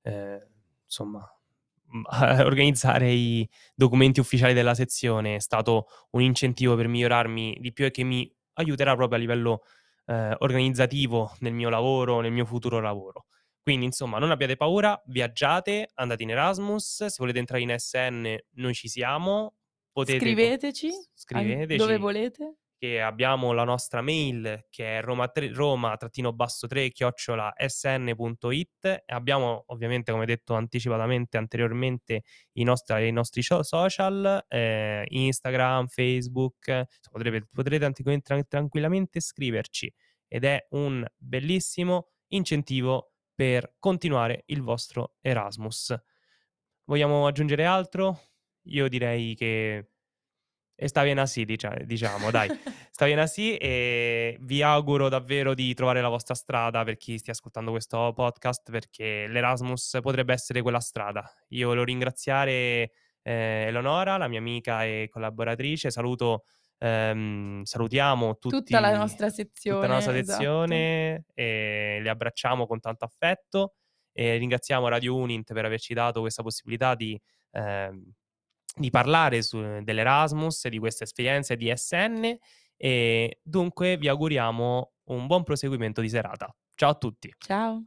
ehm, 0.03 0.41
insomma, 0.85 1.29
organizzare 2.45 3.11
i 3.12 3.49
documenti 3.74 4.20
ufficiali 4.20 4.55
della 4.55 4.74
sezione 4.74 5.37
è 5.37 5.39
stato 5.41 5.87
un 6.12 6.22
incentivo 6.22 6.77
per 6.77 6.89
migliorarmi 6.89 7.59
di 7.61 7.72
più 7.72 7.85
e 7.85 7.91
che 7.91 8.05
mi 8.05 8.31
aiuterà 8.55 8.95
proprio 8.97 9.18
a 9.18 9.20
livello, 9.20 9.62
ehm, 10.07 10.37
organizzativo 10.39 11.33
nel 11.41 11.53
mio 11.53 11.68
lavoro, 11.68 12.20
nel 12.20 12.33
mio 12.33 12.47
futuro 12.47 12.81
lavoro. 12.81 13.27
Quindi 13.66 13.86
insomma 13.86 14.18
non 14.18 14.30
abbiate 14.30 14.54
paura, 14.54 15.02
viaggiate, 15.06 15.90
andate 15.94 16.22
in 16.22 16.30
Erasmus, 16.30 17.06
se 17.06 17.16
volete 17.18 17.40
entrare 17.40 17.62
in 17.64 17.74
SN 17.76 18.36
noi 18.52 18.74
ci 18.74 18.86
siamo, 18.86 19.56
potete 19.90 20.20
Scriveteci, 20.20 20.92
s 20.92 21.24
an 21.32 21.42
dove 21.74 21.96
scriveteci 21.96 21.96
volete. 21.98 22.56
che 22.78 23.00
abbiamo 23.00 23.50
la 23.52 23.64
nostra 23.64 24.02
mail 24.02 24.66
che 24.70 24.98
è 24.98 25.02
roma 25.02 25.26
tre 25.30 25.52
roma-3 25.52 26.90
chiocciola 26.92 27.54
sn.it 27.56 28.84
e 28.84 29.02
abbiamo 29.06 29.64
ovviamente, 29.66 30.12
come 30.12 30.26
detto 30.26 30.54
anticipatamente 30.54 31.36
anteriormente, 31.36 32.22
i 32.52 32.62
nostri 32.62 33.08
i 33.08 33.10
nostri 33.10 33.42
social, 33.42 34.44
ehm, 34.46 35.06
Instagram, 35.08 35.88
Facebook, 35.88 36.68
insomma 36.68 37.10
potrete 37.10 37.48
potrete 37.52 38.44
tranquillamente 38.46 39.18
scriverci. 39.18 39.92
Ed 40.28 40.44
è 40.44 40.66
un 40.70 41.04
bellissimo 41.16 42.10
incentivo 42.28 43.15
per 43.37 43.76
continuare 43.78 44.43
il 44.47 44.62
vostro 44.62 45.14
Erasmus. 45.20 45.95
Vogliamo 46.84 47.28
aggiungere 47.28 47.64
altro? 47.64 48.18
Io 48.62 48.89
direi 48.89 49.37
che 49.37 49.91
Está 50.78 51.05
bien 51.05 51.18
así, 51.18 51.47
dicia 51.47 51.74
diciamo 51.84 52.30
dai. 52.30 52.49
Sta 52.93 53.07
bien 53.07 53.18
así 53.18 53.57
e 53.57 54.37
vi 54.41 54.61
auguro 54.61 55.09
davvero 55.09 55.55
di 55.55 55.72
trovare 55.72 56.03
la 56.03 56.09
vostra 56.09 56.34
strada 56.34 56.84
per 56.84 56.99
chi 56.99 57.16
stia 57.16 57.32
ascoltando 57.32 57.70
questo 57.70 58.12
podcast, 58.14 58.70
perché 58.70 59.26
l'Erasmus 59.26 59.99
potrebbe 60.03 60.34
essere 60.34 60.61
quella 60.61 60.80
strada. 60.80 61.26
Io 61.49 61.68
volevo 61.68 61.87
ringraziare, 61.87 62.93
ehm, 63.22 63.68
Eleonora, 63.68 64.18
la 64.18 64.28
mia 64.28 64.39
amica 64.39 64.84
e 64.84 65.09
collaboratrice. 65.11 65.91
Saluto 65.91 66.45
ehm, 66.79 67.62
salutiamo 67.62 68.37
Tutta 68.39 68.81
la 68.81 68.89
tutti 68.89 68.99
nostra 68.99 69.31
tutta 69.31 69.87
la 69.87 69.95
nostra 69.95 70.12
sezione, 70.12 70.18
esatto. 70.20 70.39
sezione 70.39 71.24
e 71.35 71.99
li 72.03 72.09
abbracciamo 72.09 72.66
con 72.66 72.81
tanto 72.81 73.05
affetto 73.05 73.74
e 74.12 74.37
ringraziamo 74.37 74.89
Radio 74.89 75.14
Unint 75.16 75.53
per 75.53 75.64
averci 75.64 75.95
dato 75.95 76.20
questa 76.20 76.43
possibilità 76.43 76.95
di 76.95 77.20
ehm, 77.53 78.12
di 78.77 78.91
parlare 78.91 79.43
su 79.43 79.59
dell'Erasmus, 79.83 80.68
di 80.68 80.79
queste 80.79 81.05
esperienze 81.05 81.57
di 81.57 81.72
SN 81.74 82.37
e 82.77 83.41
dunque 83.43 83.97
vi 83.97 84.09
auguriamo 84.09 84.93
un 85.05 85.27
buon 85.27 85.43
proseguimento 85.43 86.01
di 86.01 86.09
serata. 86.09 86.55
Ciao 86.74 86.91
a 86.91 86.95
tutti. 86.95 87.33
Ciao. 87.39 87.83